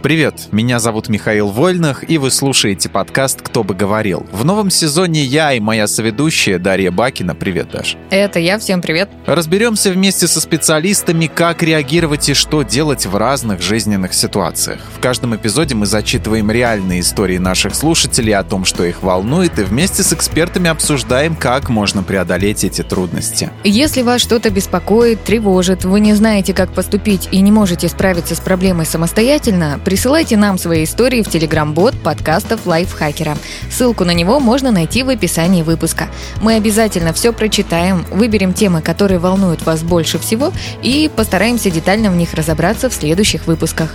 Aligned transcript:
Привет, 0.00 0.48
меня 0.52 0.78
зовут 0.78 1.08
Михаил 1.08 1.48
Вольных, 1.48 2.08
и 2.08 2.18
вы 2.18 2.30
слушаете 2.30 2.88
подкаст 2.88 3.42
«Кто 3.42 3.64
бы 3.64 3.74
говорил». 3.74 4.24
В 4.30 4.44
новом 4.44 4.70
сезоне 4.70 5.24
я 5.24 5.52
и 5.52 5.58
моя 5.58 5.88
соведущая 5.88 6.60
Дарья 6.60 6.92
Бакина. 6.92 7.34
Привет, 7.34 7.70
Даш. 7.72 7.96
Это 8.10 8.38
я, 8.38 8.60
всем 8.60 8.80
привет. 8.80 9.10
Разберемся 9.26 9.90
вместе 9.90 10.28
со 10.28 10.40
специалистами, 10.40 11.26
как 11.26 11.64
реагировать 11.64 12.28
и 12.28 12.34
что 12.34 12.62
делать 12.62 13.06
в 13.06 13.16
разных 13.16 13.60
жизненных 13.60 14.14
ситуациях. 14.14 14.78
В 14.96 15.00
каждом 15.00 15.34
эпизоде 15.34 15.74
мы 15.74 15.86
зачитываем 15.86 16.48
реальные 16.52 17.00
истории 17.00 17.38
наших 17.38 17.74
слушателей 17.74 18.34
о 18.36 18.44
том, 18.44 18.64
что 18.64 18.84
их 18.84 19.02
волнует, 19.02 19.58
и 19.58 19.64
вместе 19.64 20.04
с 20.04 20.12
экспертами 20.12 20.70
обсуждаем, 20.70 21.34
как 21.34 21.68
можно 21.68 22.04
преодолеть 22.04 22.62
эти 22.62 22.82
трудности. 22.82 23.50
Если 23.64 24.02
вас 24.02 24.20
что-то 24.20 24.50
беспокоит, 24.50 25.24
тревожит, 25.24 25.84
вы 25.84 25.98
не 25.98 26.14
знаете, 26.14 26.54
как 26.54 26.72
поступить 26.72 27.28
и 27.32 27.40
не 27.40 27.50
можете 27.50 27.88
справиться 27.88 28.36
с 28.36 28.40
проблемой 28.40 28.86
самостоятельно, 28.86 29.80
Присылайте 29.88 30.36
нам 30.36 30.58
свои 30.58 30.84
истории 30.84 31.22
в 31.22 31.30
телеграм-бот 31.30 31.94
подкастов 32.02 32.66
Лайфхакера. 32.66 33.38
Ссылку 33.70 34.04
на 34.04 34.10
него 34.10 34.38
можно 34.38 34.70
найти 34.70 35.02
в 35.02 35.08
описании 35.08 35.62
выпуска. 35.62 36.08
Мы 36.42 36.56
обязательно 36.56 37.14
все 37.14 37.32
прочитаем, 37.32 38.04
выберем 38.10 38.52
темы, 38.52 38.82
которые 38.82 39.18
волнуют 39.18 39.64
вас 39.64 39.80
больше 39.80 40.18
всего 40.18 40.52
и 40.82 41.10
постараемся 41.16 41.70
детально 41.70 42.10
в 42.10 42.16
них 42.16 42.34
разобраться 42.34 42.90
в 42.90 42.92
следующих 42.92 43.46
выпусках. 43.46 43.94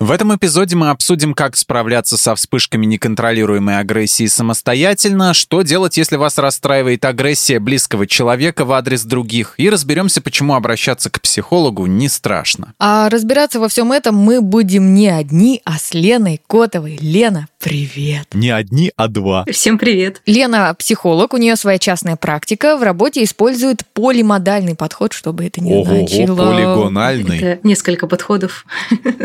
В 0.00 0.12
этом 0.12 0.34
эпизоде 0.34 0.76
мы 0.76 0.88
обсудим, 0.88 1.34
как 1.34 1.56
справляться 1.56 2.16
со 2.16 2.34
вспышками 2.34 2.86
неконтролируемой 2.86 3.78
агрессии 3.78 4.26
самостоятельно, 4.28 5.34
что 5.34 5.60
делать, 5.60 5.98
если 5.98 6.16
вас 6.16 6.38
расстраивает 6.38 7.04
агрессия 7.04 7.58
близкого 7.58 8.06
человека 8.06 8.64
в 8.64 8.72
адрес 8.72 9.04
других, 9.04 9.56
и 9.58 9.68
разберемся, 9.68 10.22
почему 10.22 10.54
обращаться 10.54 11.10
к 11.10 11.20
психологу 11.20 11.84
не 11.84 12.08
страшно. 12.08 12.72
А 12.78 13.10
разбираться 13.10 13.60
во 13.60 13.68
всем 13.68 13.92
этом 13.92 14.16
мы 14.16 14.40
будем 14.40 14.94
не 14.94 15.08
одни, 15.08 15.60
а 15.66 15.78
с 15.78 15.92
Леной 15.92 16.40
Котовой. 16.46 16.96
Лена, 17.02 17.48
привет! 17.60 18.26
Не 18.32 18.50
одни, 18.50 18.90
а 18.96 19.08
два. 19.08 19.44
Всем 19.50 19.78
привет! 19.78 20.22
Лена 20.26 20.74
психолог, 20.78 21.34
у 21.34 21.36
нее 21.36 21.56
своя 21.56 21.78
частная 21.78 22.16
практика, 22.16 22.76
в 22.76 22.82
работе 22.82 23.22
использует 23.22 23.86
полимодальный 23.92 24.74
подход, 24.74 25.12
чтобы 25.12 25.44
это 25.44 25.60
не 25.60 25.74
Ого, 25.74 25.84
значило. 25.84 26.52
полигональный. 26.52 27.38
Это 27.38 27.66
несколько 27.66 28.06
подходов. 28.06 28.64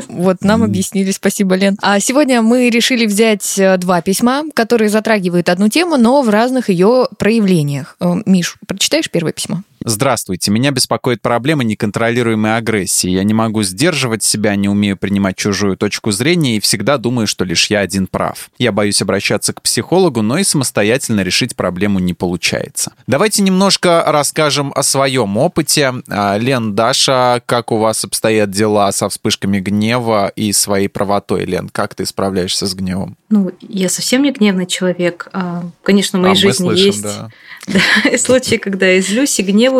Вот 0.10 0.42
нам 0.42 0.64
объяснили, 0.64 1.12
спасибо, 1.12 1.56
Лен. 1.56 1.78
А 1.82 2.00
сегодня 2.00 2.42
мы 2.42 2.70
решили 2.70 3.06
взять 3.06 3.58
э, 3.58 3.78
два 3.78 4.02
письма, 4.02 4.44
которые 4.54 4.90
затрагивают 4.90 5.50
одну 5.50 5.70
тему, 5.70 5.98
но 5.98 6.22
в 6.22 6.30
разных 6.30 6.70
ее 6.70 7.08
проявлениях. 7.18 7.96
Э, 8.00 8.14
Миш, 8.26 8.58
прочитаешь 8.68 9.10
первое 9.10 9.34
письмо? 9.34 9.62
Здравствуйте, 9.88 10.50
меня 10.50 10.72
беспокоит 10.72 11.22
проблема 11.22 11.64
неконтролируемой 11.64 12.58
агрессии. 12.58 13.08
Я 13.08 13.24
не 13.24 13.36
могу 13.36 13.62
сдерживать 13.62 14.24
себя, 14.24 14.56
не 14.56 14.68
умею 14.68 14.98
принимать 14.98 15.38
чужую 15.38 15.78
точку 15.78 16.10
зрения 16.10 16.58
и 16.58 16.60
всегда 16.60 16.98
думаю, 16.98 17.28
что 17.28 17.46
лишь 17.46 17.68
я 17.68 17.82
один 17.82 18.08
прав. 18.08 18.50
Я 18.58 18.72
боюсь 18.72 19.04
обращаться 19.04 19.54
к 19.54 19.62
психологу, 19.62 20.24
но 20.24 20.40
и 20.40 20.44
самостоятельно 20.44 21.22
решить 21.22 21.56
проблему 21.56 22.00
не 22.00 22.16
получается. 22.16 22.94
Давайте 23.06 23.44
немножко 23.44 24.04
расскажем 24.08 24.74
о 24.76 24.82
своем 24.82 25.38
опыте. 25.38 25.94
А, 26.10 26.36
Лен, 26.40 26.74
Даша, 26.74 27.44
как 27.46 27.72
у 27.72 27.78
вас 27.78 28.04
обстоят 28.04 28.50
дела 28.50 28.92
со 28.92 29.08
вспышками 29.08 29.60
гнева 29.60 30.30
и 30.30 30.52
своей 30.52 30.88
правотой? 30.88 31.46
Лен, 31.46 31.70
как 31.70 31.94
ты 31.94 32.08
справляешься 32.08 32.66
с 32.66 32.74
гневом? 32.74 33.18
Ну, 33.30 33.52
я 33.62 33.90
совсем 33.90 34.24
не 34.24 34.32
гневный 34.32 34.66
человек. 34.66 35.28
А, 35.32 35.64
Конечно, 35.84 36.18
в 36.18 36.24
моей 36.24 36.34
А 36.34 36.36
жизни 36.36 36.66
слышим, 36.66 36.86
есть 36.88 37.04
да. 37.04 37.30
да, 37.68 38.18
случаи, 38.18 38.56
когда 38.56 38.88
я 38.88 39.00
злюсь 39.00 39.40
и 39.40 39.44
гневаюсь, 39.44 39.75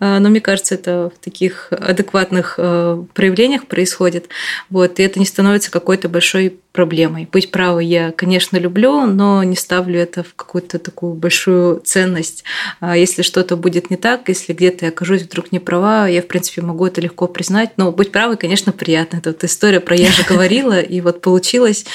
а, 0.00 0.18
но 0.18 0.28
мне 0.28 0.40
кажется, 0.40 0.74
это 0.74 1.10
в 1.14 1.24
таких 1.24 1.68
адекватных 1.72 2.54
а, 2.58 3.04
проявлениях 3.14 3.66
происходит. 3.66 4.28
Вот, 4.70 4.98
и 4.98 5.02
это 5.02 5.18
не 5.18 5.26
становится 5.26 5.70
какой-то 5.70 6.08
большой 6.08 6.58
проблемой. 6.72 7.28
Быть 7.32 7.50
правой 7.50 7.86
я, 7.86 8.12
конечно, 8.12 8.58
люблю, 8.58 9.06
но 9.06 9.42
не 9.42 9.56
ставлю 9.56 9.98
это 9.98 10.22
в 10.22 10.34
какую-то 10.34 10.78
такую 10.78 11.14
большую 11.14 11.80
ценность. 11.80 12.44
А 12.80 12.96
Если 12.96 13.22
что-то 13.22 13.56
будет 13.56 13.90
не 13.90 13.96
так, 13.96 14.28
если 14.28 14.52
где-то 14.52 14.84
я 14.84 14.90
окажусь 14.90 15.22
вдруг 15.22 15.52
не 15.52 15.58
права, 15.58 16.06
я, 16.06 16.20
в 16.20 16.26
принципе, 16.26 16.60
могу 16.62 16.86
это 16.86 17.00
легко 17.00 17.26
признать. 17.26 17.72
Но 17.78 17.92
быть 17.92 18.12
правой, 18.12 18.36
конечно, 18.36 18.72
приятно. 18.72 19.16
Это 19.16 19.30
вот 19.30 19.42
история 19.42 19.80
про 19.80 19.96
«я 19.96 20.10
же 20.10 20.22
говорила», 20.28 20.78
и 20.78 21.00
вот 21.00 21.22
получилось. 21.22 21.86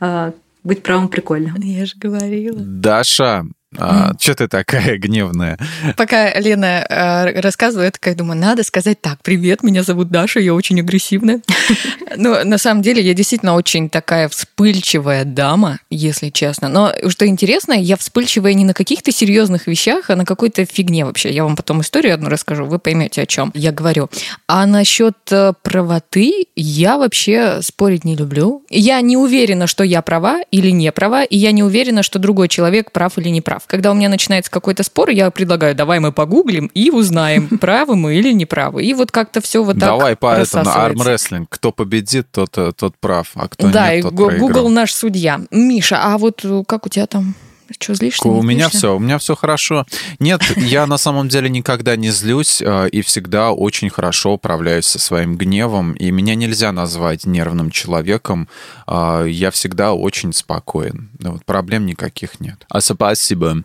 А, 0.00 0.32
Быть 0.62 0.82
правым 0.82 1.08
прикольно. 1.08 1.54
Я 1.58 1.86
же 1.86 1.94
говорила. 1.96 2.58
Даша, 2.58 3.44
что 3.74 4.34
ты 4.34 4.48
такая 4.48 4.98
гневная? 4.98 5.58
Пока 5.96 6.38
Лена 6.38 6.84
э, 6.88 7.40
рассказывает, 7.40 7.86
я 7.86 7.90
такая 7.92 8.14
думаю, 8.14 8.38
надо 8.38 8.64
сказать 8.64 9.00
так, 9.00 9.22
привет, 9.22 9.62
меня 9.62 9.82
зовут 9.84 10.10
Даша, 10.10 10.40
я 10.40 10.54
очень 10.54 10.80
агрессивная. 10.80 11.40
Но 12.16 12.42
на 12.42 12.58
самом 12.58 12.82
деле 12.82 13.00
я 13.00 13.14
действительно 13.14 13.54
очень 13.54 13.88
такая 13.88 14.28
вспыльчивая 14.28 15.24
дама, 15.24 15.78
если 15.88 16.30
честно. 16.30 16.68
Но 16.68 16.92
что 17.08 17.26
интересно, 17.26 17.72
я 17.72 17.96
вспыльчивая 17.96 18.54
не 18.54 18.64
на 18.64 18.74
каких-то 18.74 19.12
серьезных 19.12 19.68
вещах, 19.68 20.10
а 20.10 20.16
на 20.16 20.24
какой-то 20.24 20.64
фигне 20.64 21.04
вообще. 21.04 21.30
Я 21.30 21.44
вам 21.44 21.54
потом 21.54 21.80
историю 21.82 22.14
одну 22.14 22.28
расскажу, 22.28 22.64
вы 22.64 22.78
поймете, 22.80 23.22
о 23.22 23.26
чем 23.26 23.52
я 23.54 23.70
говорю. 23.70 24.10
А 24.48 24.66
насчет 24.66 25.16
э, 25.30 25.52
правоты 25.62 26.46
я 26.56 26.98
вообще 26.98 27.62
спорить 27.62 28.04
не 28.04 28.16
люблю. 28.16 28.64
Я 28.68 29.00
не 29.00 29.16
уверена, 29.16 29.66
что 29.68 29.84
я 29.84 30.02
права 30.02 30.40
или 30.50 30.70
не 30.70 30.90
права, 30.90 31.22
и 31.22 31.36
я 31.36 31.52
не 31.52 31.62
уверена, 31.62 32.02
что 32.02 32.18
другой 32.18 32.48
человек 32.48 32.90
прав 32.90 33.16
или 33.16 33.28
не 33.28 33.40
прав. 33.40 33.59
Когда 33.66 33.90
у 33.90 33.94
меня 33.94 34.08
начинается 34.08 34.50
какой-то 34.50 34.82
спор, 34.82 35.10
я 35.10 35.30
предлагаю, 35.30 35.74
давай 35.74 35.98
мы 36.00 36.12
погуглим 36.12 36.70
и 36.74 36.90
узнаем, 36.90 37.48
правы 37.60 37.96
мы 37.96 38.14
или 38.16 38.32
не 38.32 38.46
правы. 38.46 38.84
И 38.84 38.94
вот 38.94 39.10
как-то 39.10 39.40
все 39.40 39.62
вот 39.62 39.78
так 39.78 39.88
Давай 39.88 40.16
по 40.16 40.34
этому 40.34 40.70
армрестлинг. 40.70 41.48
Кто 41.50 41.72
победит, 41.72 42.30
тот, 42.30 42.56
э, 42.58 42.72
тот 42.76 42.96
прав, 42.98 43.30
а 43.34 43.48
кто 43.48 43.68
Да, 43.68 43.92
и 43.92 43.96
нет, 43.96 44.04
тот 44.04 44.14
Гу- 44.14 44.26
проиграл. 44.26 44.48
Google 44.48 44.68
наш 44.70 44.92
судья. 44.92 45.40
Миша, 45.50 45.98
а 46.02 46.18
вот 46.18 46.44
э, 46.44 46.62
как 46.66 46.86
у 46.86 46.88
тебя 46.88 47.06
там? 47.06 47.34
Что, 47.70 47.94
злишься? 47.94 48.26
У 48.28 48.42
меня 48.42 48.64
злишься? 48.64 48.78
все, 48.78 48.96
у 48.96 48.98
меня 48.98 49.18
все 49.18 49.34
хорошо. 49.36 49.86
Нет, 50.18 50.42
я 50.56 50.86
на 50.86 50.98
самом 50.98 51.28
деле 51.28 51.48
никогда 51.48 51.96
не 51.96 52.10
злюсь 52.10 52.60
э, 52.60 52.88
и 52.90 53.02
всегда 53.02 53.52
очень 53.52 53.90
хорошо 53.90 54.32
управляюсь 54.34 54.86
со 54.86 54.98
своим 54.98 55.36
гневом. 55.36 55.92
И 55.92 56.10
меня 56.10 56.34
нельзя 56.34 56.72
назвать 56.72 57.26
нервным 57.26 57.70
человеком. 57.70 58.48
Э, 58.86 59.26
Я 59.28 59.50
всегда 59.50 59.92
очень 59.92 60.32
спокоен. 60.32 61.10
Ну, 61.18 61.32
Вот, 61.32 61.44
проблем 61.44 61.86
никаких 61.86 62.40
нет. 62.40 62.64
А 62.68 62.80
спасибо. 62.80 63.62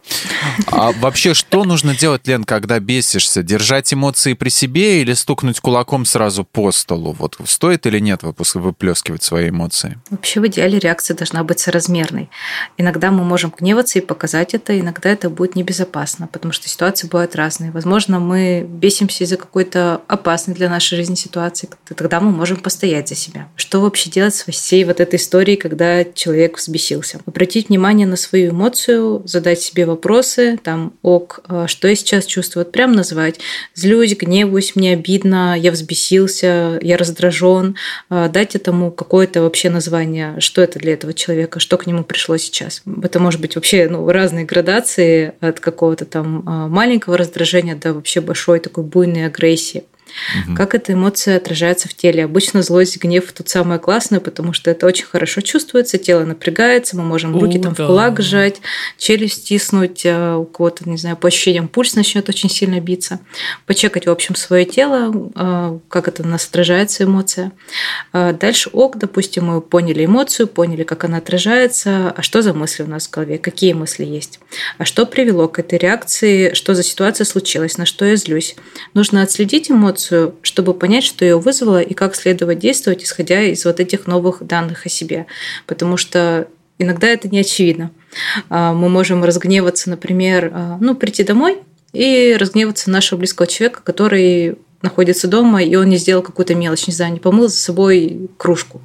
А 0.67 0.91
вообще, 0.93 1.33
что 1.33 1.63
нужно 1.63 1.95
делать, 1.95 2.27
Лен, 2.27 2.43
когда 2.43 2.79
бесишься? 2.79 3.43
Держать 3.43 3.93
эмоции 3.93 4.33
при 4.33 4.49
себе 4.49 5.01
или 5.01 5.13
стукнуть 5.13 5.59
кулаком 5.59 6.05
сразу 6.05 6.43
по 6.43 6.71
столу? 6.71 7.15
Вот 7.17 7.37
стоит 7.45 7.85
или 7.85 7.99
нет 7.99 8.21
выплескивать 8.23 9.23
свои 9.23 9.49
эмоции? 9.49 9.97
Вообще 10.09 10.39
в 10.39 10.47
идеале 10.47 10.79
реакция 10.79 11.15
должна 11.15 11.43
быть 11.43 11.59
соразмерной. 11.59 12.29
Иногда 12.77 13.11
мы 13.11 13.23
можем 13.23 13.53
гневаться 13.57 13.94
и 13.95 14.01
показать 14.01 14.53
это, 14.53 14.79
иногда 14.79 15.09
это 15.09 15.29
будет 15.29 15.55
небезопасно, 15.55 16.27
потому 16.31 16.51
что 16.51 16.67
ситуации 16.67 17.07
бывают 17.07 17.35
разные. 17.35 17.71
Возможно, 17.71 18.19
мы 18.19 18.65
бесимся 18.67 19.23
из-за 19.23 19.37
какой-то 19.37 20.01
опасной 20.07 20.53
для 20.53 20.69
нашей 20.69 20.95
жизни 20.97 21.15
ситуации, 21.15 21.69
тогда 21.85 22.19
мы 22.19 22.31
можем 22.31 22.57
постоять 22.57 23.09
за 23.09 23.15
себя. 23.15 23.47
Что 23.55 23.81
вообще 23.81 24.09
делать 24.09 24.35
с 24.35 24.43
всей 24.43 24.83
вот 24.83 24.99
этой 24.99 25.15
историей, 25.15 25.57
когда 25.57 26.03
человек 26.03 26.57
взбесился? 26.57 27.19
Обратить 27.25 27.69
внимание 27.69 28.07
на 28.07 28.15
свою 28.15 28.51
эмоцию, 28.51 29.21
задать 29.25 29.61
себе 29.61 29.85
вопросы, 29.85 30.59
там, 30.63 30.93
ок, 31.01 31.41
а 31.47 31.67
что 31.67 31.87
я 31.87 31.95
сейчас 31.95 32.25
чувствую? 32.25 32.65
Вот 32.65 32.71
прям 32.71 32.93
назвать. 32.93 33.39
Злюсь, 33.73 34.15
гневаюсь, 34.15 34.75
мне 34.75 34.93
обидно, 34.93 35.57
я 35.57 35.71
взбесился, 35.71 36.79
я 36.81 36.97
раздражен. 36.97 37.75
А, 38.09 38.29
Дать 38.29 38.55
этому 38.55 38.91
какое-то 38.91 39.41
вообще 39.41 39.69
название, 39.69 40.39
что 40.39 40.61
это 40.61 40.79
для 40.79 40.93
этого 40.93 41.13
человека, 41.13 41.59
что 41.59 41.77
к 41.77 41.87
нему 41.87 42.03
пришло 42.03 42.37
сейчас. 42.37 42.81
Это 43.03 43.19
может 43.19 43.41
быть 43.41 43.55
вообще 43.55 43.84
ну, 43.87 44.09
разные 44.09 44.45
градации 44.45 45.33
от 45.39 45.59
какого-то 45.59 46.05
там 46.05 46.43
а, 46.45 46.67
маленького 46.67 47.17
раздражения 47.17 47.75
до 47.75 47.93
вообще 47.93 48.21
большой 48.21 48.59
такой 48.59 48.83
буйной 48.83 49.25
агрессии. 49.25 49.83
Как 50.55 50.75
эта 50.75 50.93
эмоция 50.93 51.37
отражается 51.37 51.89
в 51.89 51.93
теле? 51.93 52.23
Обычно 52.23 52.61
злость, 52.61 52.97
гнев 52.97 53.31
тут 53.31 53.49
самое 53.49 53.79
классное, 53.79 54.19
потому 54.19 54.53
что 54.53 54.71
это 54.71 54.85
очень 54.85 55.05
хорошо 55.05 55.41
чувствуется, 55.41 55.97
тело 55.97 56.23
напрягается, 56.23 56.95
мы 56.95 57.03
можем 57.03 57.37
руки 57.37 57.57
О, 57.59 57.61
там 57.61 57.73
да. 57.73 57.83
в 57.83 57.87
кулак 57.87 58.21
сжать, 58.21 58.61
челюсть 58.97 59.43
стиснуть, 59.45 60.05
у 60.05 60.45
кого-то, 60.45 60.87
не 60.89 60.97
знаю, 60.97 61.17
по 61.17 61.27
ощущениям 61.27 61.67
пульс 61.67 61.95
начнет 61.95 62.29
очень 62.29 62.49
сильно 62.49 62.79
биться. 62.79 63.19
Почекать, 63.65 64.05
в 64.05 64.11
общем, 64.11 64.35
свое 64.35 64.65
тело, 64.65 65.31
а, 65.35 65.79
как 65.89 66.07
это 66.07 66.23
на 66.23 66.31
нас 66.31 66.47
отражается 66.47 67.03
эмоция. 67.03 67.51
А 68.13 68.33
Дальше 68.33 68.69
ок, 68.71 68.97
допустим, 68.97 69.45
мы 69.45 69.61
поняли 69.61 70.05
эмоцию, 70.05 70.47
поняли, 70.47 70.83
как 70.83 71.03
она 71.03 71.17
отражается, 71.17 72.13
а 72.15 72.21
что 72.21 72.41
за 72.41 72.53
мысли 72.53 72.83
у 72.83 72.87
нас 72.87 73.07
в 73.07 73.11
голове, 73.11 73.37
какие 73.37 73.73
мысли 73.73 74.05
есть, 74.05 74.39
а 74.77 74.85
что 74.85 75.05
привело 75.05 75.47
к 75.47 75.59
этой 75.59 75.79
реакции, 75.79 76.53
что 76.53 76.75
за 76.75 76.83
ситуация 76.83 77.25
случилась, 77.25 77.77
на 77.77 77.85
что 77.85 78.05
я 78.05 78.15
злюсь. 78.15 78.55
Нужно 78.93 79.21
отследить 79.21 79.71
эмоцию, 79.71 79.94
чтобы 80.41 80.73
понять, 80.73 81.03
что 81.03 81.25
ее 81.25 81.39
вызвало 81.39 81.81
и 81.81 81.93
как 81.93 82.15
следовать 82.15 82.59
действовать, 82.59 83.03
исходя 83.03 83.41
из 83.41 83.65
вот 83.65 83.79
этих 83.79 84.07
новых 84.07 84.45
данных 84.45 84.85
о 84.85 84.89
себе. 84.89 85.25
Потому 85.65 85.97
что 85.97 86.47
иногда 86.77 87.07
это 87.07 87.27
не 87.29 87.39
очевидно. 87.39 87.91
А, 88.49 88.73
Мы 88.73 88.89
можем 88.89 89.23
разгневаться, 89.23 89.89
например, 89.89 90.51
а, 90.53 90.77
ну, 90.79 90.95
прийти 90.95 91.23
домой 91.23 91.59
и 91.93 92.35
разгневаться 92.39 92.89
на 92.89 92.97
нашего 92.97 93.19
близкого 93.19 93.47
человека, 93.47 93.81
который 93.83 94.57
находится 94.81 95.27
дома, 95.27 95.63
и 95.63 95.75
он 95.75 95.89
не 95.89 95.97
сделал 95.97 96.21
какую-то 96.21 96.55
мелочь, 96.55 96.87
не 96.87 96.93
знаю, 96.93 97.13
не 97.13 97.19
помыл 97.19 97.47
за 97.47 97.57
собой 97.57 98.29
кружку. 98.37 98.81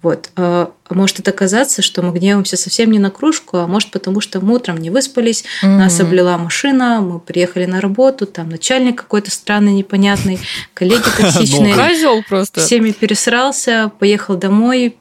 Вот. 0.00 0.30
А, 0.36 0.70
а 0.88 0.94
может 0.94 1.20
это 1.20 1.32
казаться, 1.32 1.82
что 1.82 2.02
мы 2.02 2.12
гневаемся 2.12 2.56
совсем 2.56 2.90
не 2.90 2.98
на 2.98 3.10
кружку, 3.10 3.58
а 3.58 3.66
может 3.66 3.90
потому, 3.90 4.20
что 4.20 4.40
мы 4.40 4.54
утром 4.54 4.76
не 4.76 4.90
выспались, 4.90 5.44
mm-hmm. 5.62 5.76
нас 5.78 6.00
облила 6.00 6.36
машина, 6.36 7.00
мы 7.00 7.18
приехали 7.18 7.66
на 7.66 7.80
работу, 7.80 8.26
там 8.26 8.48
начальник 8.48 8.96
какой-то 8.96 9.30
странный, 9.30 9.72
непонятный, 9.72 10.38
коллеги 10.74 11.02
токсичные. 11.16 11.74
Козел 11.74 12.22
просто. 12.28 12.60
Всеми 12.60 12.90
пересрался, 12.92 13.90
поехал 13.98 14.36
домой, 14.36 14.96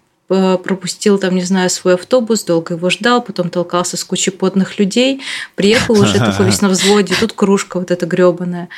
пропустил 0.64 1.18
там, 1.18 1.36
не 1.36 1.44
знаю, 1.44 1.70
свой 1.70 1.96
автобус, 1.96 2.44
долго 2.44 2.76
его 2.76 2.90
ждал, 2.90 3.22
потом 3.22 3.50
толкался 3.50 3.98
с 3.98 4.04
кучей 4.04 4.32
потных 4.32 4.80
людей, 4.80 5.22
приехал 5.56 6.00
уже 6.00 6.14
такой 6.20 6.46
весь 6.46 6.62
на 6.62 6.70
взводе, 6.70 7.16
тут 7.20 7.34
кружка 7.34 7.80
вот 7.80 7.92
эта 7.92 8.06
гребаная. 8.06 8.70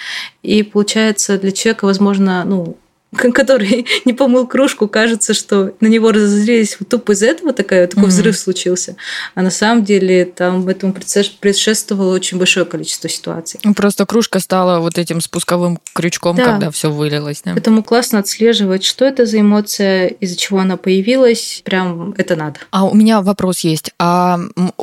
И 0.42 0.64
получается 0.64 1.38
для 1.38 1.52
человека, 1.52 1.86
возможно, 1.86 2.44
ну, 2.44 2.78
который 3.34 3.86
не 4.06 4.14
помыл 4.14 4.48
кружку, 4.48 4.88
кажется, 4.88 5.34
что 5.34 5.74
на 5.80 5.88
него 5.88 6.12
разозлились 6.12 6.78
вот 6.80 6.90
тупо 6.90 7.14
из-за 7.14 7.28
этого 7.28 7.54
такая, 7.54 7.88
такой 7.88 8.06
mm-hmm. 8.06 8.08
взрыв 8.08 8.38
случился. 8.38 8.96
А 9.36 9.42
на 9.42 9.52
самом 9.52 9.84
деле 9.84 10.26
там 10.26 10.68
этому 10.68 10.94
предшествовало 10.94 12.14
очень 12.14 12.38
большое 12.38 12.66
количество 12.66 13.10
ситуаций. 13.10 13.60
Ну, 13.64 13.74
просто 13.74 14.06
кружка 14.06 14.40
стала 14.40 14.80
вот 14.80 14.98
этим 14.98 15.22
спусковым 15.22 15.80
крючком, 15.94 16.36
да. 16.36 16.46
когда 16.46 16.72
все 16.72 16.92
вылилось. 16.92 17.42
Да? 17.46 17.52
Поэтому 17.54 17.84
классно 17.84 18.20
отслеживать, 18.20 18.84
что 18.84 19.06
это 19.06 19.26
за 19.26 19.40
эмоция, 19.40 20.08
из-за 20.08 20.36
чего 20.36 20.60
она 20.60 20.78
появилась. 20.78 21.62
Прям 21.64 22.14
это 22.18 22.36
надо. 22.36 22.60
А 22.72 22.86
у 22.86 22.94
меня 22.94 23.22
вопрос 23.22 23.60
есть. 23.60 23.92
А 24.00 24.40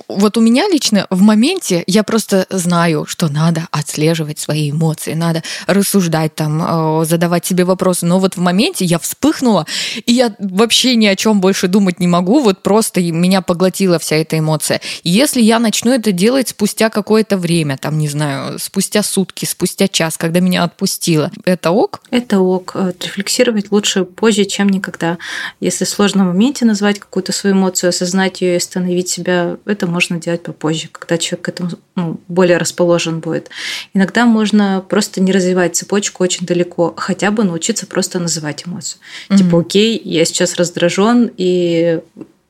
вот 0.09 0.37
у 0.37 0.41
меня 0.41 0.69
лично 0.69 1.06
в 1.11 1.21
моменте 1.23 1.82
я 1.87 2.03
просто 2.03 2.47
знаю, 2.50 3.06
что 3.06 3.29
надо 3.29 3.69
отслеживать 3.71 4.38
свои 4.38 4.71
эмоции, 4.71 5.15
надо 5.15 5.43
рассуждать 5.67 6.35
там, 6.35 7.00
э, 7.03 7.05
задавать 7.05 7.44
себе 7.47 7.65
вопросы. 7.65 8.06
Но 8.06 8.19
вот 8.20 8.37
в 8.37 8.40
моменте 8.40 8.84
я 8.84 8.99
вспыхнула, 8.99 9.67
и 10.06 10.12
я 10.12 10.34
вообще 10.38 10.96
ни 10.96 11.06
о 11.06 11.17
чем 11.17 11.40
больше 11.40 11.69
думать 11.69 12.00
не 12.00 12.06
могу, 12.06 12.40
вот 12.40 12.62
просто 12.62 13.00
меня 13.00 13.43
поглотила 13.43 13.99
вся 13.99 14.17
эта 14.17 14.38
эмоция. 14.38 14.81
Если 15.02 15.40
я 15.40 15.58
начну 15.58 15.93
это 15.93 16.12
делать 16.12 16.49
спустя 16.49 16.90
какое-то 16.90 17.37
время, 17.37 17.76
там, 17.78 17.99
не 17.99 18.08
знаю, 18.08 18.58
спустя 18.58 19.02
сутки, 19.02 19.44
спустя 19.44 19.88
час, 19.88 20.17
когда 20.17 20.40
меня 20.40 20.64
отпустило, 20.64 21.31
это 21.44 21.70
ок? 21.70 22.00
Это 22.11 22.38
ок. 22.40 22.72
Э, 22.75 22.93
рефлексировать 23.00 23.70
лучше 23.70 24.05
позже, 24.05 24.44
чем 24.44 24.69
никогда. 24.69 25.19
Если 25.61 25.84
сложно 25.84 26.25
в 26.25 26.28
моменте 26.28 26.64
назвать 26.64 26.99
какую-то 26.99 27.32
свою 27.32 27.56
эмоцию, 27.56 27.90
осознать 27.90 28.40
ее 28.40 28.55
и 28.55 28.56
остановить 28.56 29.08
себя, 29.08 29.56
это 29.64 29.87
можно 29.87 30.20
делать 30.20 30.43
попозже, 30.43 30.88
когда 30.93 31.19
человек 31.19 31.46
к 31.46 31.49
этому 31.49 31.70
ну, 32.00 32.20
более 32.29 32.56
расположен 32.56 33.20
будет. 33.20 33.50
Иногда 33.94 34.26
можно 34.26 34.85
просто 34.88 35.20
не 35.20 35.32
развивать 35.32 35.76
цепочку 35.76 36.23
очень 36.23 36.47
далеко, 36.47 36.94
хотя 36.97 37.31
бы 37.31 37.44
научиться 37.44 37.87
просто 37.87 38.19
называть 38.19 38.67
эмоцию. 38.67 39.00
Mm-hmm. 39.29 39.37
Типа, 39.37 39.61
окей, 39.61 40.00
я 40.05 40.25
сейчас 40.25 40.56
раздражен, 40.56 41.31
и 41.37 42.00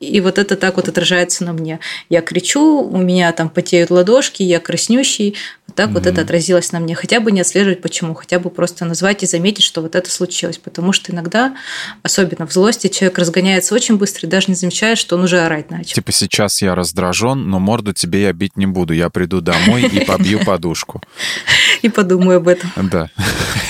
и 0.01 0.19
вот 0.19 0.39
это 0.39 0.55
так 0.55 0.77
вот 0.77 0.87
отражается 0.87 1.43
на 1.43 1.53
мне. 1.53 1.79
Я 2.09 2.21
кричу, 2.21 2.81
у 2.81 2.97
меня 2.97 3.31
там 3.31 3.49
потеют 3.49 3.91
ладошки, 3.91 4.41
я 4.41 4.59
краснющий. 4.59 5.35
Вот 5.67 5.75
так 5.75 5.89
mm-hmm. 5.89 5.93
вот 5.93 6.07
это 6.07 6.21
отразилось 6.21 6.71
на 6.71 6.79
мне. 6.79 6.95
Хотя 6.95 7.19
бы 7.19 7.31
не 7.31 7.41
отслеживать 7.41 7.81
почему, 7.81 8.15
хотя 8.15 8.39
бы 8.39 8.49
просто 8.49 8.83
назвать 8.83 9.21
и 9.21 9.27
заметить, 9.27 9.63
что 9.63 9.81
вот 9.81 9.95
это 9.95 10.09
случилось. 10.09 10.57
Потому 10.57 10.91
что 10.91 11.11
иногда, 11.11 11.55
особенно 12.01 12.47
в 12.47 12.51
злости, 12.51 12.87
человек 12.87 13.19
разгоняется 13.19 13.75
очень 13.75 13.97
быстро 13.97 14.27
и 14.27 14.29
даже 14.29 14.47
не 14.47 14.55
замечает, 14.55 14.97
что 14.97 15.15
он 15.15 15.23
уже 15.23 15.39
орать 15.39 15.69
начал. 15.69 15.93
Типа 15.93 16.11
сейчас 16.11 16.61
я 16.63 16.73
раздражен, 16.73 17.47
но 17.49 17.59
морду 17.59 17.93
тебе 17.93 18.23
я 18.23 18.33
бить 18.33 18.57
не 18.57 18.65
буду. 18.65 18.93
Я 18.93 19.09
приду 19.11 19.39
домой 19.39 19.83
и 19.83 20.03
побью 20.03 20.43
подушку. 20.43 21.01
И 21.83 21.89
подумаю 21.89 22.37
об 22.37 22.47
этом. 22.47 22.71
Да. 22.75 23.09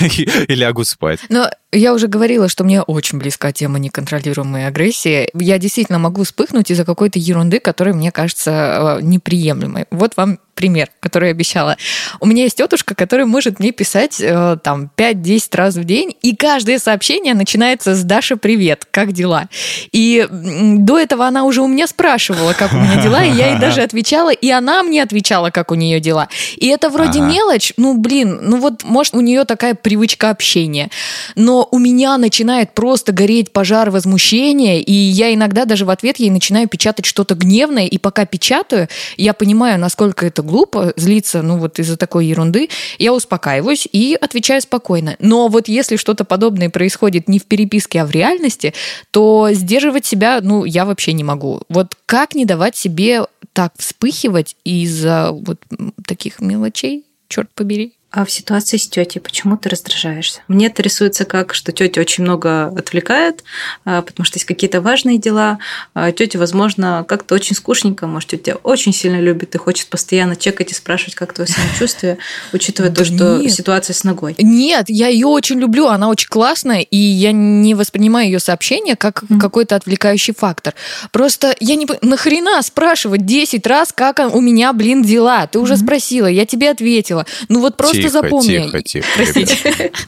И 0.00 0.54
лягу 0.54 0.84
спать. 0.84 1.20
Но 1.28 1.50
я 1.72 1.94
уже 1.94 2.06
говорила, 2.06 2.48
что 2.48 2.64
мне 2.64 2.82
очень 2.82 3.18
близка 3.18 3.50
тема 3.52 3.78
неконтролируемой 3.78 4.66
агрессии. 4.66 5.30
Я 5.34 5.58
действительно 5.58 5.98
могу 5.98 6.24
вспыхнуть 6.24 6.70
из-за 6.70 6.84
какой-то 6.84 7.18
ерунды, 7.18 7.60
которая 7.60 7.94
мне 7.94 8.12
кажется 8.12 8.98
э, 9.00 9.02
неприемлемой. 9.02 9.86
Вот 9.90 10.16
вам 10.16 10.38
пример, 10.54 10.88
который 11.00 11.26
я 11.26 11.30
обещала. 11.32 11.76
У 12.20 12.26
меня 12.26 12.44
есть 12.44 12.56
тетушка, 12.56 12.94
которая 12.94 13.26
может 13.26 13.58
мне 13.58 13.72
писать 13.72 14.20
э, 14.20 14.56
там 14.62 14.90
5-10 14.96 15.56
раз 15.56 15.74
в 15.76 15.84
день, 15.84 16.14
и 16.22 16.36
каждое 16.36 16.78
сообщение 16.78 17.34
начинается 17.34 17.94
с 17.94 18.02
«Даша, 18.04 18.36
привет, 18.36 18.86
как 18.90 19.12
дела?». 19.12 19.48
И 19.92 20.26
до 20.30 20.98
этого 20.98 21.26
она 21.26 21.44
уже 21.44 21.62
у 21.62 21.66
меня 21.66 21.86
спрашивала, 21.86 22.52
как 22.52 22.72
у 22.72 22.76
меня 22.76 23.02
дела, 23.02 23.24
и 23.24 23.32
я 23.32 23.52
ей 23.52 23.58
даже 23.58 23.82
отвечала, 23.82 24.32
и 24.32 24.50
она 24.50 24.82
мне 24.82 25.02
отвечала, 25.02 25.50
как 25.50 25.70
у 25.70 25.74
нее 25.74 26.00
дела. 26.00 26.28
И 26.56 26.68
это 26.68 26.90
вроде 26.90 27.20
ага. 27.20 27.32
мелочь, 27.32 27.72
ну, 27.76 27.96
блин, 27.96 28.40
ну 28.42 28.58
вот, 28.58 28.84
может, 28.84 29.14
у 29.14 29.20
нее 29.20 29.44
такая 29.44 29.74
привычка 29.74 30.30
общения. 30.30 30.90
Но 31.34 31.66
у 31.70 31.78
меня 31.78 32.18
начинает 32.18 32.74
просто 32.74 33.12
гореть 33.12 33.52
пожар 33.52 33.90
возмущения, 33.90 34.80
и 34.80 34.92
я 34.92 35.32
иногда 35.34 35.64
даже 35.64 35.84
в 35.84 35.90
ответ 35.90 36.18
ей 36.18 36.30
начинаю 36.30 36.68
печатать 36.68 37.06
что-то 37.06 37.34
гневное, 37.34 37.86
и 37.86 37.98
пока 37.98 38.26
печатаю, 38.26 38.88
я 39.16 39.32
понимаю, 39.32 39.78
насколько 39.78 40.26
это 40.26 40.41
глупо 40.42 40.92
злиться, 40.96 41.42
ну, 41.42 41.58
вот 41.58 41.78
из-за 41.78 41.96
такой 41.96 42.26
ерунды, 42.26 42.68
я 42.98 43.12
успокаиваюсь 43.12 43.88
и 43.90 44.16
отвечаю 44.20 44.60
спокойно. 44.60 45.16
Но 45.18 45.48
вот 45.48 45.68
если 45.68 45.96
что-то 45.96 46.24
подобное 46.24 46.70
происходит 46.70 47.28
не 47.28 47.38
в 47.38 47.46
переписке, 47.46 48.02
а 48.02 48.06
в 48.06 48.10
реальности, 48.10 48.74
то 49.10 49.48
сдерживать 49.52 50.06
себя, 50.06 50.40
ну, 50.42 50.64
я 50.64 50.84
вообще 50.84 51.12
не 51.12 51.24
могу. 51.24 51.62
Вот 51.68 51.94
как 52.06 52.34
не 52.34 52.44
давать 52.44 52.76
себе 52.76 53.26
так 53.52 53.72
вспыхивать 53.76 54.56
из-за 54.64 55.30
вот 55.32 55.58
таких 56.06 56.40
мелочей, 56.40 57.04
черт 57.28 57.50
побери? 57.54 57.94
А 58.12 58.26
в 58.26 58.30
ситуации 58.30 58.76
с 58.76 58.86
тетей 58.86 59.20
почему 59.20 59.56
ты 59.56 59.70
раздражаешься? 59.70 60.42
Мне 60.46 60.66
это 60.66 60.82
рисуется 60.82 61.24
как, 61.24 61.54
что 61.54 61.72
тетя 61.72 62.02
очень 62.02 62.24
много 62.24 62.66
отвлекает, 62.66 63.42
а, 63.86 64.02
потому 64.02 64.26
что 64.26 64.36
есть 64.36 64.44
какие-то 64.44 64.82
важные 64.82 65.16
дела. 65.16 65.58
А 65.94 66.12
тетя, 66.12 66.38
возможно, 66.38 67.06
как-то 67.08 67.34
очень 67.34 67.56
скучненько, 67.56 68.06
может, 68.06 68.28
тетя 68.28 68.56
очень 68.64 68.92
сильно 68.92 69.18
любит 69.18 69.54
и 69.54 69.58
хочет 69.58 69.86
постоянно 69.88 70.36
чекать 70.36 70.72
и 70.72 70.74
спрашивать, 70.74 71.14
как 71.14 71.32
твое 71.32 71.48
самочувствие, 71.48 72.18
учитывая 72.52 72.90
то, 72.90 73.02
что 73.06 73.48
ситуация 73.48 73.94
с 73.94 74.04
ногой. 74.04 74.34
Нет, 74.38 74.90
я 74.90 75.08
ее 75.08 75.26
очень 75.26 75.58
люблю, 75.58 75.86
она 75.86 76.10
очень 76.10 76.28
классная, 76.28 76.80
и 76.80 76.96
я 76.98 77.32
не 77.32 77.74
воспринимаю 77.74 78.26
ее 78.26 78.40
сообщение 78.40 78.94
как 78.94 79.24
какой-то 79.40 79.74
отвлекающий 79.74 80.34
фактор. 80.34 80.74
Просто 81.12 81.56
я 81.60 81.76
не 81.76 81.88
нахрена 82.02 82.60
спрашивать 82.60 83.24
10 83.24 83.66
раз, 83.66 83.90
как 83.90 84.20
у 84.34 84.40
меня, 84.42 84.74
блин, 84.74 85.02
дела? 85.02 85.46
Ты 85.46 85.58
уже 85.58 85.78
спросила, 85.78 86.26
я 86.26 86.44
тебе 86.44 86.70
ответила. 86.70 87.24
Ну 87.48 87.60
вот 87.60 87.78
просто 87.78 88.01
тихо, 88.08 88.22
запомни. 88.22 88.46
Тихо, 88.46 88.82
тихо. 88.82 89.08
Простите. 89.16 89.92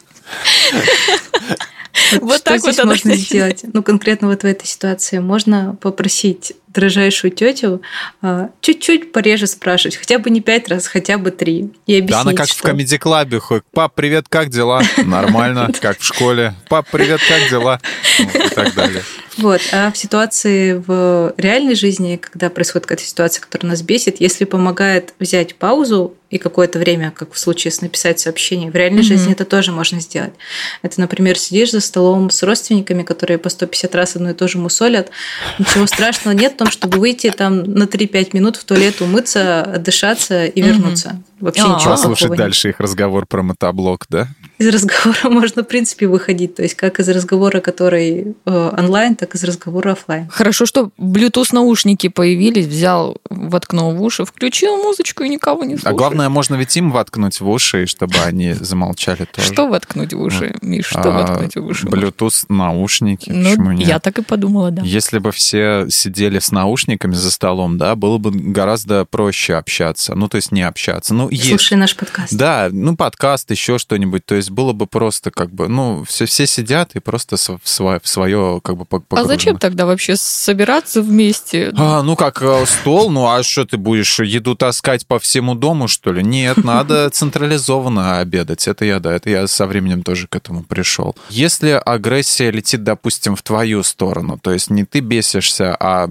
Вот 2.21 2.43
так 2.43 2.63
вот 2.63 2.85
можно 2.85 3.15
сделать. 3.17 3.65
Ну, 3.73 3.83
конкретно 3.83 4.29
вот 4.29 4.43
в 4.43 4.47
этой 4.47 4.67
ситуации 4.67 5.19
можно 5.19 5.77
попросить 5.81 6.53
дрожайшую 6.75 7.31
тетю 7.31 7.83
а, 8.21 8.51
чуть-чуть 8.61 9.13
пореже 9.13 9.47
спрашивать, 9.47 9.97
хотя 9.97 10.19
бы 10.19 10.29
не 10.31 10.41
пять 10.41 10.69
раз, 10.69 10.87
хотя 10.87 11.17
бы 11.19 11.31
три. 11.31 11.71
И 11.87 12.01
да, 12.01 12.21
она 12.21 12.33
как 12.35 12.49
что... 12.49 12.59
в 12.59 12.63
комедий-клабе 12.63 13.39
ходит. 13.39 13.65
Пап, 13.73 13.95
привет, 13.95 14.27
как 14.29 14.51
дела? 14.51 14.83
Нормально, 15.05 15.71
как 15.81 15.99
в 16.01 16.05
школе. 16.05 16.55
Пап, 16.69 16.89
привет, 16.91 17.21
как 17.27 17.49
дела? 17.49 17.81
И 18.19 18.49
так 18.55 18.75
далее. 18.75 19.03
Вот. 19.37 19.61
А 19.73 19.91
в 19.91 19.97
ситуации 19.97 20.75
в 20.75 21.35
реальной 21.37 21.75
жизни, 21.75 22.17
когда 22.17 22.51
происходит 22.51 22.87
какая-то 22.87 23.05
ситуация, 23.05 23.43
которая 23.43 23.71
нас 23.71 23.83
бесит, 23.83 24.21
если 24.21 24.45
помогает 24.45 25.15
взять 25.19 25.57
паузу 25.57 26.15
и 26.31 26.39
какое-то 26.39 26.79
время, 26.79 27.11
как 27.11 27.33
в 27.33 27.39
случае 27.39 27.71
с 27.71 27.81
написать 27.81 28.21
сообщение, 28.21 28.71
в 28.71 28.75
реальной 28.75 29.03
mm-hmm. 29.03 29.05
жизни 29.05 29.33
это 29.33 29.45
тоже 29.45 29.73
можно 29.73 30.01
сделать. 30.01 30.33
Это, 30.83 31.01
например, 31.01 31.39
сидишь 31.39 31.73
за 31.73 31.81
столом 31.81 32.31
с 32.31 32.43
родственниками, 32.43 33.03
которые 33.03 33.39
по 33.39 33.49
150 33.49 33.95
раз 33.95 34.17
одно 34.17 34.31
и 34.31 34.35
то 34.35 34.49
же 34.49 34.59
мусолят. 34.59 35.11
Ничего 35.59 35.87
страшного 35.87 36.35
нет 36.35 36.57
чтобы 36.71 36.99
выйти 36.99 37.31
там 37.31 37.63
на 37.63 37.85
3-5 37.85 38.31
минут 38.33 38.57
в 38.57 38.65
туалет, 38.65 39.01
умыться, 39.01 39.63
отдышаться 39.63 40.47
и 40.47 40.63
вернуться. 40.63 41.23
Вообще 41.45 41.63
А-а-а. 41.63 41.77
ничего 41.77 41.91
Послушать 41.91 42.37
дальше 42.37 42.71
их 42.71 42.81
разговор 42.81 43.27
про 43.27 43.43
мотоблок, 43.43 44.07
да? 44.09 44.29
Из 44.59 44.69
разговора 44.69 45.19
можно, 45.31 45.63
в 45.63 45.67
принципе, 45.67 46.07
выходить. 46.07 46.55
То 46.55 46.63
есть 46.63 46.75
как 46.75 47.01
из 47.01 47.09
разговора, 47.09 47.61
который 47.61 48.35
э, 48.47 48.71
онлайн, 48.79 49.15
так 49.15 49.35
и 49.35 49.39
из 49.39 49.45
разговора 49.45 49.93
офлайн. 49.93 50.27
Хорошо, 50.31 50.65
что 50.65 50.91
Bluetooth 50.99 51.49
наушники 51.53 52.09
появились, 52.09 52.67
взял, 52.67 53.19
воткнул 53.29 53.93
в 53.93 54.03
уши, 54.03 54.25
включил 54.25 54.77
музычку 54.79 55.23
и 55.25 55.29
никого 55.29 55.65
не 55.65 55.77
слушает. 55.77 55.95
А 55.95 55.99
главное, 55.99 56.29
можно 56.31 56.55
ведь 56.55 56.75
им 56.79 56.91
воткнуть 56.91 57.41
в 57.41 57.49
уши, 57.49 57.87
чтобы 57.87 58.15
они 58.25 58.55
замолчали 58.55 59.27
тоже. 59.27 59.53
Что 59.53 59.69
воткнуть 59.69 60.15
в 60.15 60.21
уши, 60.21 60.57
Миш? 60.63 60.87
Что 60.87 61.11
а, 61.11 61.11
воткнуть 61.11 61.57
в 61.57 61.67
уши? 61.67 61.87
Bluetooth 61.87 62.47
наушники. 62.49 63.31
Ну, 63.31 63.51
Почему 63.51 63.73
нет? 63.73 63.89
Я 63.89 63.99
так 63.99 64.19
и 64.19 64.23
подумала, 64.23 64.71
да. 64.71 64.81
Если 64.83 65.19
бы 65.19 65.31
все 65.31 65.87
сидели 65.91 66.39
с 66.39 66.51
наушниками 66.51 67.15
за 67.15 67.31
столом, 67.31 67.77
да, 67.77 67.95
было 67.97 68.17
бы 68.17 68.31
гораздо 68.31 69.05
проще 69.05 69.55
общаться. 69.55 70.15
Ну, 70.15 70.29
то 70.29 70.37
есть 70.37 70.53
не 70.53 70.63
общаться. 70.63 71.13
Ну, 71.13 71.29
есть. 71.35 71.49
Слушай 71.49 71.77
наш 71.77 71.97
подкаст. 71.97 72.35
Да, 72.35 72.69
ну, 72.71 72.97
подкаст, 72.97 73.51
еще 73.51 73.79
что-нибудь. 73.79 74.25
То 74.25 74.35
есть 74.35 74.51
было 74.51 74.73
бы 74.73 74.87
просто 74.87 75.31
как 75.31 75.51
бы, 75.51 75.69
ну, 75.69 76.05
все, 76.05 76.27
все 76.27 76.47
сидят 76.47 76.95
и 76.95 77.01
просто 77.01 77.37
в 77.37 77.69
свое, 77.69 78.01
в 78.03 78.09
свое 78.09 78.61
как 78.63 78.77
бы 78.77 78.85
погружены. 78.85 79.25
А 79.25 79.25
зачем 79.25 79.59
тогда 79.59 79.87
вообще 79.87 80.17
собираться 80.17 81.03
вместе? 81.03 81.73
А, 81.77 82.03
ну, 82.03 82.17
как 82.17 82.43
э, 82.43 82.65
стол, 82.67 83.11
ну, 83.11 83.29
а 83.29 83.43
что 83.43 83.65
ты 83.65 83.77
будешь 83.77 84.19
еду 84.21 84.55
таскать 84.55 85.07
по 85.07 85.19
всему 85.19 85.55
дому, 85.55 85.89
что 85.89 86.13
ли? 86.13 86.23
Нет, 86.23 86.59
надо 86.65 87.11
централизованно 87.13 88.19
обедать. 88.19 88.67
Это 88.69 88.85
я, 88.85 89.01
да, 89.01 89.15
это 89.15 89.31
я 89.31 89.47
со 89.47 89.67
временем 89.67 90.03
тоже 90.03 90.27
к 90.27 90.37
этому 90.37 90.63
пришел. 90.63 91.15
Если 91.31 91.71
агрессия 91.71 92.51
летит, 92.51 92.85
допустим, 92.85 93.37
в 93.37 93.43
твою 93.43 93.83
сторону, 93.83 94.39
то 94.41 94.53
есть 94.53 94.71
не 94.71 94.85
ты 94.85 95.01
бесишься, 95.01 95.77
а 95.79 96.09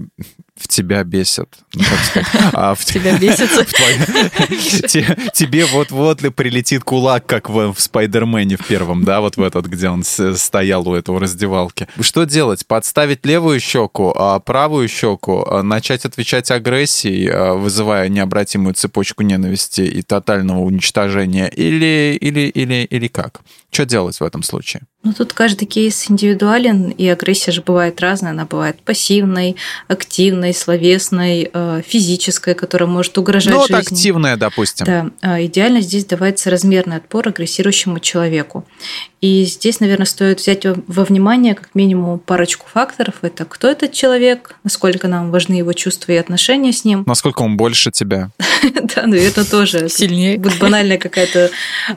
в 0.56 0.68
тебя 0.68 1.02
бесят. 1.02 1.48
Ну? 1.74 1.82
А 2.52 2.74
в 2.74 2.84
тебя 2.84 3.18
бесится. 3.18 3.64
Тебе 5.32 5.64
вот-вот 5.66 6.22
ли 6.22 6.30
прилетит 6.30 6.84
кулак, 6.84 7.26
как 7.26 7.50
в 7.50 7.74
Спайдермене 7.76 8.56
в 8.56 8.66
первом, 8.66 9.04
да, 9.04 9.20
вот 9.20 9.36
в 9.36 9.42
этот, 9.42 9.66
где 9.66 9.88
он 9.88 10.04
стоял 10.04 10.88
у 10.88 10.94
этого 10.94 11.18
раздевалки. 11.18 11.88
Что 12.00 12.24
делать? 12.24 12.66
Подставить 12.66 13.26
левую 13.26 13.58
щеку, 13.60 14.12
а 14.16 14.38
правую 14.38 14.88
щеку, 14.88 15.44
а 15.44 15.62
начать 15.62 16.04
отвечать 16.04 16.50
агрессией, 16.50 17.28
а, 17.30 17.54
вызывая 17.54 18.08
необратимую 18.08 18.74
цепочку 18.74 19.22
ненависти 19.22 19.80
и 19.82 20.02
тотального 20.02 20.60
уничтожения, 20.60 21.48
или, 21.48 22.16
или, 22.20 22.48
или, 22.48 22.84
или 22.84 23.08
как? 23.08 23.40
Что 23.70 23.84
делать 23.84 24.20
в 24.20 24.22
этом 24.22 24.44
случае? 24.44 24.82
Ну, 25.04 25.12
тут 25.12 25.34
каждый 25.34 25.66
кейс 25.66 26.10
индивидуален, 26.10 26.88
и 26.88 27.06
агрессия 27.08 27.52
же 27.52 27.60
бывает 27.60 28.00
разная. 28.00 28.30
Она 28.30 28.46
бывает 28.46 28.80
пассивной, 28.80 29.56
активной, 29.86 30.53
словесной, 30.54 31.50
э, 31.52 31.82
физической, 31.86 32.54
которая 32.54 32.88
может 32.88 33.16
угрожать 33.18 33.54
ну, 33.54 33.60
жизни. 33.60 33.74
Ну, 33.74 33.78
активная, 33.80 34.36
допустим. 34.36 34.86
Да. 34.86 35.10
А 35.20 35.42
идеально 35.44 35.80
здесь 35.80 36.04
давать 36.04 36.44
размерный 36.46 36.96
отпор 36.96 37.28
агрессирующему 37.28 38.00
человеку. 38.00 38.64
И 39.20 39.44
здесь, 39.44 39.80
наверное, 39.80 40.04
стоит 40.04 40.40
взять 40.40 40.66
во 40.66 41.04
внимание 41.04 41.54
как 41.54 41.74
минимум 41.74 42.18
парочку 42.18 42.66
факторов. 42.70 43.14
Это 43.22 43.46
кто 43.46 43.68
этот 43.70 43.92
человек, 43.92 44.56
насколько 44.64 45.08
нам 45.08 45.30
важны 45.30 45.54
его 45.54 45.72
чувства 45.72 46.12
и 46.12 46.16
отношения 46.16 46.74
с 46.74 46.84
ним. 46.84 47.04
Насколько 47.06 47.40
он 47.40 47.56
больше 47.56 47.90
тебя. 47.90 48.30
Да, 48.94 49.06
ну 49.06 49.14
это 49.14 49.48
тоже 49.48 49.88
сильнее. 49.90 50.38
Будет 50.38 50.58
банальная 50.58 50.98
какая-то 50.98 51.50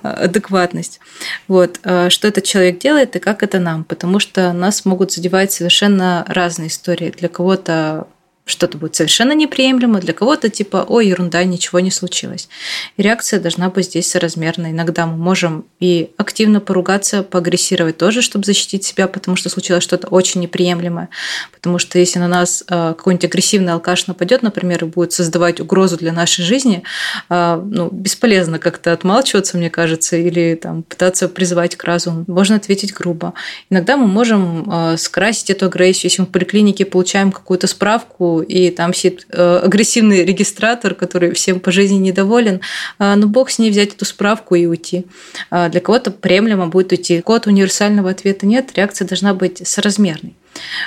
а, 0.03 0.11
адекватность. 0.11 0.99
Вот. 1.47 1.79
Что 1.81 2.27
этот 2.27 2.43
человек 2.43 2.79
делает 2.79 3.15
и 3.15 3.19
как 3.19 3.43
это 3.43 3.59
нам? 3.59 3.83
Потому 3.83 4.19
что 4.19 4.53
нас 4.53 4.85
могут 4.85 5.11
задевать 5.11 5.51
совершенно 5.51 6.25
разные 6.27 6.67
истории. 6.67 7.13
Для 7.17 7.29
кого-то 7.29 8.07
что-то 8.47 8.77
будет 8.77 8.95
совершенно 8.95 9.33
неприемлемо, 9.33 9.99
для 9.99 10.13
кого-то 10.13 10.49
типа 10.49 10.85
«Ой, 10.87 11.07
ерунда, 11.07 11.43
ничего 11.43 11.79
не 11.79 11.91
случилось». 11.91 12.49
И 12.95 13.01
реакция 13.03 13.39
должна 13.39 13.69
быть 13.69 13.85
здесь 13.85 14.09
соразмерной. 14.09 14.71
Иногда 14.71 15.05
мы 15.05 15.17
можем 15.17 15.65
и 15.79 16.09
активно 16.17 16.59
поругаться, 16.59 17.23
поагрессировать 17.23 17.97
тоже, 17.97 18.21
чтобы 18.21 18.45
защитить 18.45 18.83
себя, 18.83 19.07
потому 19.07 19.37
что 19.37 19.49
случилось 19.49 19.83
что-то 19.83 20.07
очень 20.07 20.41
неприемлемое. 20.41 21.09
Потому 21.51 21.77
что 21.77 21.99
если 21.99 22.19
на 22.19 22.27
нас 22.27 22.63
э, 22.67 22.93
какой-нибудь 22.97 23.25
агрессивный 23.25 23.73
алкаш 23.73 24.07
нападет, 24.07 24.41
например, 24.41 24.85
и 24.85 24.87
будет 24.87 25.11
создавать 25.11 25.59
угрозу 25.59 25.97
для 25.97 26.13
нашей 26.13 26.43
жизни, 26.43 26.83
э, 27.29 27.61
ну, 27.63 27.89
бесполезно 27.91 28.59
как-то 28.59 28.93
отмалчиваться, 28.93 29.57
мне 29.57 29.69
кажется, 29.69 30.15
или 30.15 30.55
там, 30.55 30.83
пытаться 30.83 31.27
призывать 31.27 31.75
к 31.75 31.83
разуму. 31.83 32.23
Можно 32.27 32.55
ответить 32.55 32.93
грубо. 32.93 33.33
Иногда 33.69 33.97
мы 33.97 34.07
можем 34.07 34.69
э, 34.71 34.97
скрасить 34.97 35.49
эту 35.49 35.65
агрессию, 35.65 36.09
если 36.09 36.21
мы 36.21 36.27
в 36.27 36.31
поликлинике 36.31 36.85
получаем 36.85 37.31
какую-то 37.31 37.67
справку, 37.67 38.36
и 38.41 38.69
там 38.71 38.93
сидит 38.93 39.27
э, 39.31 39.61
агрессивный 39.63 40.25
регистратор, 40.25 40.93
который 40.93 41.33
всем 41.33 41.59
по 41.59 41.71
жизни 41.71 41.97
недоволен, 41.97 42.61
а, 42.99 43.15
но 43.15 43.27
бог 43.27 43.49
с 43.49 43.59
ней 43.59 43.71
взять 43.71 43.93
эту 43.93 44.05
справку 44.05 44.55
и 44.55 44.65
уйти. 44.65 45.05
А, 45.49 45.69
для 45.69 45.81
кого-то 45.81 46.11
приемлемо 46.11 46.67
будет 46.67 46.91
уйти. 46.91 47.21
Код 47.21 47.47
универсального 47.47 48.09
ответа 48.09 48.45
нет, 48.45 48.71
реакция 48.75 49.07
должна 49.07 49.33
быть 49.33 49.67
соразмерной. 49.67 50.35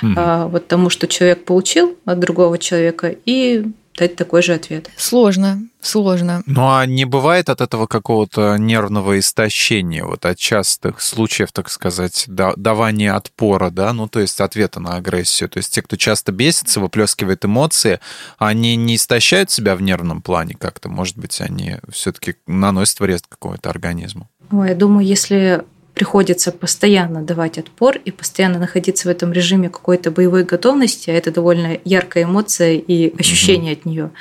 Угу. 0.03 0.49
Вот 0.49 0.67
тому, 0.67 0.89
что 0.89 1.07
человек 1.07 1.45
получил 1.45 1.97
от 2.03 2.19
другого 2.19 2.57
человека, 2.57 3.15
и 3.25 3.63
дать 3.97 4.15
такой 4.15 4.41
же 4.41 4.53
ответ. 4.53 4.89
Сложно, 4.95 5.63
сложно. 5.81 6.43
Ну 6.45 6.71
а 6.71 6.85
не 6.85 7.05
бывает 7.05 7.49
от 7.49 7.61
этого 7.61 7.87
какого-то 7.87 8.57
нервного 8.57 9.19
истощения, 9.19 10.03
вот 10.03 10.25
от 10.25 10.37
частых 10.37 11.01
случаев, 11.01 11.51
так 11.51 11.69
сказать, 11.69 12.25
давания 12.27 13.13
отпора, 13.13 13.69
да, 13.69 13.93
ну 13.93 14.07
то 14.07 14.19
есть 14.19 14.39
ответа 14.41 14.79
на 14.79 14.95
агрессию. 14.95 15.49
То 15.49 15.57
есть 15.57 15.73
те, 15.73 15.81
кто 15.81 15.95
часто 15.97 16.31
бесится, 16.31 16.79
выплескивает 16.79 17.45
эмоции, 17.45 17.99
они 18.37 18.75
не 18.75 18.95
истощают 18.95 19.51
себя 19.51 19.75
в 19.75 19.81
нервном 19.81 20.21
плане 20.21 20.55
как-то, 20.55 20.89
может 20.89 21.17
быть, 21.17 21.41
они 21.41 21.77
все-таки 21.91 22.35
наносят 22.47 22.99
вред 22.99 23.23
какому-то 23.27 23.69
организму. 23.69 24.29
Ой, 24.51 24.69
я 24.69 24.75
думаю, 24.75 25.05
если 25.05 25.63
приходится 25.93 26.51
постоянно 26.51 27.21
давать 27.21 27.57
отпор 27.57 27.97
и 27.97 28.11
постоянно 28.11 28.59
находиться 28.59 29.07
в 29.07 29.11
этом 29.11 29.33
режиме 29.33 29.69
какой-то 29.69 30.11
боевой 30.11 30.43
готовности, 30.43 31.09
а 31.09 31.13
это 31.13 31.31
довольно 31.31 31.77
яркая 31.83 32.23
эмоция 32.23 32.73
и 32.73 33.13
ощущение 33.19 33.73
mm-hmm. 33.73 33.79
от 33.79 33.85
нее. 33.85 34.11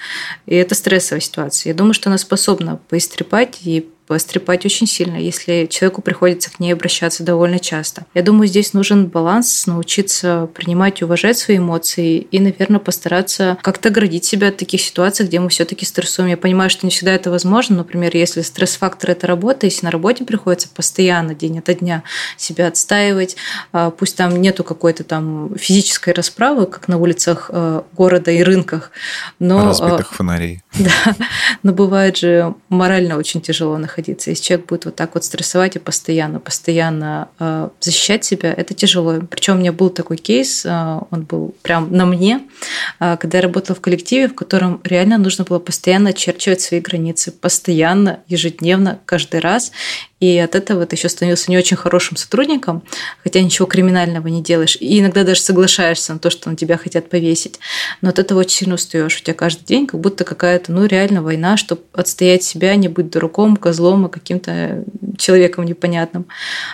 И 0.47 0.55
это 0.55 0.75
стрессовая 0.75 1.21
ситуация. 1.21 1.71
Я 1.71 1.75
думаю, 1.75 1.95
что 1.95 2.11
она 2.11 2.19
способна 2.19 2.81
поистрепать 2.89 3.59
и 3.63 3.89
пострепать 4.11 4.67
очень 4.67 4.89
сильно, 4.89 5.19
если 5.19 5.69
человеку 5.71 6.03
приходится 6.03 6.51
к 6.51 6.59
ней 6.59 6.73
обращаться 6.73 7.23
довольно 7.23 7.61
часто. 7.61 8.07
Я 8.13 8.23
думаю, 8.23 8.49
здесь 8.49 8.73
нужен 8.73 9.07
баланс, 9.07 9.69
научиться 9.69 10.49
принимать 10.53 11.01
и 11.01 11.05
уважать 11.05 11.39
свои 11.39 11.59
эмоции 11.59 12.19
и, 12.19 12.41
наверное, 12.41 12.81
постараться 12.81 13.57
как-то 13.63 13.91
оградить 13.91 14.25
себя 14.25 14.49
от 14.49 14.57
таких 14.57 14.81
ситуаций, 14.81 15.27
где 15.27 15.39
мы 15.39 15.49
все-таки 15.49 15.87
стрессуем. 15.87 16.29
Я 16.29 16.37
понимаю, 16.37 16.71
что 16.71 16.85
не 16.85 16.91
всегда 16.91 17.13
это 17.13 17.31
возможно. 17.31 17.77
Например, 17.77 18.11
если 18.13 18.41
стресс-фактор– 18.41 19.11
это 19.13 19.29
работа, 19.29 19.67
если 19.67 19.87
на 19.87 19.93
работе 19.93 20.25
приходится 20.25 20.69
постоянно, 20.69 21.33
день 21.37 21.61
ото 21.61 21.75
дня 21.75 22.03
себя 22.37 22.67
отстаивать, 22.67 23.37
а, 23.71 23.93
пусть 23.93 24.17
там 24.17 24.43
нету 24.43 24.65
какой-то 24.65 25.05
там 25.05 25.55
физической 25.57 26.13
расправы, 26.15 26.67
как 26.67 26.89
на 26.89 26.99
улицах 26.99 27.49
э, 27.53 27.83
города 27.93 28.33
и 28.33 28.43
рынках, 28.43 28.91
но... 29.39 29.67
Разбитых 29.67 30.13
фонарей. 30.13 30.65
Да, 30.81 31.15
но 31.63 31.73
бывает 31.73 32.17
же 32.17 32.55
морально 32.71 33.19
очень 33.19 33.43
тяжело 33.43 33.77
находиться 33.77 34.00
находиться. 34.01 34.31
Если 34.31 34.45
человек 34.45 34.67
будет 34.67 34.85
вот 34.87 34.97
так 34.97 35.15
вот 35.15 35.25
стрессовать 35.25 35.77
и 35.77 35.79
постоянно, 35.79 36.41
постоянно 36.41 37.29
э, 37.39 37.69
защищать 37.81 38.25
себя, 38.25 38.53
это 38.53 38.75
тяжело. 38.75 39.21
Причем 39.31 39.57
у 39.57 39.59
меня 39.59 39.73
был 39.73 39.91
такой 39.91 40.17
кейс, 40.17 40.65
э, 40.65 41.01
он 41.11 41.23
был 41.23 41.55
прям 41.63 41.93
на 41.93 42.07
мне, 42.07 42.41
э, 43.01 43.17
когда 43.21 43.39
я 43.39 43.43
работала 43.43 43.77
в 43.77 43.81
коллективе, 43.81 44.29
в 44.29 44.35
котором 44.35 44.81
реально 44.85 45.19
нужно 45.19 45.45
было 45.45 45.59
постоянно 45.59 46.11
очерчивать 46.11 46.61
свои 46.61 46.81
границы, 46.81 47.33
постоянно, 47.33 48.21
ежедневно, 48.29 48.99
каждый 49.05 49.41
раз. 49.41 49.73
И 50.21 50.37
от 50.39 50.55
этого 50.55 50.85
ты 50.85 50.97
еще 50.97 51.09
становился 51.09 51.51
не 51.51 51.57
очень 51.57 51.79
хорошим 51.79 52.17
сотрудником, 52.17 52.83
хотя 53.23 53.41
ничего 53.41 53.67
криминального 53.67 54.29
не 54.29 54.43
делаешь. 54.43 54.77
И 54.79 55.01
иногда 55.01 55.25
даже 55.25 55.41
соглашаешься 55.41 56.13
на 56.13 56.19
то, 56.19 56.29
что 56.29 56.51
на 56.51 56.57
тебя 56.57 56.77
хотят 56.77 57.09
повесить. 57.09 57.59
Но 58.03 58.11
от 58.11 58.19
этого 58.19 58.41
очень 58.41 58.59
сильно 58.59 58.75
устаешь. 58.75 59.17
У 59.17 59.25
тебя 59.25 59.35
каждый 59.35 59.65
день 59.65 59.87
как 59.87 59.99
будто 59.99 60.25
какая-то, 60.25 60.73
ну, 60.73 60.85
реально 60.85 61.23
война, 61.23 61.57
чтобы 61.57 61.83
отстоять 61.95 62.43
себя, 62.43 62.75
не 62.77 62.89
быть 62.89 63.11
дураком, 63.11 63.57
козлом 63.57 64.07
и 64.07 64.11
каким-то 64.11 64.85
человеком 65.17 65.65
непонятным. 65.65 66.27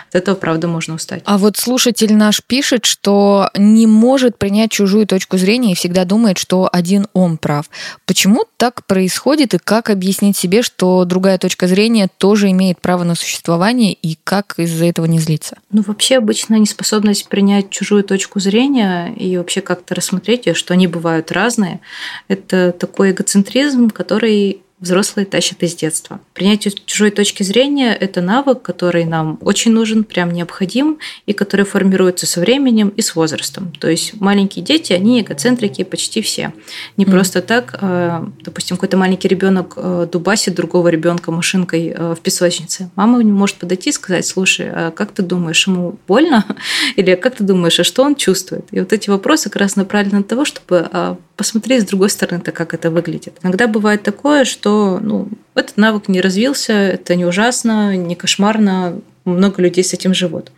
От 0.09 0.15
этого, 0.15 0.35
правда, 0.35 0.67
можно 0.67 0.95
устать. 0.95 1.21
А 1.25 1.37
вот 1.37 1.55
слушатель 1.55 2.13
наш 2.13 2.43
пишет, 2.43 2.85
что 2.85 3.49
не 3.55 3.87
может 3.87 4.37
принять 4.37 4.71
чужую 4.71 5.07
точку 5.07 5.37
зрения 5.37 5.71
и 5.71 5.75
всегда 5.75 6.03
думает, 6.03 6.37
что 6.37 6.69
один 6.69 7.07
он 7.13 7.37
прав. 7.37 7.69
Почему 8.05 8.43
так 8.57 8.85
происходит 8.85 9.53
и 9.53 9.57
как 9.57 9.89
объяснить 9.89 10.35
себе, 10.35 10.61
что 10.63 11.05
другая 11.05 11.37
точка 11.37 11.67
зрения 11.67 12.09
тоже 12.17 12.51
имеет 12.51 12.81
право 12.81 13.03
на 13.03 13.15
существование 13.15 13.36
существования 13.37 13.93
и 13.93 14.17
как 14.23 14.55
из-за 14.57 14.85
этого 14.85 15.05
не 15.05 15.19
злиться? 15.19 15.57
Ну, 15.71 15.83
вообще, 15.85 16.17
обычно 16.17 16.55
неспособность 16.55 17.29
принять 17.29 17.69
чужую 17.69 18.03
точку 18.03 18.39
зрения 18.39 19.13
и 19.13 19.37
вообще 19.37 19.61
как-то 19.61 19.95
рассмотреть 19.95 20.47
ее, 20.47 20.53
что 20.53 20.73
они 20.73 20.87
бывают 20.87 21.31
разные, 21.31 21.79
это 22.27 22.71
такой 22.71 23.11
эгоцентризм, 23.11 23.89
который 23.89 24.61
взрослые 24.79 25.25
тащат 25.25 25.63
из 25.63 25.75
детства. 25.75 26.19
Принятие 26.33 26.71
чужой 26.85 27.09
точки 27.09 27.41
зрения– 27.41 27.93
это 27.99 28.21
навык, 28.21 28.61
который 28.61 29.05
нам 29.05 29.39
очень 29.41 29.71
нужен, 29.71 30.03
прям 30.03 30.31
необходим, 30.31 30.99
и 31.25 31.33
который 31.33 31.65
формируется 31.65 32.27
со 32.27 32.39
временем 32.39 32.89
и 32.89 33.01
с 33.01 33.15
возрастом. 33.15 33.73
То 33.79 33.89
есть 33.89 34.19
маленькие 34.21 34.63
дети, 34.63 34.93
они 34.93 35.21
эгоцентрики 35.21 35.83
почти 35.83 36.21
все. 36.21 36.53
Не 36.95 37.05
mm. 37.05 37.11
просто 37.11 37.41
так, 37.41 37.79
э, 37.81 38.25
допустим, 38.41 38.77
какой-то 38.77 38.97
маленький 38.97 39.27
ребенок 39.27 39.73
э, 39.77 40.07
дубасит 40.11 40.53
другого 40.53 40.89
ребенка 40.89 41.31
машинкой 41.31 41.87
э, 41.87 42.13
в 42.13 42.19
песочнице. 42.19 42.91
Мама 42.95 43.23
может 43.23 43.55
подойти 43.55 43.89
и 43.89 43.93
сказать, 43.93 44.27
слушай, 44.27 44.69
а 44.71 44.91
как 44.91 45.11
ты 45.11 45.23
думаешь, 45.23 45.65
ему 45.65 45.97
больно? 46.07 46.45
Или 46.95 47.15
как 47.15 47.35
ты 47.35 47.43
думаешь, 47.43 47.79
а 47.79 47.83
что 47.83 48.03
он 48.03 48.15
чувствует? 48.15 48.65
И 48.69 48.79
вот 48.79 48.93
эти 48.93 49.09
вопросы 49.09 49.49
как 49.49 49.61
раз 49.61 49.75
направлены 49.75 50.19
на 50.19 50.23
того, 50.23 50.45
чтобы 50.45 50.87
а, 50.91 51.17
посмотреть 51.35 51.83
с 51.83 51.85
другой 51.85 52.09
стороны-то, 52.09 52.51
как 52.51 52.73
это 52.73 52.89
выглядит. 52.89 53.37
Иногда 53.43 53.67
бывает 53.67 54.03
такое, 54.03 54.43
что 54.43 54.66
ну, 55.01 55.27
этот 55.55 55.77
навык 55.77 56.07
не 56.07 56.21
развился, 56.21 56.73
это 56.73 57.15
не 57.15 57.25
ужасно, 57.25 57.95
не 57.95 58.15
кошмарно, 58.15 59.01
много 59.27 59.61
людей 59.61 59.83
с 59.83 59.93
этим 59.93 60.13
живут. 60.13 60.51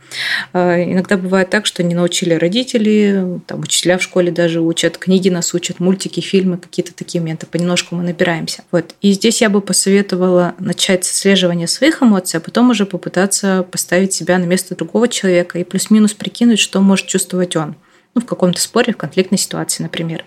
А, 0.54 0.82
иногда 0.82 1.18
бывает 1.18 1.50
так, 1.50 1.66
что 1.66 1.84
не 1.84 1.96
научили 1.96 2.34
родители, 2.36 3.42
там, 3.48 3.62
учителя 3.62 3.98
в 3.98 4.04
школе 4.04 4.32
даже 4.32 4.62
учат, 4.62 4.98
книги 4.98 5.30
нас 5.30 5.54
учат, 5.54 5.80
мультики, 5.80 6.20
фильмы, 6.20 6.58
какие-то 6.58 6.94
такие 6.94 7.20
моменты. 7.20 7.48
Понемножку 7.48 7.96
мы 7.96 8.04
набираемся. 8.04 8.64
Вот. 8.72 8.96
И 9.02 9.12
здесь 9.12 9.42
я 9.42 9.50
бы 9.50 9.62
посоветовала 9.62 10.56
начать 10.60 11.04
с 11.04 11.12
отслеживания 11.12 11.68
своих 11.68 12.02
эмоций, 12.02 12.38
а 12.38 12.42
потом 12.42 12.70
уже 12.70 12.86
попытаться 12.86 13.66
поставить 13.70 14.14
себя 14.14 14.38
на 14.38 14.46
место 14.46 14.76
другого 14.76 15.08
человека 15.08 15.60
и 15.60 15.64
плюс-минус 15.64 16.14
прикинуть, 16.14 16.60
что 16.60 16.80
может 16.82 17.08
чувствовать 17.08 17.56
он. 17.56 17.76
Ну, 18.16 18.22
в 18.22 18.26
каком-то 18.26 18.60
споре, 18.60 18.94
в 18.94 18.98
конфликтной 18.98 19.38
ситуации, 19.38 19.84
например. 19.84 20.26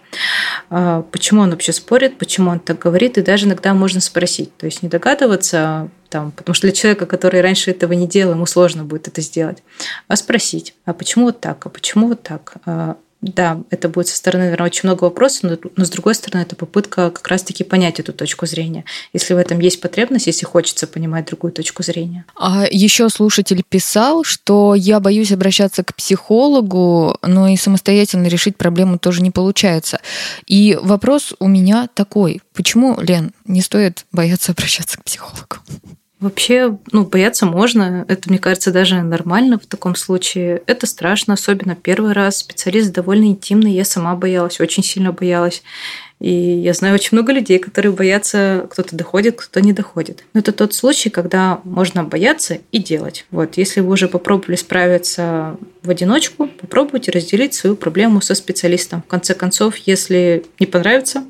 А, 0.71 1.03
почему 1.11 1.43
он 1.43 1.51
вообще 1.51 1.73
спорит, 1.73 2.19
почему 2.19 2.51
он 2.51 2.61
так 2.61 2.79
говорит, 2.79 3.19
и 3.19 3.23
даже 3.23 3.47
иногда 3.47 3.75
можно 3.75 4.01
спросить. 4.01 4.57
То 4.57 4.67
есть 4.67 4.83
не 4.83 4.89
догадываться, 4.89 5.89
там, 6.09 6.31
потому 6.31 6.55
что 6.55 6.67
для 6.67 6.75
человека, 6.75 7.07
который 7.07 7.41
раньше 7.41 7.71
этого 7.71 7.93
не 7.95 8.07
делал, 8.07 8.35
ему 8.35 8.47
сложно 8.47 8.85
будет 8.85 9.09
это 9.09 9.21
сделать, 9.21 9.62
а 10.09 10.17
спросить, 10.17 10.75
а 10.85 10.93
почему 10.93 11.27
вот 11.27 11.41
так, 11.41 11.65
а 11.67 11.69
почему 11.69 12.09
вот 12.09 12.23
так, 12.23 12.55
а 12.67 12.97
да, 13.23 13.62
это 13.71 13.88
будет 13.88 14.09
со 14.09 14.17
стороны, 14.17 14.45
наверное, 14.45 14.67
очень 14.67 14.88
много 14.88 15.05
вопросов, 15.05 15.45
но, 15.45 15.71
но 15.76 15.85
с 15.85 15.91
другой 15.91 16.17
стороны, 16.17 16.43
это 16.43 16.57
попытка 16.57 17.11
как 17.11 17.26
раз-таки 17.29 17.62
понять 17.62 18.00
эту 18.00 18.12
точку 18.12 18.47
зрения. 18.47 18.85
Если 19.12 19.33
в 19.33 19.37
этом 19.37 19.61
есть 19.61 19.81
потребность, 19.81 20.26
если 20.26 20.45
хочется 20.45 20.88
понимать 20.88 21.26
другую 21.26 21.52
точку 21.52 21.85
зрения. 21.85 22.25
А 22.37 22.67
еще 22.69 23.09
слушатель 23.09 23.62
писал, 23.67 24.25
что 24.25 24.75
я 24.75 24.99
боюсь 24.99 25.31
обращаться 25.31 25.85
к 25.85 25.95
психологу, 25.95 27.17
но 27.23 27.47
и 27.47 27.57
самостоятельно 27.57 28.26
решить 28.26 28.57
проблему 28.57 28.99
тоже 28.99 29.23
не 29.23 29.31
получается. 29.31 30.00
И 30.47 30.76
вопрос 30.83 31.33
у 31.38 31.47
меня 31.47 31.88
такой. 31.95 32.43
Почему, 32.55 33.00
Лен, 33.00 33.33
не 33.45 33.62
стоит 33.62 34.05
бояться 34.11 34.50
обращаться 34.50 34.99
к 34.99 35.05
психологу? 35.05 35.59
Вообще, 36.23 36.79
ну, 36.93 37.05
бояться 37.05 37.47
можно. 37.47 38.05
Это, 38.07 38.31
мне 38.31 38.38
кажется, 38.38 38.71
даже 38.71 39.02
нормально 39.02 39.59
в 39.59 39.67
таком 39.67 39.97
случае. 39.97 40.62
Это 40.67 40.87
страшно, 40.87 41.35
особенно 41.35 41.75
первый 41.75 42.12
раз. 42.12 42.37
Специалист 42.37 42.93
довольно 42.93 43.25
интимный. 43.25 43.73
Я 43.73 43.85
сама 43.85 44.14
боялась, 44.14 44.61
очень 44.61 44.85
сильно 44.85 45.11
боялась. 45.11 45.64
И 46.21 46.31
я 46.31 46.75
знаю 46.75 46.95
очень 46.95 47.17
много 47.17 47.33
людей, 47.33 47.59
которые 47.59 47.91
боятся, 47.91 48.69
кто-то 48.71 48.95
доходит, 48.95 49.35
кто-то 49.35 49.61
не 49.61 49.73
доходит. 49.73 50.23
Но 50.33 50.38
это 50.38 50.52
тот 50.52 50.73
случай, 50.73 51.11
когда 51.11 51.61
можно 51.64 52.05
бояться 52.05 52.59
и 52.71 52.79
делать. 52.79 53.26
Вот, 53.33 53.57
если 53.57 53.81
вы 53.81 53.95
уже 53.95 54.07
попробовали 54.07 54.55
справиться 54.55 55.57
в 55.83 55.91
одиночку, 55.91 56.47
попробуйте 56.47 57.11
разделить 57.11 57.55
свою 57.55 57.75
проблему 57.75 58.21
со 58.21 58.37
специалистом. 58.37 59.02
В 59.02 59.11
конце 59.11 59.35
концов, 59.35 59.75
если 59.79 60.45
не 60.61 60.67
понравится, 60.67 61.25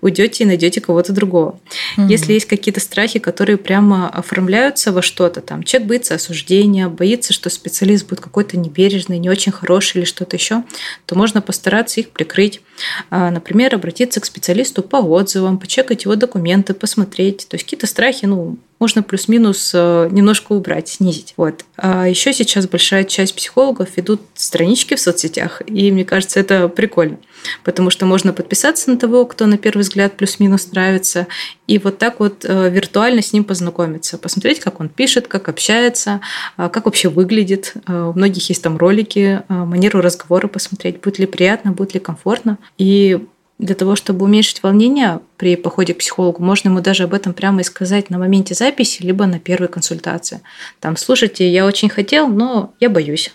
уйдете 0.00 0.44
и 0.44 0.46
найдете 0.46 0.80
кого-то 0.80 1.12
другого. 1.12 1.58
Mm-hmm. 1.96 2.08
Если 2.08 2.32
есть 2.32 2.46
какие-то 2.46 2.80
страхи, 2.80 3.18
которые 3.18 3.56
прямо 3.56 4.08
оформляются 4.08 4.92
во 4.92 5.02
что-то, 5.02 5.40
там 5.40 5.62
человек 5.62 5.88
боится 5.88 6.14
осуждения, 6.14 6.88
боится, 6.88 7.32
что 7.32 7.50
специалист 7.50 8.06
будет 8.06 8.20
какой-то 8.20 8.56
небережный, 8.56 9.18
не 9.18 9.30
очень 9.30 9.52
хороший 9.52 9.98
или 9.98 10.04
что-то 10.04 10.36
еще, 10.36 10.64
то 11.06 11.16
можно 11.16 11.42
постараться 11.42 12.00
их 12.00 12.10
прикрыть. 12.10 12.60
А, 13.10 13.30
например, 13.30 13.74
обратиться 13.74 14.20
к 14.20 14.26
специалисту 14.26 14.82
по 14.82 14.96
отзывам, 14.96 15.58
почекать 15.58 16.04
его 16.04 16.16
документы, 16.16 16.74
посмотреть. 16.74 17.46
То 17.48 17.56
есть 17.56 17.64
какие-то 17.64 17.86
страхи, 17.86 18.26
ну, 18.26 18.58
можно 18.78 19.02
плюс-минус 19.02 19.72
э, 19.74 20.08
немножко 20.10 20.52
убрать, 20.52 20.88
снизить. 20.88 21.34
Вот. 21.36 21.64
А 21.76 22.08
еще 22.08 22.32
сейчас 22.32 22.68
большая 22.68 23.04
часть 23.04 23.34
психологов 23.34 23.96
ведут 23.96 24.20
странички 24.34 24.94
в 24.94 25.00
соцсетях, 25.00 25.62
и 25.66 25.90
мне 25.90 26.04
кажется, 26.04 26.40
это 26.40 26.68
прикольно, 26.68 27.18
потому 27.64 27.90
что 27.90 28.06
можно 28.06 28.32
подписаться 28.32 28.90
на 28.90 28.98
того, 28.98 29.24
кто 29.24 29.46
на 29.46 29.56
первый 29.56 29.82
взгляд 29.82 30.16
плюс-минус 30.16 30.72
нравится, 30.72 31.26
и 31.66 31.78
вот 31.78 31.98
так 31.98 32.20
вот 32.20 32.44
э, 32.44 32.70
виртуально 32.70 33.22
с 33.22 33.32
ним 33.32 33.44
познакомиться, 33.44 34.18
посмотреть, 34.18 34.60
как 34.60 34.80
он 34.80 34.88
пишет, 34.88 35.26
как 35.26 35.48
общается, 35.48 36.20
э, 36.58 36.68
как 36.72 36.84
вообще 36.84 37.08
выглядит. 37.08 37.74
У 37.86 38.12
многих 38.12 38.48
есть 38.48 38.62
там 38.62 38.76
ролики, 38.76 39.42
манеру 39.48 40.00
разговора 40.00 40.48
посмотреть, 40.48 41.00
будет 41.00 41.18
ли 41.18 41.26
приятно, 41.26 41.72
будет 41.72 41.94
ли 41.94 42.00
комфортно. 42.00 42.58
И 42.78 43.26
для 43.58 43.74
того, 43.74 43.96
чтобы 43.96 44.24
уменьшить 44.24 44.62
волнение 44.62 45.20
при 45.36 45.56
походе 45.56 45.94
к 45.94 45.98
психологу, 45.98 46.42
можно 46.42 46.68
ему 46.68 46.80
даже 46.80 47.04
об 47.04 47.14
этом 47.14 47.32
прямо 47.32 47.60
и 47.60 47.64
сказать 47.64 48.10
на 48.10 48.18
моменте 48.18 48.54
записи, 48.54 49.02
либо 49.02 49.26
на 49.26 49.38
первой 49.38 49.68
консультации. 49.68 50.40
Там, 50.80 50.96
слушайте, 50.96 51.50
я 51.50 51.66
очень 51.66 51.88
хотел, 51.88 52.28
но 52.28 52.74
я 52.80 52.90
боюсь. 52.90 53.32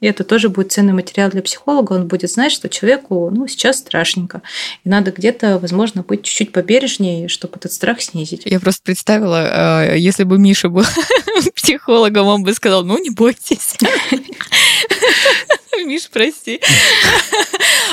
И 0.00 0.06
это 0.06 0.24
тоже 0.24 0.48
будет 0.48 0.72
ценный 0.72 0.92
материал 0.92 1.30
для 1.30 1.42
психолога. 1.42 1.94
Он 1.94 2.08
будет 2.08 2.30
знать, 2.30 2.52
что 2.52 2.68
человеку 2.68 3.30
ну, 3.30 3.46
сейчас 3.46 3.78
страшненько. 3.78 4.42
И 4.84 4.88
надо 4.88 5.10
где-то, 5.10 5.58
возможно, 5.58 6.02
быть 6.02 6.22
чуть-чуть 6.22 6.52
побережнее, 6.52 7.28
чтобы 7.28 7.56
этот 7.56 7.72
страх 7.72 8.00
снизить. 8.00 8.42
Я 8.44 8.60
просто 8.60 8.82
представила, 8.84 9.92
э, 9.92 9.98
если 9.98 10.24
бы 10.24 10.38
Миша 10.38 10.68
был 10.68 10.84
психологом, 11.54 12.26
он 12.26 12.42
бы 12.42 12.54
сказал, 12.54 12.84
ну, 12.84 12.98
не 12.98 13.10
бойтесь. 13.10 13.76
Миш, 15.84 16.08
прости. 16.12 16.60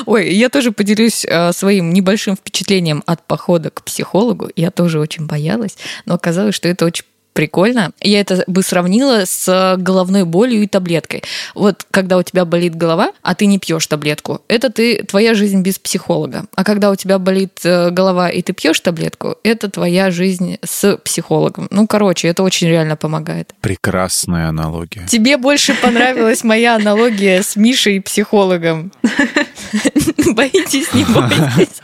Ой, 0.06 0.34
я 0.34 0.50
тоже 0.50 0.72
поделюсь 0.72 1.26
э, 1.26 1.52
своим 1.54 1.94
небольшим 1.94 2.36
впечатлением 2.36 3.04
от 3.06 3.26
похода 3.26 3.70
к 3.70 3.84
психологу. 3.84 4.50
Я 4.56 4.72
тоже 4.72 5.00
очень 5.00 5.26
боялась, 5.26 5.78
но 6.06 6.16
оказалось, 6.16 6.56
что 6.56 6.68
это 6.68 6.86
очень 6.86 7.06
прикольно. 7.38 7.92
Я 8.02 8.22
это 8.22 8.44
бы 8.48 8.64
сравнила 8.64 9.26
с 9.26 9.76
головной 9.78 10.24
болью 10.24 10.64
и 10.64 10.68
таблеткой. 10.68 11.22
Вот 11.54 11.86
когда 11.92 12.18
у 12.18 12.24
тебя 12.24 12.46
болит 12.46 12.74
голова, 12.74 13.12
а 13.22 13.36
ты 13.36 13.46
не 13.46 13.60
пьешь 13.60 13.86
таблетку, 13.86 14.42
это 14.48 14.72
ты 14.72 15.04
твоя 15.04 15.36
жизнь 15.36 15.62
без 15.62 15.78
психолога. 15.78 16.46
А 16.56 16.64
когда 16.64 16.90
у 16.90 16.96
тебя 16.96 17.20
болит 17.20 17.60
э, 17.64 17.92
голова 17.92 18.30
и 18.30 18.42
ты 18.42 18.54
пьешь 18.54 18.80
таблетку, 18.80 19.36
это 19.44 19.70
твоя 19.70 20.10
жизнь 20.10 20.58
с 20.66 20.98
психологом. 20.98 21.68
Ну, 21.70 21.86
короче, 21.86 22.28
это 22.28 22.42
очень 22.42 22.70
реально 22.70 22.96
помогает. 22.96 23.54
Прекрасная 23.62 24.50
аналогия. 24.50 25.06
Тебе 25.08 25.38
больше 25.38 25.76
понравилась 25.80 26.44
моя 26.44 26.76
аналогия 26.76 27.44
с 27.44 27.56
Мишей 27.56 28.02
психологом. 28.02 28.92
Боитесь, 30.34 30.94
не 30.94 31.04
боитесь. 31.04 31.82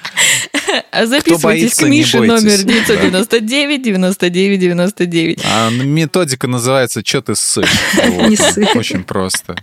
Записывайтесь 1.04 1.76
к 1.76 1.84
Мише 1.84 2.20
номер 2.20 2.64
999 2.64 3.82
99 3.82 4.60
99. 4.60 5.42
А 5.46 5.70
методика 5.70 6.48
называется 6.48 7.04
«Чё 7.04 7.22
ты 7.22 7.36
ссышь?» 7.36 7.72
Не 8.28 8.36
ссышь. 8.36 8.76
Очень 8.76 9.04
просто. 9.04 9.56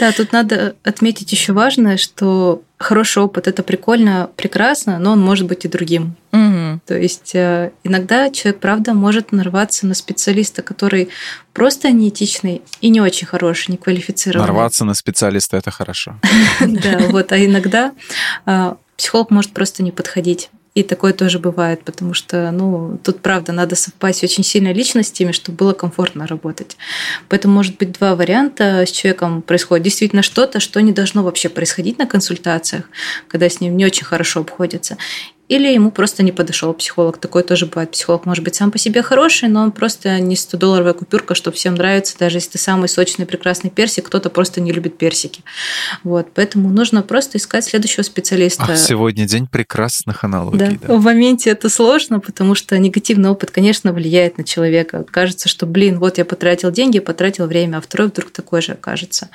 Да, 0.00 0.12
тут 0.12 0.32
надо 0.32 0.74
отметить 0.82 1.32
еще 1.32 1.52
важное, 1.52 1.96
что 1.96 2.62
хороший 2.78 3.22
опыт 3.22 3.48
это 3.48 3.62
прикольно, 3.62 4.30
прекрасно, 4.36 4.98
но 4.98 5.12
он 5.12 5.20
может 5.20 5.46
быть 5.46 5.64
и 5.64 5.68
другим. 5.68 6.14
Угу. 6.32 6.65
То 6.84 6.98
есть 6.98 7.34
э, 7.34 7.72
иногда 7.84 8.30
человек, 8.30 8.60
правда, 8.60 8.94
может 8.94 9.32
нарваться 9.32 9.86
на 9.86 9.94
специалиста, 9.94 10.62
который 10.62 11.08
просто 11.52 11.90
неэтичный 11.90 12.62
и 12.80 12.88
не 12.88 13.00
очень 13.00 13.26
хороший, 13.26 13.72
не 13.72 13.76
квалифицированный. 13.76 14.46
Нарваться 14.46 14.84
на 14.84 14.94
специалиста 14.94 15.56
это 15.56 15.70
хорошо. 15.70 16.16
Да, 16.60 16.98
вот, 17.10 17.32
а 17.32 17.44
иногда 17.44 17.92
э, 18.44 18.74
психолог 18.96 19.30
может 19.30 19.52
просто 19.52 19.82
не 19.82 19.92
подходить. 19.92 20.50
И 20.76 20.82
такое 20.82 21.14
тоже 21.14 21.38
бывает, 21.38 21.82
потому 21.84 22.12
что, 22.12 22.50
ну, 22.50 23.00
тут, 23.02 23.22
правда, 23.22 23.50
надо 23.52 23.74
совпасть 23.76 24.22
очень 24.22 24.44
сильно 24.44 24.74
личностями, 24.74 25.32
чтобы 25.32 25.56
было 25.56 25.72
комфортно 25.72 26.26
работать. 26.26 26.76
Поэтому 27.30 27.54
может 27.54 27.78
быть 27.78 27.92
два 27.92 28.14
варианта. 28.14 28.84
С 28.86 28.90
человеком 28.90 29.40
происходит 29.40 29.84
действительно 29.84 30.20
что-то, 30.20 30.60
что 30.60 30.78
не 30.80 30.92
должно 30.92 31.22
вообще 31.22 31.48
происходить 31.48 31.98
на 31.98 32.04
консультациях, 32.04 32.90
когда 33.26 33.48
с 33.48 33.62
ним 33.62 33.74
не 33.74 33.86
очень 33.86 34.04
хорошо 34.04 34.40
обходятся. 34.40 34.98
Или 35.48 35.72
ему 35.72 35.92
просто 35.92 36.24
не 36.24 36.32
подошел 36.32 36.74
психолог. 36.74 37.18
Такое 37.18 37.44
тоже 37.44 37.66
бывает. 37.66 37.92
Психолог 37.92 38.26
может 38.26 38.42
быть 38.42 38.56
сам 38.56 38.72
по 38.72 38.78
себе 38.78 39.02
хороший, 39.02 39.48
но 39.48 39.62
он 39.62 39.70
просто 39.70 40.18
не 40.18 40.34
100-долларовая 40.34 40.92
купюрка, 40.92 41.36
что 41.36 41.52
всем 41.52 41.74
нравится. 41.74 42.18
Даже 42.18 42.38
если 42.38 42.52
ты 42.52 42.58
самый 42.58 42.88
сочный, 42.88 43.26
прекрасный 43.26 43.70
персик, 43.70 44.06
кто-то 44.06 44.28
просто 44.28 44.60
не 44.60 44.72
любит 44.72 44.98
персики. 44.98 45.44
Вот. 46.02 46.28
Поэтому 46.34 46.68
нужно 46.70 47.02
просто 47.02 47.38
искать 47.38 47.64
следующего 47.64 48.02
специалиста. 48.02 48.64
Ах, 48.68 48.76
сегодня 48.76 49.26
день 49.26 49.46
прекрасных 49.46 50.24
аналогий. 50.24 50.58
Да. 50.58 50.70
да. 50.88 50.94
В 50.94 51.02
моменте 51.02 51.50
это 51.50 51.68
сложно, 51.68 52.18
потому 52.18 52.56
что 52.56 52.76
негативный 52.76 53.30
опыт, 53.30 53.52
конечно, 53.52 53.92
влияет 53.92 54.38
на 54.38 54.44
человека. 54.44 55.04
Кажется, 55.04 55.48
что, 55.48 55.66
блин, 55.66 56.00
вот 56.00 56.18
я 56.18 56.24
потратил 56.24 56.72
деньги, 56.72 56.98
потратил 56.98 57.46
время, 57.46 57.78
а 57.78 57.80
второй 57.80 58.08
вдруг 58.08 58.32
такой 58.32 58.62
же 58.62 58.72
окажется. 58.72 59.28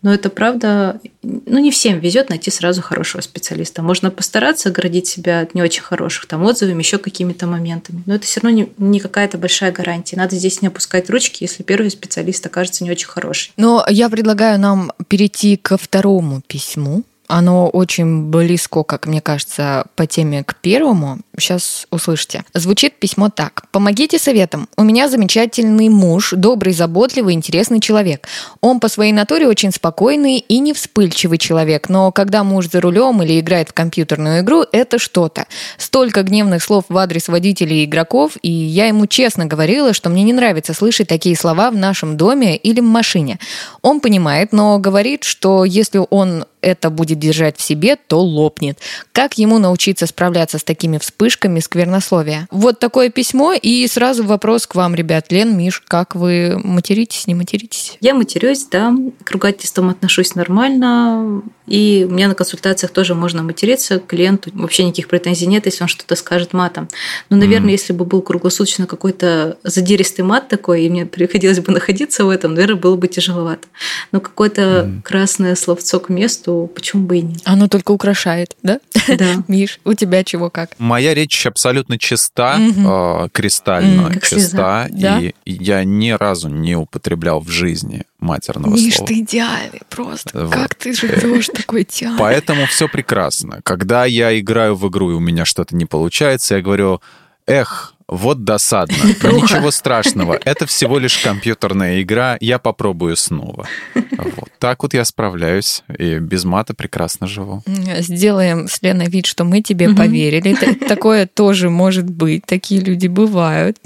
Но 0.00 0.14
это 0.14 0.30
правда, 0.30 1.00
ну 1.22 1.58
не 1.58 1.70
всем 1.70 1.98
везет 1.98 2.30
найти 2.30 2.50
сразу 2.50 2.80
хорошего 2.80 3.20
специалиста. 3.20 3.82
Можно 3.82 4.10
постараться 4.10 4.70
оградить 4.70 5.06
себя 5.06 5.49
не 5.54 5.62
очень 5.62 5.82
хороших 5.82 6.26
там 6.26 6.42
отзывами, 6.42 6.82
еще 6.82 6.98
какими-то 6.98 7.46
моментами. 7.46 8.02
Но 8.06 8.14
это 8.14 8.26
все 8.26 8.40
равно 8.40 8.56
не, 8.58 8.72
не 8.78 9.00
какая-то 9.00 9.38
большая 9.38 9.72
гарантия. 9.72 10.16
Надо 10.16 10.36
здесь 10.36 10.62
не 10.62 10.68
опускать 10.68 11.10
ручки, 11.10 11.42
если 11.42 11.62
первый 11.62 11.90
специалист 11.90 12.44
окажется 12.46 12.84
не 12.84 12.90
очень 12.90 13.08
хороший. 13.08 13.52
Но 13.56 13.84
я 13.88 14.08
предлагаю 14.08 14.58
нам 14.58 14.92
перейти 15.08 15.56
ко 15.56 15.76
второму 15.76 16.42
письму. 16.46 17.04
Оно 17.30 17.68
очень 17.68 18.24
близко, 18.24 18.82
как 18.82 19.06
мне 19.06 19.20
кажется, 19.20 19.84
по 19.94 20.04
теме 20.04 20.42
к 20.42 20.56
первому. 20.56 21.20
Сейчас 21.38 21.86
услышите. 21.92 22.44
Звучит 22.54 22.98
письмо 22.98 23.30
так. 23.30 23.62
«Помогите 23.70 24.18
советом. 24.18 24.68
У 24.76 24.82
меня 24.82 25.08
замечательный 25.08 25.88
муж, 25.88 26.34
добрый, 26.36 26.72
заботливый, 26.72 27.34
интересный 27.34 27.80
человек. 27.80 28.26
Он 28.60 28.80
по 28.80 28.88
своей 28.88 29.12
натуре 29.12 29.46
очень 29.46 29.70
спокойный 29.70 30.38
и 30.38 30.58
не 30.58 30.72
вспыльчивый 30.72 31.38
человек, 31.38 31.88
но 31.88 32.10
когда 32.10 32.42
муж 32.42 32.68
за 32.68 32.80
рулем 32.80 33.22
или 33.22 33.38
играет 33.38 33.68
в 33.68 33.74
компьютерную 33.74 34.40
игру, 34.40 34.64
это 34.72 34.98
что-то. 34.98 35.46
Столько 35.78 36.24
гневных 36.24 36.64
слов 36.64 36.84
в 36.88 36.98
адрес 36.98 37.28
водителей 37.28 37.82
и 37.82 37.84
игроков, 37.84 38.32
и 38.42 38.50
я 38.50 38.86
ему 38.86 39.06
честно 39.06 39.46
говорила, 39.46 39.94
что 39.94 40.10
мне 40.10 40.24
не 40.24 40.32
нравится 40.32 40.74
слышать 40.74 41.06
такие 41.06 41.36
слова 41.36 41.70
в 41.70 41.76
нашем 41.76 42.16
доме 42.16 42.56
или 42.56 42.80
машине. 42.80 43.38
Он 43.82 44.00
понимает, 44.00 44.52
но 44.52 44.78
говорит, 44.80 45.22
что 45.22 45.64
если 45.64 46.00
он 46.10 46.44
это 46.60 46.90
будет 46.90 47.18
держать 47.18 47.56
в 47.58 47.62
себе, 47.62 47.96
то 47.96 48.20
лопнет. 48.20 48.78
Как 49.12 49.38
ему 49.38 49.58
научиться 49.58 50.06
справляться 50.06 50.58
с 50.58 50.64
такими 50.64 50.98
вспышками 50.98 51.60
сквернословия? 51.60 52.48
Вот 52.50 52.78
такое 52.78 53.10
письмо, 53.10 53.52
и 53.52 53.86
сразу 53.86 54.24
вопрос 54.24 54.66
к 54.66 54.74
вам, 54.74 54.94
ребят. 54.94 55.30
Лен, 55.30 55.56
Миш, 55.56 55.80
как 55.86 56.14
вы 56.14 56.58
материтесь, 56.62 57.26
не 57.26 57.34
материтесь? 57.34 57.96
Я 58.00 58.14
матерюсь, 58.14 58.66
да, 58.70 58.94
к 59.24 59.30
ругательствам 59.30 59.90
отношусь 59.90 60.34
нормально. 60.34 61.42
И 61.70 62.04
у 62.08 62.12
меня 62.12 62.26
на 62.26 62.34
консультациях 62.34 62.92
тоже 62.92 63.14
можно 63.14 63.44
материться, 63.44 64.00
клиенту 64.00 64.50
вообще 64.54 64.84
никаких 64.84 65.06
претензий 65.06 65.46
нет, 65.46 65.66
если 65.66 65.84
он 65.84 65.88
что-то 65.88 66.16
скажет 66.16 66.52
матом. 66.52 66.88
Но, 67.30 67.36
наверное, 67.36 67.68
mm. 67.68 67.72
если 67.72 67.92
бы 67.92 68.04
был 68.04 68.22
круглосуточно 68.22 68.86
какой-то 68.86 69.56
задиристый 69.62 70.24
мат 70.24 70.48
такой, 70.48 70.82
и 70.82 70.90
мне 70.90 71.06
приходилось 71.06 71.60
бы 71.60 71.72
находиться 71.72 72.24
в 72.24 72.28
этом, 72.28 72.54
наверное, 72.54 72.74
было 72.74 72.96
бы 72.96 73.06
тяжеловато. 73.06 73.68
Но 74.10 74.20
какое-то 74.20 74.62
mm. 74.62 75.02
красное 75.02 75.54
словцо 75.54 76.00
к 76.00 76.08
месту, 76.08 76.68
почему 76.74 77.06
бы 77.06 77.18
и 77.18 77.22
нет? 77.22 77.40
Оно 77.44 77.68
только 77.68 77.92
украшает, 77.92 78.56
да? 78.64 78.80
Да. 79.06 79.44
Миш, 79.48 79.78
у 79.84 79.94
тебя 79.94 80.24
чего 80.24 80.50
как? 80.50 80.70
Моя 80.78 81.14
речь 81.14 81.46
абсолютно 81.46 81.98
чиста, 81.98 82.56
mm-hmm. 82.58 83.26
э, 83.26 83.28
кристально 83.30 84.20
чиста, 84.20 84.88
и 84.90 85.34
я 85.44 85.84
ни 85.84 86.10
разу 86.10 86.48
не 86.48 86.74
употреблял 86.74 87.38
в 87.38 87.48
жизни 87.48 88.02
матерного 88.20 88.74
Миш, 88.74 88.96
слова. 88.96 89.08
ты 89.08 89.20
идеальный 89.20 89.82
просто. 89.88 90.46
Вот. 90.46 90.54
Как 90.54 90.74
ты 90.74 90.92
живешь 90.92 91.46
такой 91.54 91.82
идеальный? 91.82 92.18
Поэтому 92.18 92.66
все 92.66 92.88
прекрасно. 92.88 93.60
Когда 93.62 94.04
я 94.04 94.38
играю 94.38 94.76
в 94.76 94.88
игру, 94.88 95.10
и 95.10 95.14
у 95.14 95.20
меня 95.20 95.44
что-то 95.44 95.74
не 95.76 95.86
получается, 95.86 96.56
я 96.56 96.62
говорю, 96.62 97.00
эх, 97.46 97.94
вот 98.10 98.42
досадно. 98.42 98.96
Но 99.22 99.30
ничего 99.30 99.70
страшного. 99.70 100.38
Это 100.44 100.66
всего 100.66 100.98
лишь 100.98 101.18
компьютерная 101.18 102.02
игра. 102.02 102.36
Я 102.40 102.58
попробую 102.58 103.16
снова. 103.16 103.68
Вот. 103.94 104.48
Так 104.58 104.82
вот 104.82 104.94
я 104.94 105.04
справляюсь. 105.04 105.84
И 105.96 106.18
без 106.18 106.44
мата 106.44 106.74
прекрасно 106.74 107.28
живу. 107.28 107.62
Сделаем 108.00 108.66
с 108.68 108.82
Леной 108.82 109.06
вид, 109.08 109.26
что 109.26 109.44
мы 109.44 109.62
тебе 109.62 109.94
поверили. 109.94 110.54
Такое 110.88 111.26
тоже 111.26 111.70
может 111.70 112.10
быть. 112.10 112.44
Такие 112.46 112.80
люди 112.80 113.06
бывают. 113.06 113.78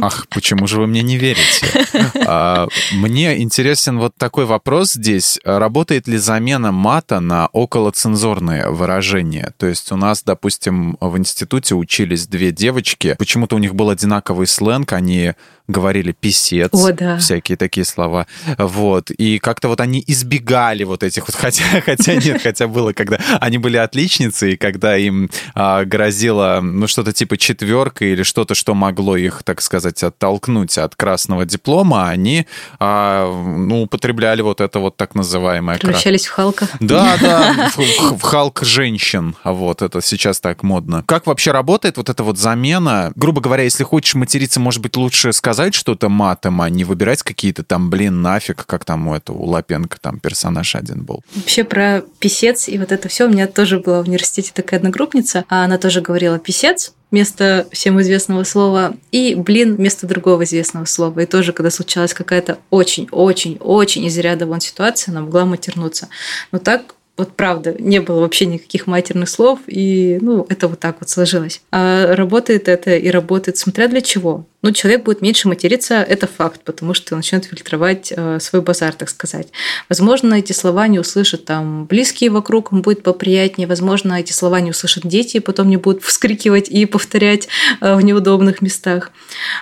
Ах, 0.00 0.26
почему 0.28 0.66
же 0.66 0.80
вы 0.80 0.86
мне 0.86 1.02
не 1.02 1.16
верите? 1.16 1.66
А, 2.28 2.66
мне 2.92 3.40
интересен 3.40 3.98
вот 3.98 4.16
такой 4.16 4.46
вопрос 4.46 4.94
здесь. 4.94 5.38
Работает 5.44 6.08
ли 6.08 6.16
замена 6.16 6.72
мата 6.72 7.20
на 7.20 7.46
околоцензурные 7.48 8.70
выражения? 8.70 9.52
То 9.58 9.66
есть 9.66 9.92
у 9.92 9.96
нас, 9.96 10.22
допустим, 10.24 10.96
в 11.00 11.16
институте 11.18 11.74
учились 11.76 12.26
две 12.26 12.50
девочки. 12.50 13.14
Почему 13.18 13.46
почему-то 13.46 13.56
у 13.56 13.58
них 13.58 13.74
был 13.74 13.90
одинаковый 13.90 14.46
сленг, 14.46 14.92
они 14.92 15.34
говорили 15.68 16.12
писец, 16.12 16.70
О, 16.72 16.92
да. 16.92 17.18
всякие 17.18 17.56
такие 17.56 17.84
слова. 17.84 18.26
Вот. 18.56 19.10
И 19.10 19.38
как-то 19.38 19.68
вот 19.68 19.80
они 19.80 20.02
избегали 20.06 20.84
вот 20.84 21.02
этих 21.02 21.26
вот, 21.26 21.34
хотя, 21.40 21.64
хотя 21.84 22.14
нет, 22.14 22.42
хотя 22.42 22.68
было, 22.68 22.92
когда 22.92 23.18
они 23.40 23.58
были 23.58 23.76
отличницы, 23.76 24.52
и 24.52 24.56
когда 24.56 24.96
им 24.96 25.30
а, 25.54 25.84
грозило, 25.84 26.60
ну, 26.62 26.86
что-то 26.86 27.12
типа 27.12 27.36
четверка 27.36 28.04
или 28.04 28.22
что-то, 28.22 28.54
что 28.54 28.74
могло 28.74 29.16
их, 29.16 29.42
так 29.42 29.60
сказать, 29.60 30.02
оттолкнуть 30.02 30.78
от 30.78 30.94
красного 30.94 31.44
диплома, 31.44 32.08
они, 32.08 32.46
а, 32.78 33.30
ну, 33.30 33.82
употребляли 33.82 34.42
вот 34.42 34.60
это 34.60 34.78
вот 34.78 34.96
так 34.96 35.14
называемое... 35.14 35.78
Превращались 35.78 36.26
в 36.26 36.30
Халка. 36.30 36.68
Да, 36.80 37.16
да, 37.20 37.70
в, 37.74 38.18
в 38.18 38.22
Халк 38.22 38.62
женщин. 38.62 39.34
Вот, 39.42 39.82
это 39.82 40.00
сейчас 40.00 40.40
так 40.40 40.62
модно. 40.62 41.02
Как 41.06 41.26
вообще 41.26 41.50
работает 41.50 41.96
вот 41.96 42.08
эта 42.08 42.22
вот 42.22 42.38
замена? 42.38 43.12
Грубо 43.16 43.40
говоря, 43.40 43.64
если 43.64 43.82
хочешь 43.82 44.14
материться, 44.14 44.60
может 44.60 44.80
быть, 44.80 44.96
лучше 44.96 45.32
сказать 45.32 45.55
сказать 45.56 45.74
что-то 45.74 46.10
матом, 46.10 46.60
а 46.60 46.68
не 46.68 46.84
выбирать 46.84 47.22
какие-то 47.22 47.64
там, 47.64 47.88
блин, 47.88 48.20
нафиг, 48.20 48.66
как 48.66 48.84
там 48.84 49.08
у 49.08 49.14
этого, 49.14 49.38
у 49.38 49.46
Лапенко 49.46 49.98
там 49.98 50.20
персонаж 50.20 50.76
один 50.76 51.02
был. 51.02 51.24
Вообще 51.34 51.64
про 51.64 52.02
писец 52.18 52.68
и 52.68 52.76
вот 52.76 52.92
это 52.92 53.08
все 53.08 53.24
у 53.24 53.30
меня 53.30 53.46
тоже 53.46 53.80
была 53.80 54.02
в 54.02 54.06
университете 54.06 54.50
такая 54.52 54.80
одногруппница, 54.80 55.46
а 55.48 55.64
она 55.64 55.78
тоже 55.78 56.02
говорила 56.02 56.38
писец, 56.38 56.92
вместо 57.10 57.66
всем 57.72 57.98
известного 58.02 58.44
слова, 58.44 58.96
и 59.12 59.34
блин 59.34 59.76
вместо 59.76 60.06
другого 60.06 60.44
известного 60.44 60.84
слова. 60.84 61.20
И 61.20 61.26
тоже, 61.26 61.54
когда 61.54 61.70
случалась 61.70 62.12
какая-то 62.12 62.58
очень-очень-очень 62.68 64.04
из 64.04 64.18
ряда 64.18 64.44
вон 64.44 64.60
ситуация, 64.60 65.12
она 65.12 65.22
могла 65.22 65.46
матернуться. 65.46 66.08
Но 66.52 66.58
так 66.58 66.96
вот 67.16 67.32
правда, 67.32 67.74
не 67.78 68.00
было 68.00 68.20
вообще 68.20 68.46
никаких 68.46 68.86
матерных 68.86 69.28
слов, 69.28 69.60
и 69.66 70.18
ну, 70.20 70.46
это 70.48 70.68
вот 70.68 70.80
так 70.80 70.96
вот 71.00 71.08
сложилось. 71.08 71.62
А 71.72 72.14
работает 72.14 72.68
это 72.68 72.96
и 72.96 73.08
работает, 73.08 73.56
смотря 73.56 73.88
для 73.88 74.00
чего. 74.02 74.44
Ну, 74.66 74.72
человек 74.72 75.04
будет 75.04 75.22
меньше 75.22 75.46
материться, 75.46 76.02
это 76.02 76.26
факт, 76.26 76.62
потому 76.64 76.92
что 76.92 77.14
начнет 77.14 77.44
фильтровать 77.44 78.12
э, 78.16 78.40
свой 78.40 78.62
базар, 78.62 78.92
так 78.94 79.08
сказать. 79.08 79.46
Возможно, 79.88 80.34
эти 80.34 80.50
слова 80.50 80.88
не 80.88 80.98
услышат 80.98 81.44
там 81.44 81.84
близкие 81.84 82.30
вокруг, 82.30 82.72
им 82.72 82.82
будет 82.82 83.04
поприятнее. 83.04 83.68
Возможно, 83.68 84.14
эти 84.14 84.32
слова 84.32 84.60
не 84.60 84.70
услышат 84.70 85.06
дети, 85.06 85.36
и 85.36 85.40
потом 85.40 85.68
не 85.70 85.76
будут 85.76 86.02
вскрикивать 86.02 86.68
и 86.68 86.84
повторять 86.84 87.46
э, 87.80 87.94
в 87.94 88.00
неудобных 88.00 88.60
местах. 88.60 89.12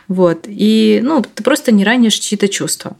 Вот. 0.09 0.47
И, 0.47 1.01
ну, 1.03 1.23
ты 1.23 1.43
просто 1.43 1.71
не 1.71 1.85
ранишь 1.85 2.14
чьи-то 2.14 2.49
чувства. 2.49 2.97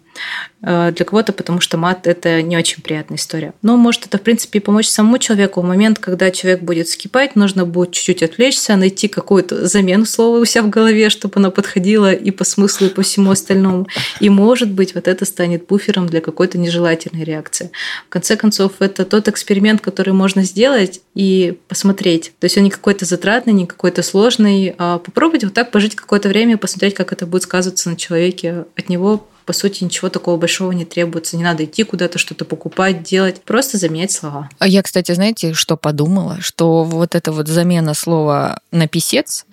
Э, 0.62 0.93
для 0.93 1.05
кого-то, 1.05 1.33
потому 1.33 1.61
что 1.61 1.77
мат– 1.77 2.01
это 2.07 2.40
не 2.40 2.57
очень 2.57 2.83
приятная 2.83 3.19
история. 3.19 3.53
Но 3.62 3.77
может 3.77 4.07
это, 4.07 4.19
в 4.19 4.23
принципе, 4.23 4.61
помочь 4.61 4.88
самому 4.88 5.19
человеку. 5.19 5.61
В 5.61 5.64
момент, 5.64 5.99
когда 5.99 6.31
человек 6.31 6.62
будет 6.62 6.88
скипать, 6.88 7.37
нужно 7.37 7.67
будет 7.67 7.93
чуть-чуть 7.93 8.23
отвлечься, 8.23 8.77
найти 8.77 9.09
какую-то 9.09 9.67
замену 9.67 10.07
слова 10.07 10.38
у 10.38 10.45
себя 10.45 10.62
в 10.62 10.71
голове, 10.71 11.11
чтобы 11.11 11.35
она 11.37 11.51
подходила 11.51 11.93
и 11.94 12.30
по 12.30 12.44
смыслу, 12.44 12.87
и 12.87 12.90
по 12.90 13.02
всему 13.02 13.30
остальному. 13.30 13.87
И, 14.20 14.28
может 14.30 14.70
быть, 14.70 14.94
вот 14.94 15.09
это 15.09 15.24
станет 15.24 15.66
буфером 15.66 16.07
для 16.07 16.20
какой-то 16.20 16.59
нежелательной 16.59 17.24
реакции. 17.24 17.70
В 18.07 18.09
конце 18.11 18.37
концов, 18.37 18.72
это 18.80 19.04
тот 19.04 19.28
эксперимент, 19.28 19.80
который 19.80 20.12
можно 20.12 20.42
сделать 20.42 21.00
и 21.14 21.59
посмотреть. 21.68 22.33
То 22.40 22.44
есть 22.46 22.57
он 22.57 22.64
не 22.64 22.70
какой-то 22.70 23.04
затратный, 23.04 23.52
не 23.52 23.66
какой-то 23.66 24.02
сложный. 24.02 24.74
А 24.78 24.98
попробовать 24.98 25.44
вот 25.44 25.54
так 25.54 25.70
пожить 25.70 25.94
какое-то 25.94 26.28
время, 26.28 26.59
посмотреть, 26.59 26.94
как 26.94 27.12
это 27.12 27.26
будет 27.26 27.42
сказываться 27.42 27.90
на 27.90 27.96
человеке. 27.96 28.64
От 28.76 28.88
него 28.88 29.26
по 29.44 29.52
сути, 29.52 29.85
ничего 29.85 30.09
такого 30.09 30.37
большого 30.37 30.72
не 30.72 30.85
требуется. 30.85 31.37
Не 31.37 31.44
надо 31.44 31.64
идти 31.64 31.85
куда-то, 31.85 32.18
что-то 32.18 32.44
покупать, 32.44 33.02
делать. 33.02 33.42
Просто 33.42 33.78
заменять 33.78 34.12
слова. 34.12 34.48
А 34.59 34.66
я, 34.66 34.83
кстати, 34.83 35.12
знаете, 35.12 35.54
что 35.54 35.76
подумала? 35.76 36.38
Что 36.40 36.85
вот 36.85 37.14
эта 37.14 37.33
вот 37.33 37.48
замена 37.48 37.94
слова 37.94 38.61
на 38.70 38.88
писец, 38.88 39.46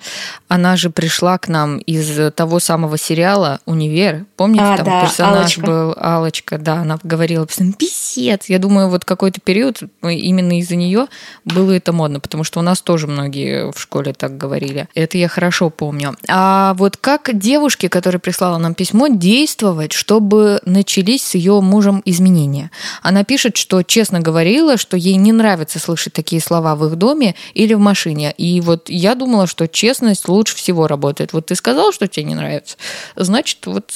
она 0.48 0.76
же 0.78 0.90
пришла 0.90 1.38
к 1.38 1.48
нам 1.48 1.78
из 1.78 2.34
того 2.34 2.60
самого 2.60 2.98
сериала 2.98 3.60
«Универ». 3.66 4.26
Помните, 4.36 4.64
а, 4.64 4.78
там 4.78 4.86
да, 4.86 5.02
персонаж 5.02 5.58
Аллочка. 5.58 5.62
был 5.62 5.96
Алочка, 5.98 6.58
да, 6.58 6.74
она 6.82 7.00
говорила 7.04 7.46
постоянно 7.46 7.74
«писец». 7.74 8.46
Я 8.48 8.60
думаю, 8.60 8.90
вот 8.90 9.06
какой-то 9.06 9.42
период 9.42 9.82
именно 10.02 10.60
из-за 10.60 10.76
нее 10.76 11.08
было 11.46 11.72
это 11.72 11.92
модно, 11.94 12.20
потому 12.20 12.44
что 12.44 12.60
у 12.60 12.64
нас 12.64 12.82
тоже 12.82 13.08
многие 13.08 13.72
в 13.72 13.80
школе 13.80 14.14
так 14.14 14.38
говорили. 14.38 14.88
Это 14.96 15.18
я 15.18 15.28
хорошо 15.28 15.70
помню. 15.70 16.16
А 16.28 16.74
вот 16.76 16.98
как 16.98 17.38
девушке, 17.38 17.90
которая 17.90 18.20
прислала 18.20 18.58
нам 18.58 18.74
письмо, 18.74 19.08
действовать 19.08 19.81
действовать, 19.82 19.94
чтобы 19.94 20.62
начались 20.66 21.24
с 21.24 21.36
ее 21.36 21.62
мужем 21.62 22.02
изменения. 22.06 22.72
Она 23.02 23.24
пишет, 23.24 23.58
что 23.58 23.84
честно 23.84 24.20
говорила, 24.20 24.78
что 24.78 24.98
ей 24.98 25.16
не 25.16 25.32
нравится 25.32 25.80
слышать 25.80 26.14
такие 26.14 26.42
слова 26.42 26.76
в 26.76 26.86
их 26.86 26.96
доме 26.96 27.36
или 27.54 27.74
в 27.74 27.80
машине. 27.80 28.34
И 28.38 28.62
вот 28.62 28.90
я 28.90 29.16
думала, 29.16 29.48
что 29.48 29.68
честность 29.68 30.28
лучше 30.28 30.56
всего 30.56 30.88
работает. 30.88 31.34
Вот 31.34 31.48
ты 31.48 31.56
сказал, 31.56 31.92
что 31.92 32.08
тебе 32.08 32.26
не 32.26 32.36
нравится, 32.36 32.78
значит, 33.16 33.66
вот 33.66 33.92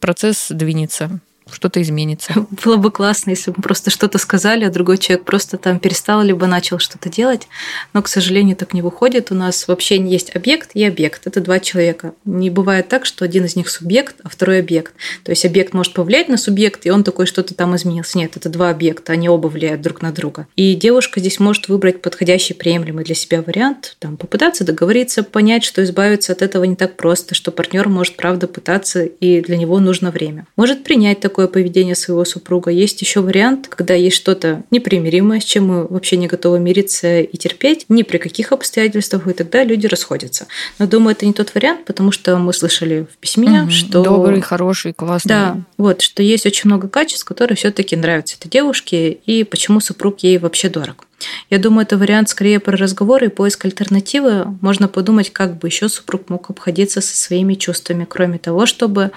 процесс 0.00 0.46
двинется 0.50 1.20
что-то 1.52 1.80
изменится. 1.82 2.46
Было 2.64 2.76
бы 2.76 2.90
классно, 2.90 3.30
если 3.30 3.50
бы 3.50 3.62
просто 3.62 3.90
что-то 3.90 4.18
сказали, 4.18 4.64
а 4.64 4.70
другой 4.70 4.98
человек 4.98 5.24
просто 5.24 5.58
там 5.58 5.78
перестал 5.78 6.22
либо 6.22 6.46
начал 6.46 6.78
что-то 6.78 7.08
делать. 7.08 7.48
Но, 7.92 8.02
к 8.02 8.08
сожалению, 8.08 8.56
так 8.56 8.74
не 8.74 8.82
выходит. 8.82 9.30
У 9.30 9.34
нас 9.34 9.68
вообще 9.68 9.96
есть 9.96 10.34
объект 10.34 10.70
и 10.74 10.84
объект. 10.84 11.26
Это 11.26 11.40
два 11.40 11.60
человека. 11.60 12.14
Не 12.24 12.50
бывает 12.50 12.88
так, 12.88 13.06
что 13.06 13.24
один 13.24 13.44
из 13.44 13.56
них 13.56 13.68
субъект, 13.68 14.16
а 14.22 14.28
второй 14.28 14.60
объект. 14.60 14.94
То 15.24 15.30
есть 15.30 15.44
объект 15.44 15.72
может 15.74 15.94
повлиять 15.94 16.28
на 16.28 16.36
субъект, 16.36 16.86
и 16.86 16.90
он 16.90 17.04
такой 17.04 17.26
что-то 17.26 17.54
там 17.54 17.74
изменился. 17.76 18.18
Нет, 18.18 18.36
это 18.36 18.48
два 18.48 18.70
объекта, 18.70 19.12
они 19.12 19.28
оба 19.28 19.48
влияют 19.48 19.80
друг 19.80 20.02
на 20.02 20.12
друга. 20.12 20.46
И 20.56 20.74
девушка 20.74 21.20
здесь 21.20 21.38
может 21.40 21.68
выбрать 21.68 22.02
подходящий, 22.02 22.54
приемлемый 22.54 23.04
для 23.04 23.14
себя 23.14 23.42
вариант, 23.42 23.96
там, 23.98 24.16
попытаться 24.16 24.64
договориться, 24.64 25.22
понять, 25.22 25.64
что 25.64 25.82
избавиться 25.82 26.32
от 26.32 26.42
этого 26.42 26.64
не 26.64 26.76
так 26.76 26.96
просто, 26.96 27.34
что 27.34 27.50
партнер 27.52 27.88
может, 27.88 28.16
правда, 28.16 28.46
пытаться, 28.46 29.04
и 29.04 29.40
для 29.40 29.56
него 29.56 29.78
нужно 29.78 30.10
время. 30.10 30.46
Может 30.56 30.84
принять 30.84 31.20
такой 31.20 31.39
такое 31.40 31.48
поведение 31.48 31.94
своего 31.94 32.26
супруга. 32.26 32.70
Есть 32.70 33.00
еще 33.00 33.20
вариант, 33.20 33.68
когда 33.68 33.94
есть 33.94 34.16
что-то 34.16 34.62
непримиримое, 34.70 35.40
с 35.40 35.44
чем 35.44 35.68
мы 35.68 35.86
вообще 35.86 36.18
не 36.18 36.26
готовы 36.26 36.60
мириться 36.60 37.20
и 37.20 37.36
терпеть, 37.38 37.86
ни 37.88 38.02
при 38.02 38.18
каких 38.18 38.52
обстоятельствах, 38.52 39.26
и 39.26 39.32
тогда 39.32 39.64
люди 39.64 39.86
расходятся. 39.86 40.46
Но 40.78 40.86
думаю, 40.86 41.12
это 41.12 41.24
не 41.24 41.32
тот 41.32 41.54
вариант, 41.54 41.86
потому 41.86 42.12
что 42.12 42.36
мы 42.36 42.52
слышали 42.52 43.06
в 43.10 43.16
письме, 43.16 43.62
угу. 43.62 43.70
что... 43.70 44.02
Добрый, 44.02 44.42
хороший, 44.42 44.92
классный. 44.92 45.30
Да, 45.30 45.56
вот, 45.78 46.02
что 46.02 46.22
есть 46.22 46.44
очень 46.44 46.68
много 46.68 46.88
качеств, 46.88 47.24
которые 47.24 47.56
все 47.56 47.70
таки 47.70 47.96
нравятся 47.96 48.36
этой 48.36 48.50
девушке, 48.50 49.12
и 49.12 49.44
почему 49.44 49.80
супруг 49.80 50.18
ей 50.20 50.36
вообще 50.36 50.68
дорог. 50.68 51.06
Я 51.50 51.58
думаю, 51.58 51.82
это 51.82 51.96
вариант 51.96 52.28
скорее 52.28 52.60
про 52.60 52.76
разговоры 52.76 53.26
и 53.26 53.30
поиск 53.30 53.64
альтернативы. 53.64 54.46
Можно 54.60 54.88
подумать, 54.88 55.30
как 55.32 55.58
бы 55.58 55.68
еще 55.68 55.88
супруг 55.88 56.28
мог 56.30 56.50
обходиться 56.50 57.00
со 57.00 57.16
своими 57.16 57.54
чувствами, 57.54 58.06
кроме 58.08 58.38
того, 58.38 58.66
чтобы 58.66 59.10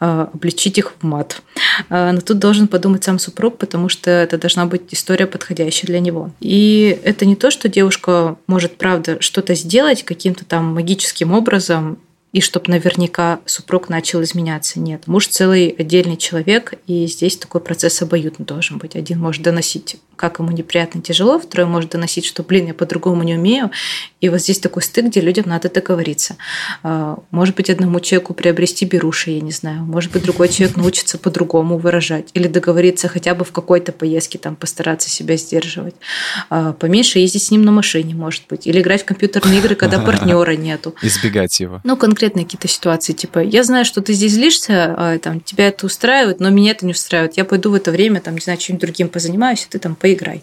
э, 0.00 0.26
обличить 0.32 0.78
их 0.78 0.92
в 0.98 1.04
мат. 1.04 1.42
Э, 1.90 2.12
но 2.12 2.20
тут 2.20 2.38
должен 2.38 2.68
подумать 2.68 3.04
сам 3.04 3.18
супруг, 3.18 3.58
потому 3.58 3.88
что 3.88 4.10
это 4.10 4.38
должна 4.38 4.66
быть 4.66 4.82
история 4.92 5.26
подходящая 5.26 5.86
для 5.86 6.00
него. 6.00 6.30
И 6.40 6.98
это 7.04 7.26
не 7.26 7.36
то, 7.36 7.50
что 7.50 7.68
девушка 7.68 8.36
может, 8.46 8.76
правда, 8.78 9.20
что-то 9.20 9.54
сделать 9.54 10.04
каким-то 10.04 10.44
там 10.44 10.74
магическим 10.74 11.32
образом 11.32 11.98
и 12.36 12.40
чтобы 12.42 12.70
наверняка 12.70 13.40
супруг 13.46 13.88
начал 13.88 14.22
изменяться. 14.22 14.78
Нет, 14.78 15.06
муж 15.06 15.28
целый 15.28 15.68
отдельный 15.68 16.18
человек, 16.18 16.74
и 16.86 17.06
здесь 17.06 17.38
такой 17.38 17.62
процесс 17.62 18.02
обоюдно 18.02 18.44
должен 18.44 18.76
быть. 18.76 18.94
Один 18.94 19.20
может 19.20 19.42
доносить 19.42 19.96
как 20.16 20.38
ему 20.38 20.50
неприятно, 20.50 21.00
тяжело, 21.00 21.38
второй 21.38 21.66
может 21.66 21.90
доносить, 21.90 22.24
что, 22.24 22.42
блин, 22.42 22.66
я 22.66 22.74
по-другому 22.74 23.22
не 23.22 23.34
умею, 23.34 23.70
и 24.20 24.28
вот 24.28 24.40
здесь 24.40 24.58
такой 24.58 24.82
стык, 24.82 25.06
где 25.06 25.20
людям 25.20 25.44
надо 25.48 25.70
договориться. 25.70 26.36
А, 26.82 27.18
может 27.30 27.54
быть, 27.54 27.70
одному 27.70 28.00
человеку 28.00 28.34
приобрести 28.34 28.84
беруши, 28.84 29.30
я 29.30 29.40
не 29.40 29.52
знаю, 29.52 29.82
может 29.82 30.12
быть, 30.12 30.24
другой 30.24 30.48
человек 30.48 30.76
научится 30.76 31.18
по-другому 31.18 31.78
выражать, 31.78 32.30
или 32.34 32.48
договориться 32.48 33.08
хотя 33.08 33.34
бы 33.34 33.44
в 33.44 33.52
какой-то 33.52 33.92
поездке, 33.92 34.38
там, 34.38 34.56
постараться 34.56 35.10
себя 35.10 35.36
сдерживать. 35.36 35.94
А, 36.48 36.72
поменьше 36.72 37.18
ездить 37.18 37.44
с 37.44 37.50
ним 37.50 37.64
на 37.64 37.72
машине, 37.72 38.14
может 38.14 38.44
быть, 38.48 38.66
или 38.66 38.80
играть 38.80 39.02
в 39.02 39.04
компьютерные 39.04 39.58
игры, 39.58 39.74
когда 39.74 40.00
партнера 40.04 40.56
нету. 40.56 40.94
Избегать 41.02 41.60
его. 41.60 41.80
Ну, 41.84 41.96
конкретные 41.96 42.44
какие-то 42.44 42.68
ситуации, 42.68 43.12
типа, 43.12 43.40
я 43.40 43.62
знаю, 43.62 43.84
что 43.84 44.00
ты 44.00 44.12
здесь 44.14 44.32
злишься, 44.32 44.94
а, 44.96 45.18
там, 45.18 45.40
тебя 45.40 45.68
это 45.68 45.86
устраивает, 45.86 46.40
но 46.40 46.50
меня 46.50 46.72
это 46.72 46.86
не 46.86 46.92
устраивает. 46.92 47.36
Я 47.36 47.44
пойду 47.44 47.70
в 47.70 47.74
это 47.74 47.90
время, 47.90 48.20
там, 48.20 48.34
не 48.34 48.40
знаю, 48.40 48.58
чем-нибудь 48.58 48.80
другим 48.80 49.08
позанимаюсь, 49.08 49.66
а 49.68 49.72
ты 49.72 49.78
там 49.78 49.94
поиграй. 50.06 50.42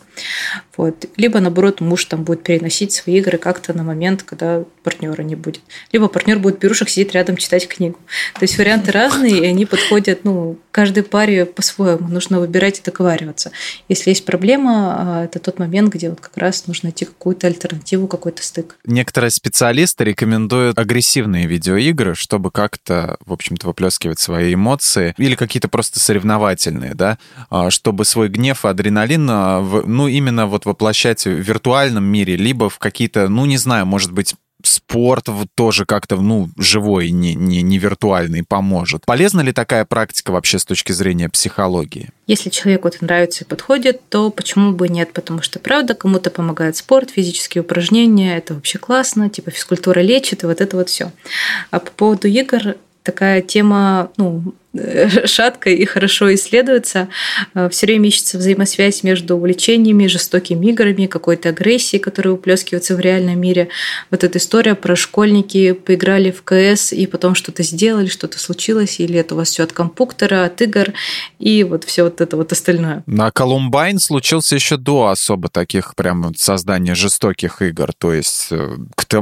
Вот. 0.75 1.05
Либо, 1.17 1.39
наоборот, 1.39 1.81
муж 1.81 2.05
там 2.05 2.23
будет 2.23 2.43
переносить 2.43 2.91
свои 2.91 3.17
игры 3.17 3.37
как-то 3.37 3.73
на 3.73 3.83
момент, 3.83 4.23
когда 4.23 4.63
партнера 4.83 5.21
не 5.21 5.35
будет. 5.35 5.61
Либо 5.91 6.07
партнер 6.07 6.39
будет 6.39 6.59
берушек 6.59 6.89
сидеть 6.89 7.13
рядом, 7.13 7.37
читать 7.37 7.67
книгу. 7.67 7.99
То 8.33 8.43
есть 8.43 8.57
варианты 8.57 8.91
разные, 8.91 9.39
и 9.39 9.45
они 9.45 9.65
подходят, 9.65 10.23
ну, 10.23 10.57
каждой 10.71 11.03
паре 11.03 11.45
по-своему. 11.45 12.07
Нужно 12.07 12.39
выбирать 12.39 12.79
и 12.79 12.83
договариваться. 12.83 13.51
Если 13.87 14.09
есть 14.09 14.25
проблема, 14.25 14.95
а, 14.97 15.25
это 15.25 15.39
тот 15.39 15.59
момент, 15.59 15.93
где 15.93 16.09
вот 16.09 16.19
как 16.19 16.35
раз 16.37 16.65
нужно 16.65 16.87
найти 16.87 17.05
какую-то 17.05 17.47
альтернативу, 17.47 18.07
какой-то 18.07 18.43
стык. 18.43 18.77
Некоторые 18.85 19.29
специалисты 19.31 20.03
рекомендуют 20.03 20.79
агрессивные 20.79 21.45
видеоигры, 21.45 22.15
чтобы 22.15 22.49
как-то, 22.49 23.17
в 23.25 23.31
общем-то, 23.31 23.67
выплескивать 23.67 24.19
свои 24.19 24.55
эмоции, 24.55 25.13
или 25.17 25.35
какие-то 25.35 25.67
просто 25.67 25.99
соревновательные, 25.99 26.95
да, 26.95 27.19
а, 27.49 27.69
чтобы 27.69 28.05
свой 28.05 28.29
гнев 28.29 28.65
и 28.65 28.67
адреналин, 28.67 29.27
а, 29.29 29.83
ну, 29.85 30.07
именно 30.07 30.47
вот 30.47 30.62
воплощать 30.65 31.25
в 31.25 31.29
виртуальном 31.29 32.03
мире, 32.03 32.35
либо 32.35 32.69
в 32.69 32.79
какие-то, 32.79 33.27
ну, 33.29 33.45
не 33.45 33.57
знаю, 33.57 33.85
может 33.85 34.11
быть, 34.11 34.35
спорт 34.63 35.27
тоже 35.55 35.85
как-то, 35.85 36.15
ну, 36.15 36.49
живой, 36.57 37.11
не, 37.11 37.35
не, 37.35 37.61
не 37.61 37.77
виртуальный 37.77 38.43
поможет. 38.43 39.05
Полезна 39.05 39.41
ли 39.41 39.51
такая 39.51 39.85
практика 39.85 40.31
вообще 40.31 40.57
с 40.57 40.65
точки 40.65 40.91
зрения 40.91 41.29
психологии? 41.29 42.09
Если 42.27 42.49
человеку 42.49 42.87
это 42.87 43.03
нравится 43.03 43.43
и 43.43 43.47
подходит, 43.47 44.01
то 44.09 44.29
почему 44.31 44.71
бы 44.71 44.87
нет? 44.87 45.11
Потому 45.13 45.41
что, 45.41 45.59
правда, 45.59 45.93
кому-то 45.95 46.29
помогает 46.29 46.77
спорт, 46.77 47.11
физические 47.11 47.61
упражнения, 47.61 48.37
это 48.37 48.53
вообще 48.53 48.79
классно, 48.79 49.29
типа 49.29 49.51
физкультура 49.51 49.99
лечит, 49.99 50.43
и 50.43 50.47
вот 50.47 50.61
это 50.61 50.77
вот 50.77 50.89
все. 50.89 51.11
А 51.71 51.79
по 51.79 51.91
поводу 51.91 52.27
игр, 52.27 52.75
такая 53.03 53.41
тема, 53.41 54.11
ну, 54.17 54.53
шатко 55.25 55.69
и 55.69 55.85
хорошо 55.85 56.33
исследуется. 56.33 57.09
Э, 57.53 57.69
Все 57.69 57.85
время 57.85 58.07
ищется 58.07 58.37
взаимосвязь 58.37 59.03
между 59.03 59.35
увлечениями, 59.35 60.07
жестокими 60.07 60.67
играми, 60.67 61.05
какой-то 61.05 61.49
агрессией, 61.49 62.01
которая 62.01 62.33
уплескивается 62.33 62.95
в 62.95 62.99
реальном 62.99 63.39
мире. 63.39 63.69
Вот 64.09 64.23
эта 64.23 64.37
история 64.37 64.75
про 64.75 64.95
школьники 64.95 65.73
поиграли 65.73 66.31
в 66.31 66.43
КС 66.43 66.91
и 66.91 67.05
потом 67.05 67.35
что-то 67.35 67.63
сделали, 67.63 68.07
что-то 68.07 68.39
случилось, 68.39 68.99
или 68.99 69.19
это 69.19 69.35
у 69.35 69.37
вас 69.37 69.49
все 69.49 69.63
от 69.63 69.73
компьютера, 69.73 70.45
от 70.45 70.61
игр, 70.61 70.93
и 71.39 71.63
вот 71.63 71.83
все 71.83 72.03
вот 72.03 72.21
это 72.21 72.35
вот 72.37 72.51
остальное. 72.51 73.03
На 73.05 73.31
Колумбайн 73.31 73.99
случился 73.99 74.55
еще 74.55 74.77
до 74.77 75.07
особо 75.07 75.49
таких 75.49 75.95
прям 75.95 76.33
создания 76.35 76.95
жестоких 76.95 77.61
игр. 77.61 77.91
То 77.97 78.13
есть, 78.13 78.47
э, 78.51 78.77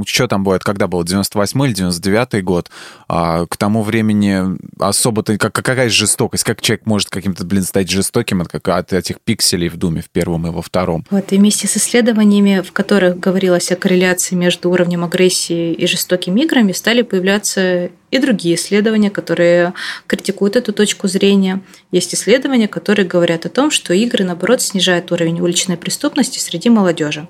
что 0.06 0.28
там 0.28 0.44
будет, 0.44 0.64
когда 0.64 0.88
был, 0.88 1.04
98 1.04 1.66
или 1.66 1.74
99 1.74 2.44
год, 2.44 2.70
а 3.08 3.46
к 3.46 3.58
тому 3.58 3.84
времени 3.84 4.58
особо-то 4.80 5.34
как, 5.42 5.66
какая 5.66 5.90
жестокость? 5.90 6.44
Как 6.44 6.62
человек 6.62 6.86
может 6.86 7.10
каким-то, 7.10 7.44
блин, 7.44 7.64
стать 7.64 7.90
жестоким 7.90 8.42
от, 8.42 8.68
от 8.68 8.94
этих 8.94 9.20
пикселей 9.20 9.70
в 9.70 9.78
Думе 9.78 10.02
в 10.02 10.10
первом 10.10 10.46
и 10.46 10.52
во 10.52 10.62
втором? 10.62 11.04
Вот, 11.10 11.32
и 11.32 11.38
вместе 11.38 11.68
с 11.68 11.78
исследованиями, 11.78 12.62
в 12.62 12.72
которых 12.72 13.20
говорилось 13.20 13.72
о 13.72 13.76
корреляции 13.76 14.36
между 14.36 14.70
уровнем 14.70 15.04
агрессии 15.04 15.74
и 15.74 15.88
жестокими 15.88 16.42
играми, 16.42 16.74
стали 16.74 17.02
появляться 17.02 17.90
и 18.12 18.20
другие 18.20 18.56
исследования, 18.56 19.10
которые 19.10 19.74
критикуют 20.06 20.58
эту 20.58 20.74
точку 20.74 21.08
зрения. 21.08 21.62
Есть 21.92 22.14
исследования, 22.14 22.68
которые 22.68 23.08
говорят 23.08 23.46
о 23.46 23.50
том, 23.50 23.72
что 23.72 23.94
игры, 23.94 24.26
наоборот, 24.26 24.62
снижают 24.62 25.12
уровень 25.12 25.40
уличной 25.40 25.78
преступности 25.78 26.40
среди 26.40 26.70
молодежи. 26.70 27.28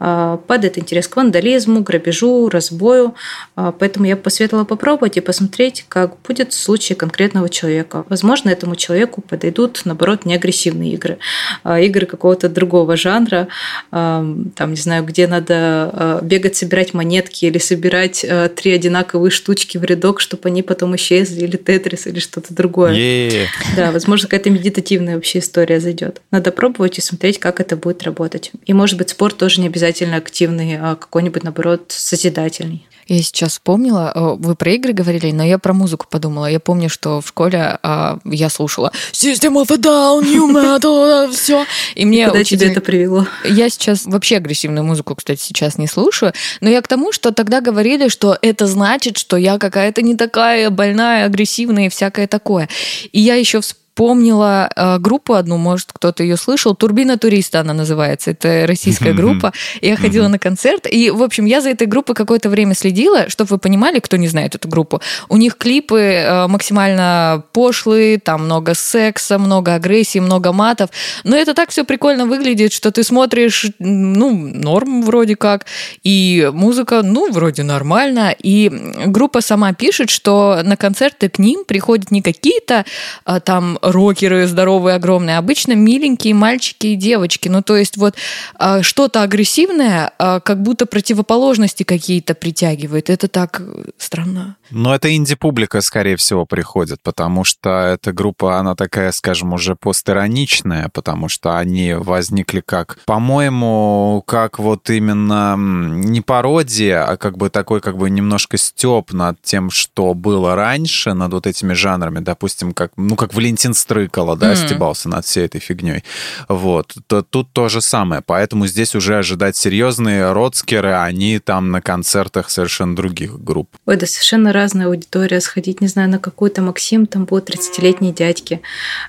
А, 0.00 0.36
падает 0.36 0.78
интерес 0.78 1.06
к 1.08 1.16
вандализму, 1.16 1.80
грабежу, 1.80 2.48
разбою. 2.48 3.14
А, 3.54 3.70
поэтому 3.70 4.06
я 4.06 4.16
посоветовала 4.16 4.64
попробовать 4.64 5.16
и 5.16 5.20
посмотреть, 5.20 5.84
как 5.88 6.16
будет 6.26 6.52
в 6.52 6.58
случае 6.58 6.96
конкретного 6.96 7.48
человека. 7.48 8.04
Возможно, 8.08 8.50
этому 8.50 8.74
человеку 8.74 9.22
подойдут, 9.22 9.82
наоборот, 9.84 10.24
не 10.24 10.34
агрессивные 10.34 10.92
игры. 10.92 11.18
А, 11.62 11.78
игры 11.80 12.06
какого-то 12.06 12.48
другого 12.48 12.96
жанра, 12.96 13.48
там, 13.90 14.70
не 14.70 14.76
знаю, 14.76 15.04
где 15.04 15.26
надо 15.26 16.20
бегать, 16.22 16.56
собирать 16.56 16.94
монетки 16.94 17.44
или 17.44 17.58
собирать 17.58 18.24
три 18.56 18.72
одинаковые 18.72 19.30
штучки 19.30 19.78
в 19.78 19.84
рядок 19.84 20.15
блок, 20.16 20.20
чтобы 20.20 20.48
они 20.48 20.62
потом 20.62 20.94
исчезли, 20.96 21.44
или 21.44 21.56
тетрис, 21.56 22.06
или 22.06 22.20
что-то 22.20 22.54
другое. 22.54 22.94
Yeah. 22.94 23.46
Да, 23.76 23.92
возможно, 23.92 24.28
какая-то 24.28 24.50
медитативная 24.50 25.14
вообще 25.14 25.38
история 25.40 25.80
зайдет. 25.80 26.20
Надо 26.30 26.52
пробовать 26.52 26.98
и 26.98 27.00
смотреть, 27.00 27.38
как 27.38 27.60
это 27.60 27.76
будет 27.76 28.02
работать. 28.02 28.52
И, 28.66 28.72
может 28.72 28.98
быть, 28.98 29.10
спорт 29.10 29.36
тоже 29.36 29.60
не 29.60 29.66
обязательно 29.66 30.16
активный, 30.16 30.78
а 30.80 30.96
какой-нибудь, 30.96 31.44
наоборот, 31.44 31.84
созидательный. 31.88 32.86
Я 33.08 33.22
сейчас 33.22 33.52
вспомнила, 33.52 34.12
э, 34.14 34.36
вы 34.38 34.56
про 34.56 34.72
игры 34.72 34.92
говорили, 34.92 35.30
но 35.30 35.44
я 35.44 35.58
про 35.58 35.72
музыку 35.72 36.06
подумала. 36.10 36.46
Я 36.46 36.58
помню, 36.58 36.88
что 36.88 37.20
в 37.20 37.28
школе 37.28 37.78
а, 37.82 38.18
я 38.24 38.50
слушала 38.50 38.92
System 39.12 39.54
of 39.62 39.72
a 39.72 39.76
Down, 39.76 40.24
New 40.24 40.50
Metal, 40.50 41.30
все. 41.30 41.64
И 41.94 42.04
мне 42.04 42.26
Куда 42.26 42.40
учитель... 42.40 42.58
тебе 42.58 42.72
это 42.72 42.80
привело? 42.80 43.26
Я 43.44 43.68
сейчас 43.70 44.06
вообще 44.06 44.38
агрессивную 44.38 44.84
музыку, 44.84 45.14
кстати, 45.14 45.40
сейчас 45.40 45.78
не 45.78 45.86
слушаю, 45.86 46.32
но 46.60 46.68
я 46.68 46.82
к 46.82 46.88
тому, 46.88 47.12
что 47.12 47.32
тогда 47.32 47.60
говорили, 47.60 48.08
что 48.08 48.36
это 48.42 48.66
значит, 48.66 49.18
что 49.18 49.36
я 49.36 49.58
какая-то 49.58 50.02
не 50.02 50.16
такая 50.16 50.70
больная, 50.70 51.26
агрессивная 51.26 51.86
и 51.86 51.88
всякое 51.88 52.26
такое. 52.26 52.68
И 53.12 53.20
я 53.20 53.36
еще 53.36 53.60
вспомнила 53.60 53.85
вспомнила 53.96 54.68
э, 54.76 54.98
группу 54.98 55.32
одну, 55.32 55.56
может, 55.56 55.90
кто-то 55.90 56.22
ее 56.22 56.36
слышал. 56.36 56.74
Турбина 56.74 57.16
туриста 57.16 57.60
она 57.60 57.72
называется. 57.72 58.32
Это 58.32 58.66
российская 58.66 59.14
группа. 59.14 59.54
Я 59.80 59.96
ходила 59.96 60.28
на 60.28 60.38
концерт. 60.38 60.86
И, 60.86 61.08
в 61.08 61.22
общем, 61.22 61.46
я 61.46 61.62
за 61.62 61.70
этой 61.70 61.86
группой 61.86 62.14
какое-то 62.14 62.50
время 62.50 62.74
следила, 62.74 63.30
чтобы 63.30 63.48
вы 63.48 63.58
понимали, 63.58 63.98
кто 63.98 64.18
не 64.18 64.28
знает 64.28 64.54
эту 64.54 64.68
группу. 64.68 65.00
У 65.30 65.38
них 65.38 65.56
клипы 65.56 65.98
э, 65.98 66.46
максимально 66.46 67.42
пошлые, 67.52 68.18
там 68.18 68.44
много 68.44 68.74
секса, 68.74 69.38
много 69.38 69.74
агрессии, 69.74 70.18
много 70.18 70.52
матов. 70.52 70.90
Но 71.24 71.34
это 71.34 71.54
так 71.54 71.70
все 71.70 71.82
прикольно 71.82 72.26
выглядит, 72.26 72.74
что 72.74 72.90
ты 72.90 73.02
смотришь, 73.02 73.66
ну, 73.78 74.30
норм 74.30 75.04
вроде 75.04 75.36
как. 75.36 75.64
И 76.02 76.50
музыка, 76.52 77.00
ну, 77.02 77.32
вроде 77.32 77.62
нормально. 77.62 78.36
И 78.42 78.70
группа 79.06 79.40
сама 79.40 79.72
пишет, 79.72 80.10
что 80.10 80.60
на 80.62 80.76
концерты 80.76 81.30
к 81.30 81.38
ним 81.38 81.64
приходят 81.64 82.10
не 82.10 82.20
какие-то 82.20 82.84
а, 83.24 83.40
там 83.40 83.78
рокеры 83.86 84.46
здоровые, 84.46 84.96
огромные, 84.96 85.38
обычно 85.38 85.72
миленькие 85.74 86.34
мальчики 86.34 86.88
и 86.88 86.96
девочки. 86.96 87.48
Ну, 87.48 87.62
то 87.62 87.76
есть 87.76 87.96
вот 87.96 88.16
а, 88.54 88.82
что-то 88.82 89.22
агрессивное, 89.22 90.12
а, 90.18 90.40
как 90.40 90.62
будто 90.62 90.86
противоположности 90.86 91.84
какие-то 91.84 92.34
притягивает. 92.34 93.10
Это 93.10 93.28
так 93.28 93.62
странно. 93.96 94.56
Но 94.70 94.94
это 94.94 95.14
инди-публика, 95.14 95.80
скорее 95.80 96.16
всего, 96.16 96.44
приходит, 96.44 97.00
потому 97.02 97.44
что 97.44 97.70
эта 97.94 98.12
группа, 98.12 98.58
она 98.58 98.74
такая, 98.74 99.12
скажем, 99.12 99.52
уже 99.52 99.76
постироничная, 99.76 100.90
потому 100.92 101.28
что 101.28 101.56
они 101.56 101.94
возникли 101.94 102.60
как, 102.60 102.98
по-моему, 103.06 104.24
как 104.26 104.58
вот 104.58 104.90
именно 104.90 105.54
не 105.56 106.20
пародия, 106.20 107.04
а 107.04 107.16
как 107.16 107.36
бы 107.38 107.50
такой 107.50 107.80
как 107.80 107.96
бы 107.96 108.10
немножко 108.10 108.58
степ 108.58 109.12
над 109.12 109.40
тем, 109.42 109.70
что 109.70 110.14
было 110.14 110.56
раньше, 110.56 111.12
над 111.14 111.32
вот 111.32 111.46
этими 111.46 111.72
жанрами, 111.72 112.18
допустим, 112.18 112.72
как, 112.72 112.90
ну, 112.96 113.14
как 113.14 113.32
Валентин 113.34 113.74
Стрыкало, 113.76 114.36
да, 114.36 114.52
mm. 114.52 114.66
стебался 114.66 115.08
над 115.08 115.24
всей 115.24 115.44
этой 115.44 115.60
фигней. 115.60 116.04
Вот. 116.48 116.94
То, 117.06 117.22
тут 117.22 117.52
то 117.52 117.68
же 117.68 117.80
самое. 117.80 118.22
Поэтому 118.24 118.66
здесь 118.66 118.94
уже 118.94 119.18
ожидать 119.18 119.56
серьезные 119.56 120.32
родскеры, 120.32 120.94
они 120.94 121.38
там 121.38 121.70
на 121.70 121.80
концертах 121.80 122.50
совершенно 122.50 122.96
других 122.96 123.38
групп. 123.38 123.76
Ой, 123.86 123.96
да 123.96 124.06
совершенно 124.06 124.52
разная 124.52 124.86
аудитория. 124.86 125.40
Сходить, 125.40 125.80
не 125.80 125.88
знаю, 125.88 126.08
на 126.08 126.18
какую-то 126.18 126.62
Максим, 126.62 127.06
там 127.06 127.24
будут 127.24 127.50
30-летние 127.50 128.12
дядьки. 128.12 128.60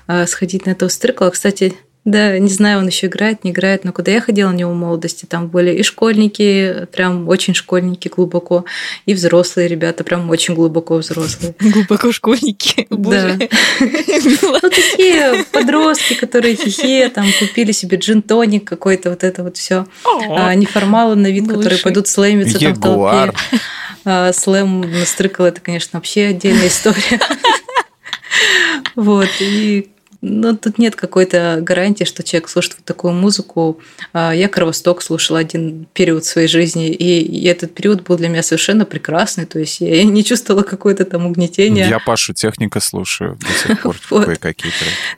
А, 0.06 0.26
сходить 0.26 0.66
на 0.66 0.70
этого 0.70 0.88
Стрыкала. 0.88 1.30
Кстати, 1.30 1.74
да, 2.10 2.38
не 2.38 2.48
знаю, 2.48 2.78
он 2.78 2.86
еще 2.86 3.06
играет, 3.06 3.44
не 3.44 3.50
играет, 3.50 3.84
но 3.84 3.92
куда 3.92 4.12
я 4.12 4.20
ходила 4.20 4.50
на 4.50 4.56
него 4.56 4.72
в 4.72 4.76
молодости, 4.76 5.26
там 5.26 5.48
были 5.48 5.72
и 5.74 5.82
школьники, 5.82 6.86
прям 6.92 7.28
очень 7.28 7.54
школьники 7.54 8.08
глубоко, 8.08 8.64
и 9.06 9.14
взрослые 9.14 9.68
ребята, 9.68 10.04
прям 10.04 10.28
очень 10.30 10.54
глубоко 10.54 10.96
взрослые. 10.96 11.54
Глубоко 11.60 12.12
школьники, 12.12 12.86
Да. 12.90 13.36
Ну, 14.40 14.60
такие 14.60 15.44
подростки, 15.52 16.14
которые 16.14 16.56
хихе, 16.56 17.08
там, 17.08 17.26
купили 17.38 17.72
себе 17.72 17.98
джин-тоник 17.98 18.64
какой-то, 18.64 19.10
вот 19.10 19.24
это 19.24 19.42
вот 19.42 19.56
все. 19.56 19.86
А, 20.30 20.54
неформалы 20.54 21.14
на 21.14 21.28
вид, 21.28 21.48
которые 21.48 21.78
пойдут 21.78 22.08
слэмиться 22.08 22.58
там 22.58 22.74
в 22.74 22.80
толпе. 22.80 23.32
А, 24.04 24.32
слэм 24.32 24.80
настрыкал, 24.80 25.46
это, 25.46 25.60
конечно, 25.60 25.98
вообще 25.98 26.26
отдельная 26.26 26.68
история. 26.68 27.20
Вот, 28.94 29.28
и 29.40 29.90
Ну, 30.20 30.56
тут 30.56 30.78
нет 30.78 30.96
какой-то 30.96 31.60
гарантии, 31.62 32.02
что 32.02 32.24
человек 32.24 32.48
слушает 32.48 32.76
вот 32.78 32.84
такую 32.84 33.12
музыку. 33.12 33.78
А, 34.12 34.34
я 34.34 34.48
Кровосток 34.48 35.00
слушала 35.00 35.38
один 35.38 35.86
период 35.92 36.24
своей 36.24 36.48
жизни, 36.48 36.88
и 36.88 37.46
этот 37.46 37.72
период 37.72 38.02
был 38.02 38.16
для 38.16 38.28
меня 38.28 38.42
совершенно 38.42 38.84
прекрасный. 38.84 39.46
То 39.46 39.60
есть 39.60 39.80
я 39.80 40.02
не 40.02 40.24
чувствовала 40.24 40.64
какое-то 40.64 41.04
там 41.04 41.26
угнетение. 41.26 41.88
Я 41.88 42.00
Пашу 42.00 42.34
Техника 42.34 42.80
слушаю 42.80 43.38
до 43.40 43.68
сих 43.68 43.82
пор 44.08 44.24
кое-какие 44.24 44.72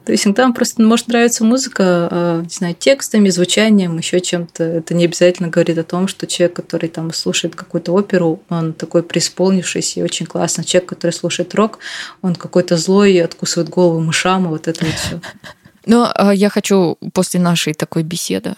То 0.04 0.12
есть 0.12 0.26
там 0.34 0.52
просто 0.52 0.82
может 0.82 1.08
нравиться 1.08 1.44
музыка, 1.44 2.08
а, 2.10 2.42
не 2.42 2.50
знаю, 2.50 2.76
текстами, 2.78 3.30
звучанием, 3.30 3.96
еще 3.96 4.20
чем-то. 4.20 4.62
Это 4.64 4.92
не 4.92 5.06
обязательно 5.06 5.48
говорит 5.48 5.78
о 5.78 5.84
том, 5.84 6.08
что 6.08 6.26
человек, 6.26 6.56
который 6.56 6.90
там 6.90 7.10
слушает 7.14 7.54
какую-то 7.54 7.92
оперу, 7.92 8.42
он 8.50 8.74
такой 8.74 9.02
преисполнившийся 9.02 10.00
и 10.00 10.02
очень 10.02 10.26
классный. 10.26 10.64
Человек, 10.64 10.90
который 10.90 11.12
слушает 11.12 11.54
рок, 11.54 11.78
он 12.20 12.34
какой-то 12.34 12.76
злой, 12.76 13.18
откусывает 13.22 13.70
голову 13.70 14.00
мышам, 14.00 14.48
вот 14.48 14.68
это 14.68 14.89
все. 14.92 15.20
Но 15.86 16.12
а, 16.14 16.32
я 16.34 16.50
хочу 16.50 16.98
после 17.12 17.40
нашей 17.40 17.74
такой 17.74 18.02
беседы 18.02 18.54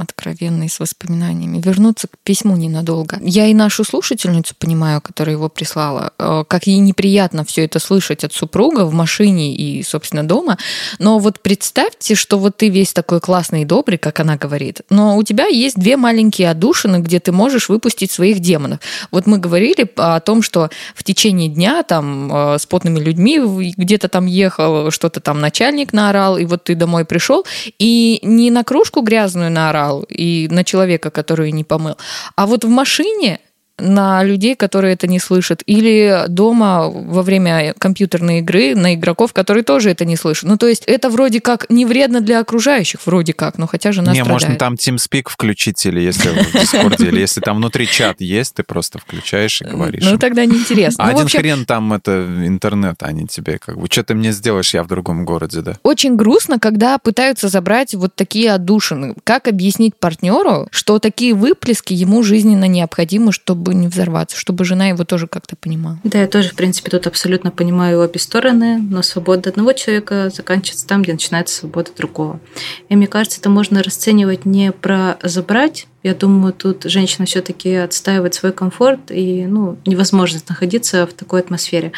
откровенный, 0.00 0.68
с 0.68 0.80
воспоминаниями, 0.80 1.60
вернуться 1.60 2.08
к 2.08 2.18
письму 2.22 2.56
ненадолго. 2.56 3.18
Я 3.20 3.46
и 3.46 3.54
нашу 3.54 3.84
слушательницу 3.84 4.54
понимаю, 4.58 5.00
которая 5.00 5.36
его 5.36 5.48
прислала, 5.48 6.12
э, 6.18 6.44
как 6.46 6.66
ей 6.66 6.78
неприятно 6.78 7.44
все 7.44 7.64
это 7.64 7.78
слышать 7.78 8.24
от 8.24 8.32
супруга 8.32 8.84
в 8.84 8.92
машине 8.92 9.54
и, 9.54 9.82
собственно, 9.82 10.26
дома. 10.26 10.58
Но 10.98 11.18
вот 11.18 11.40
представьте, 11.40 12.14
что 12.14 12.38
вот 12.38 12.56
ты 12.56 12.68
весь 12.68 12.92
такой 12.92 13.20
классный 13.20 13.62
и 13.62 13.64
добрый, 13.64 13.98
как 13.98 14.20
она 14.20 14.36
говорит, 14.36 14.82
но 14.90 15.16
у 15.16 15.22
тебя 15.22 15.46
есть 15.46 15.76
две 15.76 15.96
маленькие 15.96 16.50
отдушины, 16.50 16.98
где 16.98 17.20
ты 17.20 17.32
можешь 17.32 17.68
выпустить 17.68 18.10
своих 18.10 18.40
демонов. 18.40 18.80
Вот 19.10 19.26
мы 19.26 19.38
говорили 19.38 19.90
о 19.96 20.20
том, 20.20 20.42
что 20.42 20.70
в 20.94 21.04
течение 21.04 21.48
дня 21.48 21.82
там 21.82 22.32
э, 22.32 22.58
с 22.58 22.66
потными 22.66 23.00
людьми 23.00 23.38
где-то 23.76 24.08
там 24.08 24.26
ехал, 24.26 24.90
что-то 24.90 25.20
там 25.20 25.40
начальник 25.40 25.92
наорал, 25.92 26.38
и 26.38 26.44
вот 26.44 26.64
ты 26.64 26.74
домой 26.74 27.04
пришел, 27.04 27.44
и 27.78 28.18
не 28.22 28.50
на 28.50 28.64
кружку 28.64 29.00
грязную 29.00 29.50
наорал, 29.50 29.89
помыл, 29.90 30.06
и 30.08 30.48
на 30.50 30.64
человека, 30.64 31.10
который 31.10 31.52
не 31.52 31.64
помыл. 31.64 31.96
А 32.36 32.46
вот 32.46 32.64
в 32.64 32.68
машине 32.68 33.40
на 33.80 34.22
людей, 34.22 34.54
которые 34.54 34.94
это 34.94 35.06
не 35.06 35.18
слышат, 35.18 35.62
или 35.66 36.24
дома 36.28 36.88
во 36.88 37.22
время 37.22 37.74
компьютерной 37.78 38.38
игры 38.40 38.74
на 38.74 38.94
игроков, 38.94 39.32
которые 39.32 39.64
тоже 39.64 39.90
это 39.90 40.04
не 40.04 40.16
слышат. 40.16 40.48
Ну, 40.48 40.56
то 40.56 40.66
есть 40.66 40.84
это 40.86 41.10
вроде 41.10 41.40
как 41.40 41.66
не 41.68 41.86
вредно 41.86 42.20
для 42.20 42.40
окружающих, 42.40 43.00
вроде 43.06 43.32
как, 43.32 43.58
но 43.58 43.66
хотя 43.66 43.92
же 43.92 44.02
нас 44.02 44.14
Не, 44.14 44.22
страдает. 44.22 44.42
можно 44.42 44.58
там 44.58 44.74
TeamSpeak 44.74 45.24
включить, 45.28 45.84
или 45.86 46.00
если 46.00 46.28
в 46.28 46.54
Discord, 46.54 47.04
или 47.06 47.20
если 47.20 47.40
там 47.40 47.56
внутри 47.56 47.86
чат 47.86 48.20
есть, 48.20 48.54
ты 48.54 48.62
просто 48.62 48.98
включаешь 48.98 49.60
и 49.62 49.64
говоришь. 49.64 50.04
Ну, 50.04 50.18
тогда 50.18 50.44
неинтересно. 50.44 51.04
А 51.04 51.12
ну, 51.12 51.18
один 51.18 51.28
хрен 51.28 51.64
там 51.64 51.92
это 51.92 52.26
интернет, 52.46 52.96
а 53.02 53.12
не 53.12 53.26
тебе 53.26 53.58
как 53.58 53.78
бы. 53.78 53.86
Что 53.90 54.04
ты 54.04 54.14
мне 54.14 54.32
сделаешь, 54.32 54.74
я 54.74 54.82
в 54.82 54.88
другом 54.88 55.24
городе, 55.24 55.60
да? 55.60 55.76
Очень 55.82 56.16
грустно, 56.16 56.58
когда 56.58 56.98
пытаются 56.98 57.48
забрать 57.48 57.94
вот 57.94 58.14
такие 58.14 58.52
отдушины. 58.52 59.14
Как 59.24 59.48
объяснить 59.48 59.96
партнеру, 59.96 60.68
что 60.70 60.98
такие 60.98 61.34
выплески 61.34 61.92
ему 61.92 62.22
жизненно 62.22 62.66
необходимы, 62.66 63.32
чтобы 63.32 63.69
чтобы 63.70 63.74
не 63.74 63.88
взорваться, 63.88 64.36
чтобы 64.36 64.64
жена 64.64 64.88
его 64.88 65.04
тоже 65.04 65.26
как-то 65.26 65.56
понимала. 65.56 65.98
Да, 66.04 66.20
я 66.20 66.26
тоже, 66.26 66.50
в 66.50 66.54
принципе, 66.54 66.90
тут 66.90 67.06
абсолютно 67.06 67.50
понимаю 67.50 68.00
обе 68.00 68.18
стороны, 68.18 68.78
но 68.78 69.02
свобода 69.02 69.50
одного 69.50 69.72
человека 69.72 70.30
заканчивается 70.34 70.86
там, 70.86 71.02
где 71.02 71.12
начинается 71.12 71.60
свобода 71.60 71.90
другого. 71.96 72.40
И 72.88 72.96
мне 72.96 73.06
кажется, 73.06 73.38
это 73.38 73.48
можно 73.48 73.82
расценивать 73.82 74.44
не 74.44 74.72
про 74.72 75.18
забрать, 75.22 75.86
я 76.02 76.14
думаю, 76.14 76.54
тут 76.54 76.84
женщина 76.84 77.26
все-таки 77.26 77.74
отстаивает 77.74 78.34
свой 78.34 78.52
комфорт 78.52 79.10
и 79.10 79.46
ну, 79.46 79.76
невозможность 79.84 80.48
находиться 80.48 81.06
в 81.06 81.12
такой 81.12 81.40
атмосфере. 81.40 81.92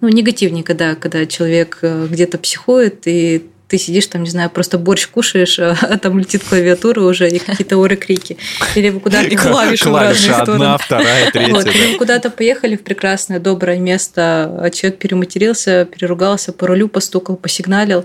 Ну, 0.00 0.08
негативнее, 0.08 0.62
когда, 0.62 0.94
когда 0.94 1.26
человек 1.26 1.78
э, 1.82 2.06
где-то 2.08 2.38
психует, 2.38 3.02
и 3.06 3.50
ты 3.68 3.76
сидишь 3.76 4.06
там, 4.06 4.22
не 4.22 4.30
знаю, 4.30 4.48
просто 4.50 4.78
борщ 4.78 5.06
кушаешь, 5.08 5.58
а, 5.60 5.74
там 5.98 6.18
летит 6.18 6.42
клавиатура 6.42 7.02
уже 7.02 7.28
и 7.28 7.38
какие-то 7.38 7.76
оры-крики. 7.76 8.38
Или 8.74 8.88
вы 8.88 9.00
куда-то... 9.00 9.36
клавиши 9.36 9.90
в 9.90 9.94
разные 9.94 10.34
одна, 10.34 10.78
вторая, 10.78 11.30
третья. 11.30 11.52
Вот. 11.52 11.66
Или 11.66 11.92
вы 11.92 11.98
куда-то 11.98 12.30
поехали 12.30 12.76
в 12.76 12.82
прекрасное, 12.82 13.38
доброе 13.38 13.78
место, 13.78 14.58
а 14.60 14.70
человек 14.70 14.98
перематерился, 14.98 15.84
переругался, 15.84 16.52
по 16.52 16.66
рулю 16.66 16.88
постукал, 16.88 17.36
посигналил. 17.36 18.02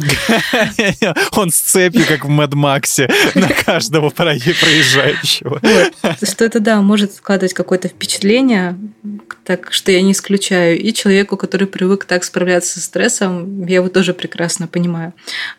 Он 1.32 1.50
с 1.50 1.56
цепью, 1.56 2.06
как 2.08 2.26
в 2.26 2.30
Мэд 2.30 2.54
Максе, 2.54 3.10
на 3.36 3.48
каждого 3.48 4.10
проезжающего. 4.10 5.62
Что 6.22 6.46
это, 6.46 6.60
да, 6.60 6.82
может 6.82 7.16
складывать 7.16 7.54
какое-то 7.54 7.88
впечатление, 7.88 8.78
так 9.46 9.72
что 9.72 9.92
я 9.92 10.02
не 10.02 10.12
исключаю. 10.12 10.78
И 10.78 10.94
человеку, 10.94 11.38
который 11.38 11.68
привык 11.68 12.04
так 12.06 12.24
справляться 12.24 12.80
со 12.80 12.82
стрессом, 12.82 13.66
я 13.66 13.76
его 13.76 13.88
тоже 13.88 14.14
прекрасно 14.14 14.68
понимаю. 14.68 15.14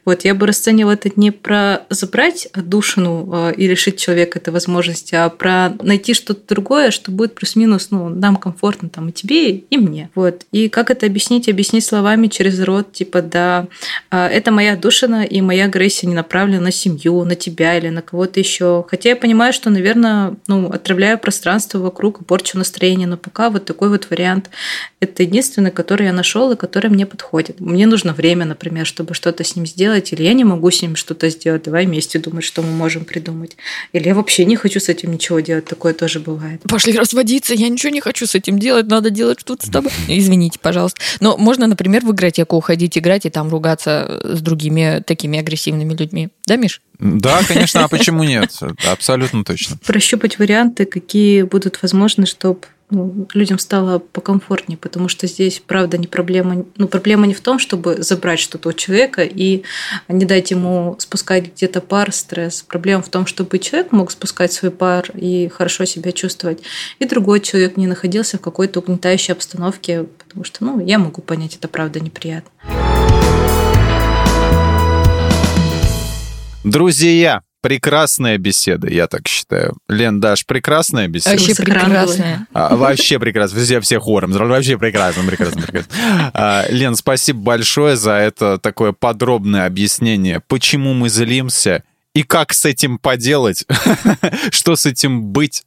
Вот, 0.05 0.25
я 0.25 0.35
бы 0.35 0.47
расценивала 0.47 0.93
это 0.93 1.11
не 1.17 1.31
про 1.31 1.83
забрать 1.91 2.49
отдушину 2.53 3.29
э, 3.33 3.55
и 3.57 3.67
лишить 3.67 3.97
человека 3.97 4.39
этой 4.39 4.51
возможности, 4.51 5.15
а 5.15 5.29
про 5.29 5.73
найти 5.83 6.15
что-то 6.15 6.55
другое, 6.55 6.91
что 6.91 7.11
будет 7.11 7.35
плюс-минус, 7.35 7.89
ну, 7.91 8.09
нам 8.09 8.37
комфортно 8.37 8.89
там 8.89 9.09
и 9.09 9.13
тебе, 9.13 9.51
и 9.51 9.77
мне. 9.79 10.11
Вот. 10.15 10.47
И 10.53 10.69
как 10.69 10.91
это 10.91 11.07
объяснить? 11.07 11.49
Объяснить 11.49 11.85
словами 11.85 12.27
через 12.29 12.61
рот, 12.61 12.93
типа, 12.93 13.23
да, 13.23 13.67
э, 14.11 14.27
это 14.27 14.51
моя 14.51 14.75
отдушина, 14.75 15.25
и 15.25 15.41
моя 15.41 15.67
агрессия 15.67 16.07
не 16.07 16.15
направлена 16.15 16.61
на 16.61 16.73
семью, 16.73 17.25
на 17.25 17.35
тебя 17.35 17.77
или 17.79 17.89
на 17.89 18.03
кого-то 18.03 18.41
еще. 18.41 18.85
Хотя 18.89 19.11
я 19.11 19.17
понимаю, 19.17 19.53
что, 19.53 19.71
наверное, 19.71 20.35
ну, 20.47 20.69
отравляю 20.69 21.19
пространство 21.19 21.79
вокруг, 21.79 22.25
порчу 22.27 22.59
настроение, 22.59 23.07
но 23.07 23.17
пока 23.17 23.51
вот 23.51 23.65
такой 23.65 23.89
вот 23.89 24.09
вариант. 24.11 24.51
Это 25.01 25.23
единственный, 25.23 25.71
который 25.71 26.07
я 26.07 26.13
нашел 26.13 26.51
и 26.53 26.57
который 26.57 26.91
мне 26.91 27.07
подходит. 27.07 27.61
Мне 27.61 27.87
нужно 27.87 28.13
время, 28.13 28.45
например, 28.45 28.87
чтобы 28.87 29.15
что-то 29.15 29.45
с 29.45 29.57
ним 29.57 29.67
сделать, 29.67 29.94
или 29.99 30.23
я 30.23 30.33
не 30.33 30.45
могу 30.45 30.71
с 30.71 30.83
ним 30.83 30.97
что-то 30.97 31.29
сделать, 31.31 31.65
давай 31.65 31.87
вместе 31.87 32.19
думать, 32.19 32.45
что 32.45 32.63
мы 32.63 32.71
можем 32.71 33.05
придумать. 33.05 33.57
Или 33.93 34.09
я 34.09 34.15
вообще 34.15 34.45
не 34.45 34.57
хочу 34.57 34.81
с 34.81 34.89
этим 34.89 35.13
ничего 35.13 35.41
делать, 35.41 35.65
такое 35.65 35.95
тоже 35.95 36.21
бывает. 36.21 36.63
Пошли 36.69 36.97
разводиться, 36.97 37.55
я 37.55 37.69
ничего 37.69 37.91
не 37.91 38.01
хочу 38.01 38.27
с 38.27 38.35
этим 38.35 38.59
делать, 38.59 38.87
надо 38.87 39.11
делать 39.11 39.41
что-то 39.41 39.67
с 39.67 39.71
тобой. 39.71 39.93
Извините, 40.09 40.59
пожалуйста. 40.61 41.01
Но 41.21 41.37
можно, 41.37 41.67
например, 41.67 42.05
в 42.05 42.13
игротеку 42.13 42.57
уходить 42.57 42.99
играть 42.99 43.27
и 43.27 43.31
там 43.31 43.49
ругаться 43.49 44.21
с 44.25 44.41
другими 44.41 45.03
такими 45.07 45.39
агрессивными 45.39 45.95
людьми. 45.95 46.29
Да, 46.47 46.57
Миш? 46.57 46.81
Да, 46.99 47.41
конечно, 47.47 47.85
а 47.85 47.89
почему 47.89 48.25
нет? 48.25 48.53
Абсолютно 48.91 49.45
точно. 49.45 49.77
Прощупать 49.85 50.39
варианты, 50.39 50.85
какие 50.85 51.43
будут 51.43 51.81
возможны, 51.83 52.27
чтобы 52.27 52.61
людям 52.91 53.59
стало 53.59 53.99
покомфортнее, 53.99 54.77
потому 54.77 55.09
что 55.09 55.27
здесь, 55.27 55.63
правда, 55.67 55.99
не 55.99 56.07
проблема, 56.07 56.65
ну, 56.77 56.87
проблема 56.87 57.27
не 57.27 57.35
в 57.35 57.41
том, 57.41 57.59
чтобы 57.59 58.03
забрать 58.03 58.39
что-то 58.39 58.69
у 58.69 58.73
человека 58.73 59.23
и 59.23 59.63
не 60.09 60.25
дать 60.25 60.51
ему 60.51 60.97
спускать 60.99 61.55
где-то 61.55 61.81
пар, 61.81 62.13
стресс. 62.13 62.63
Проблема 62.63 63.03
в 63.03 63.09
том, 63.09 63.27
чтобы 63.27 63.59
человек 63.59 63.93
мог 63.93 64.11
спускать 64.11 64.53
свой 64.53 64.71
пар 64.71 65.11
и 65.15 65.49
хорошо 65.49 65.85
себя 65.85 66.13
чувствовать, 66.13 66.63
и 66.99 67.05
другой 67.07 67.41
человек 67.41 67.77
не 67.77 67.87
находился 67.87 68.39
в 68.39 68.41
какой-то 68.41 68.81
угнетающей 68.81 69.33
обстановке, 69.33 70.05
потому 70.05 70.45
что, 70.45 70.65
ну, 70.65 70.85
я 70.85 70.99
могу 70.99 71.23
понять, 71.23 71.57
это 71.57 71.69
правда 71.69 72.01
неприятно. 72.01 72.51
Друзья, 76.65 77.43
прекрасная 77.65 78.37
беседа, 78.37 78.91
я 78.91 79.07
так 79.07 79.27
считаю. 79.27 79.75
Лен, 79.89 80.21
Даш, 80.21 80.45
прекрасная 80.45 81.09
беседа. 81.09 81.35
Вообще 81.35 81.55
прекрасная. 81.55 82.47
А, 82.53 82.77
вообще 82.77 83.19
прекрасно. 83.19 83.59
Все, 83.59 83.81
все 83.81 83.99
хором. 83.99 84.33
Вообще 84.33 84.77
прекрасно, 84.77 85.25
прекрасно, 85.25 85.63
прекрасно. 85.63 85.91
А, 86.35 86.67
Лен, 86.69 86.95
спасибо 86.95 87.41
большое 87.41 87.97
за 87.97 88.13
это 88.13 88.59
такое 88.59 88.93
подробное 88.93 89.65
объяснение, 89.65 90.43
почему 90.47 90.93
мы 90.93 91.09
злимся 91.09 91.85
и 92.15 92.23
как 92.23 92.53
с 92.53 92.67
этим 92.67 92.99
поделать, 92.99 93.65
что 94.51 94.77
с 94.77 94.85
этим 94.85 95.23
быть. 95.23 95.65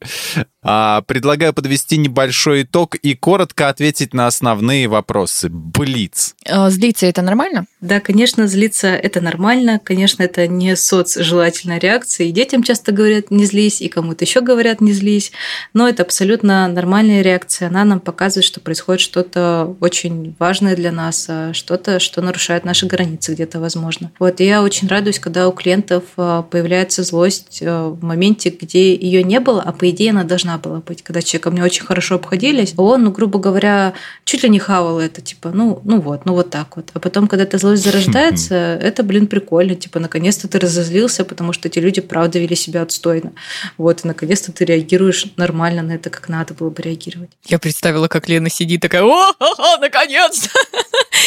А, 0.69 1.01
предлагаю 1.03 1.53
подвести 1.53 1.97
небольшой 1.97 2.63
итог 2.63 2.95
и 2.95 3.15
коротко 3.15 3.69
ответить 3.69 4.13
на 4.13 4.27
основные 4.27 4.89
вопросы. 4.89 5.47
Блиц. 5.49 6.35
А, 6.45 6.69
злиться 6.69 7.05
это 7.05 7.21
нормально? 7.21 7.67
Да, 7.79 8.01
конечно, 8.01 8.47
злиться 8.47 8.87
это 8.87 9.21
нормально. 9.21 9.79
Конечно, 9.81 10.23
это 10.23 10.45
не 10.45 10.75
соцжелательная 10.75 11.79
реакция. 11.79 12.27
И 12.27 12.31
детям 12.31 12.63
часто 12.63 12.91
говорят 12.91 13.31
не 13.31 13.45
злись, 13.45 13.81
и 13.81 13.87
кому-то 13.87 14.25
еще 14.25 14.41
говорят 14.41 14.81
не 14.81 14.91
злись. 14.91 15.31
Но 15.73 15.87
это 15.87 16.03
абсолютно 16.03 16.67
нормальная 16.67 17.21
реакция. 17.21 17.69
Она 17.69 17.85
нам 17.85 18.01
показывает, 18.01 18.43
что 18.43 18.59
происходит 18.59 18.99
что-то 18.99 19.73
очень 19.79 20.35
важное 20.37 20.75
для 20.75 20.91
нас, 20.91 21.27
а 21.29 21.53
что-то, 21.53 21.99
что 22.01 22.21
нарушает 22.21 22.65
наши 22.65 22.87
границы 22.87 23.35
где-то, 23.35 23.61
возможно. 23.61 24.11
Вот, 24.19 24.41
и 24.41 24.45
я 24.45 24.61
очень 24.61 24.89
радуюсь, 24.89 25.19
когда 25.19 25.47
у 25.47 25.53
клиентов 25.53 26.03
появляется 26.15 27.03
злость 27.03 27.61
в 27.61 27.99
моменте, 28.01 28.49
где 28.49 28.93
ее 28.93 29.23
не 29.23 29.39
было, 29.39 29.61
а 29.61 29.71
по 29.71 29.89
идее 29.89 30.11
она 30.11 30.25
должна 30.25 30.56
была 30.57 30.79
быть. 30.79 31.03
Когда 31.03 31.21
человек 31.21 31.43
ко 31.43 31.51
мне 31.51 31.63
очень 31.63 31.85
хорошо 31.85 32.15
обходились, 32.15 32.73
он, 32.77 33.03
ну, 33.03 33.11
грубо 33.11 33.39
говоря, 33.39 33.93
чуть 34.25 34.43
ли 34.43 34.49
не 34.49 34.59
хавал 34.59 34.99
это, 34.99 35.21
типа, 35.21 35.51
ну, 35.51 35.81
ну 35.83 36.01
вот, 36.01 36.25
ну 36.25 36.33
вот 36.33 36.49
так 36.49 36.75
вот. 36.75 36.89
А 36.93 36.99
потом, 36.99 37.27
когда 37.27 37.43
эта 37.43 37.57
злость 37.57 37.83
зарождается, 37.85 38.55
это, 38.55 39.03
блин, 39.03 39.27
прикольно. 39.27 39.75
Типа, 39.75 39.99
наконец-то 39.99 40.47
ты 40.47 40.59
разозлился, 40.59 41.25
потому 41.25 41.53
что 41.53 41.67
эти 41.67 41.79
люди, 41.79 42.01
правда, 42.01 42.39
вели 42.39 42.55
себя 42.55 42.81
отстойно. 42.81 43.33
Вот, 43.77 44.03
и 44.03 44.07
наконец-то 44.07 44.51
ты 44.51 44.65
реагируешь 44.65 45.25
нормально 45.37 45.81
на 45.81 45.93
это, 45.93 46.09
как 46.09 46.29
надо 46.29 46.53
было 46.53 46.69
бы 46.69 46.81
реагировать. 46.81 47.29
Я 47.45 47.59
представила, 47.59 48.07
как 48.07 48.27
Лена 48.29 48.49
сидит 48.49 48.81
такая, 48.81 49.03
о, 49.03 49.33
наконец-то! 49.79 50.49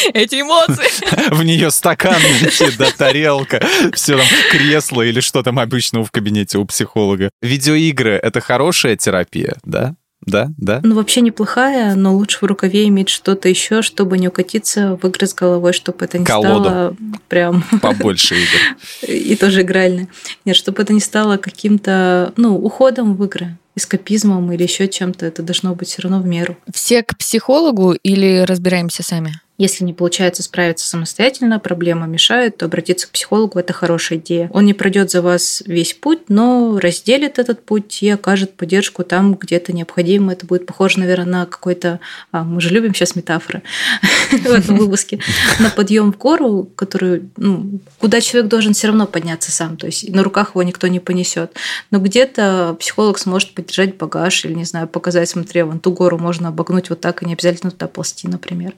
Эти 0.13 0.41
эмоции. 0.41 1.31
В 1.35 1.43
нее 1.43 1.71
стакан 1.71 2.21
летит, 2.41 2.75
да, 2.77 2.91
тарелка, 2.91 3.61
все 3.93 4.17
там 4.17 4.27
кресло 4.49 5.01
или 5.01 5.19
что 5.19 5.43
там 5.43 5.59
обычно 5.59 6.03
в 6.03 6.11
кабинете 6.11 6.57
у 6.57 6.65
психолога. 6.65 7.29
Видеоигры— 7.41 8.11
это 8.23 8.41
хорошая 8.41 8.95
терапия, 8.95 9.20
да? 9.63 9.95
Да, 10.25 10.51
да. 10.57 10.81
Ну, 10.83 10.95
вообще 10.95 11.21
неплохая, 11.21 11.95
но 11.95 12.15
лучше 12.15 12.39
в 12.41 12.43
рукаве 12.43 12.87
иметь 12.87 13.09
что-то 13.09 13.49
еще, 13.49 13.81
чтобы 13.81 14.19
не 14.19 14.27
укатиться 14.27 14.97
в 15.01 15.07
игры 15.07 15.25
с 15.25 15.33
головой, 15.33 15.73
чтобы 15.73 16.05
это 16.05 16.19
не 16.19 16.25
Колоду. 16.25 16.63
стало 16.63 16.95
прям... 17.27 17.63
Побольше 17.81 18.35
игр. 18.35 19.07
И 19.07 19.35
тоже 19.35 19.61
игральное. 19.63 20.07
Нет, 20.45 20.55
чтобы 20.55 20.83
это 20.83 20.93
не 20.93 20.99
стало 20.99 21.37
каким-то, 21.37 22.33
ну, 22.37 22.55
уходом 22.55 23.15
в 23.15 23.23
игры 23.25 23.57
эскапизмом 23.75 24.51
или 24.51 24.63
еще 24.63 24.87
чем-то, 24.87 25.25
это 25.25 25.43
должно 25.43 25.73
быть 25.75 25.87
все 25.87 26.01
равно 26.01 26.19
в 26.19 26.25
меру. 26.25 26.57
Все 26.73 27.03
к 27.03 27.17
психологу 27.17 27.93
или 27.93 28.41
разбираемся 28.41 29.01
сами? 29.01 29.39
Если 29.61 29.83
не 29.83 29.93
получается 29.93 30.41
справиться 30.41 30.87
самостоятельно, 30.87 31.59
проблема 31.59 32.07
мешает, 32.07 32.57
то 32.57 32.65
обратиться 32.65 33.05
к 33.05 33.11
психологу– 33.11 33.59
это 33.59 33.73
хорошая 33.73 34.17
идея. 34.17 34.49
Он 34.53 34.65
не 34.65 34.73
пройдет 34.73 35.11
за 35.11 35.21
вас 35.21 35.61
весь 35.67 35.93
путь, 35.93 36.29
но 36.29 36.79
разделит 36.79 37.37
этот 37.37 37.63
путь 37.63 38.01
и 38.01 38.09
окажет 38.09 38.55
поддержку 38.55 39.03
там, 39.03 39.35
где 39.35 39.57
это 39.57 39.71
необходимо. 39.71 40.33
Это 40.33 40.47
будет 40.47 40.65
похоже, 40.65 40.99
наверное, 40.99 41.41
на 41.41 41.45
какой-то... 41.45 41.99
А, 42.31 42.43
мы 42.43 42.59
же 42.59 42.69
любим 42.69 42.95
сейчас 42.95 43.15
метафоры 43.15 43.61
в 44.31 44.47
этом 44.47 44.77
выпуске. 44.77 45.19
На 45.59 45.69
подъем 45.69 46.11
в 46.11 46.17
гору, 46.17 46.67
которую, 46.75 47.29
ну, 47.37 47.81
куда 47.99 48.19
человек 48.19 48.49
должен 48.49 48.73
все 48.73 48.87
равно 48.87 49.05
подняться 49.05 49.51
сам. 49.51 49.77
То 49.77 49.85
есть 49.85 50.09
на 50.09 50.23
руках 50.23 50.55
его 50.55 50.63
никто 50.63 50.87
не 50.87 50.99
понесет. 50.99 51.55
Но 51.91 51.99
где-то 51.99 52.75
психолог 52.79 53.19
сможет 53.19 53.53
поддержать 53.53 53.95
багаж 53.95 54.43
или, 54.43 54.55
не 54.55 54.65
знаю, 54.65 54.87
показать, 54.87 55.29
смотри, 55.29 55.61
вон 55.61 55.79
ту 55.79 55.91
гору 55.91 56.17
можно 56.17 56.47
обогнуть 56.47 56.89
вот 56.89 56.99
так, 56.99 57.21
и 57.21 57.27
не 57.27 57.33
обязательно 57.33 57.69
туда 57.69 57.87
ползти, 57.87 58.27
например. 58.27 58.73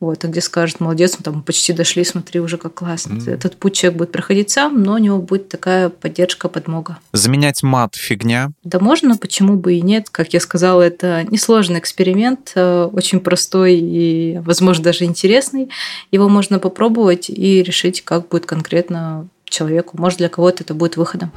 Вот 0.00 0.21
где 0.28 0.40
скажет, 0.40 0.80
молодец, 0.80 1.16
мы 1.18 1.24
там 1.24 1.42
почти 1.42 1.72
дошли, 1.72 2.04
смотри, 2.04 2.40
уже 2.40 2.58
как 2.58 2.74
классно. 2.74 3.14
Mm. 3.14 3.34
Этот 3.34 3.56
путь 3.56 3.74
человек 3.74 3.98
будет 3.98 4.12
проходить 4.12 4.50
сам, 4.50 4.82
но 4.82 4.94
у 4.94 4.98
него 4.98 5.18
будет 5.18 5.48
такая 5.48 5.88
поддержка, 5.88 6.48
подмога. 6.48 6.98
Заменять 7.12 7.62
мат 7.62 7.94
фигня? 7.94 8.52
Да 8.64 8.78
можно, 8.78 9.16
почему 9.16 9.56
бы 9.56 9.74
и 9.74 9.82
нет. 9.82 10.10
Как 10.10 10.32
я 10.34 10.40
сказала, 10.40 10.82
это 10.82 11.24
несложный 11.30 11.78
эксперимент, 11.78 12.52
э, 12.54 12.88
очень 12.92 13.20
простой 13.20 13.74
и, 13.74 14.38
возможно, 14.44 14.84
даже 14.84 15.04
интересный. 15.04 15.68
Его 16.10 16.28
можно 16.28 16.58
попробовать 16.58 17.30
и 17.30 17.62
решить, 17.62 18.02
как 18.02 18.28
будет 18.28 18.46
конкретно 18.46 19.28
человеку. 19.44 19.96
Может, 19.98 20.18
для 20.18 20.28
кого-то 20.28 20.64
это 20.64 20.74
будет 20.74 20.96
выходом. 20.96 21.30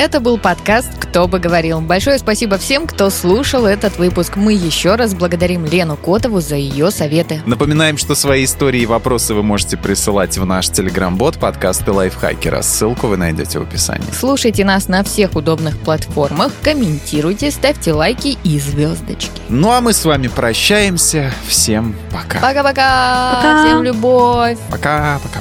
Это 0.00 0.20
был 0.20 0.38
подкаст 0.38 0.90
«Кто 1.00 1.26
бы 1.26 1.40
говорил». 1.40 1.80
Большое 1.80 2.18
спасибо 2.18 2.56
всем, 2.56 2.86
кто 2.86 3.10
слушал 3.10 3.66
этот 3.66 3.98
выпуск. 3.98 4.36
Мы 4.36 4.52
еще 4.52 4.94
раз 4.94 5.12
благодарим 5.12 5.64
Лену 5.64 5.96
Котову 5.96 6.38
за 6.40 6.54
ее 6.54 6.92
советы. 6.92 7.42
Напоминаем, 7.46 7.98
что 7.98 8.14
свои 8.14 8.44
истории 8.44 8.82
и 8.82 8.86
вопросы 8.86 9.34
вы 9.34 9.42
можете 9.42 9.76
присылать 9.76 10.38
в 10.38 10.46
наш 10.46 10.68
телеграм-бот 10.68 11.38
подкасты 11.38 11.90
Лайфхакера. 11.90 12.62
Ссылку 12.62 13.08
вы 13.08 13.16
найдете 13.16 13.58
в 13.58 13.62
описании. 13.62 14.06
Слушайте 14.12 14.64
нас 14.64 14.86
на 14.86 15.02
всех 15.02 15.34
удобных 15.34 15.76
платформах, 15.76 16.52
комментируйте, 16.62 17.50
ставьте 17.50 17.92
лайки 17.92 18.38
и 18.44 18.60
звездочки. 18.60 19.32
Ну 19.48 19.72
а 19.72 19.80
мы 19.80 19.92
с 19.92 20.04
вами 20.04 20.28
прощаемся. 20.28 21.32
Всем 21.48 21.96
пока. 22.12 22.38
Пока-пока. 22.38 23.64
Всем 23.64 23.82
любовь. 23.82 24.58
Пока-пока. 24.70 25.40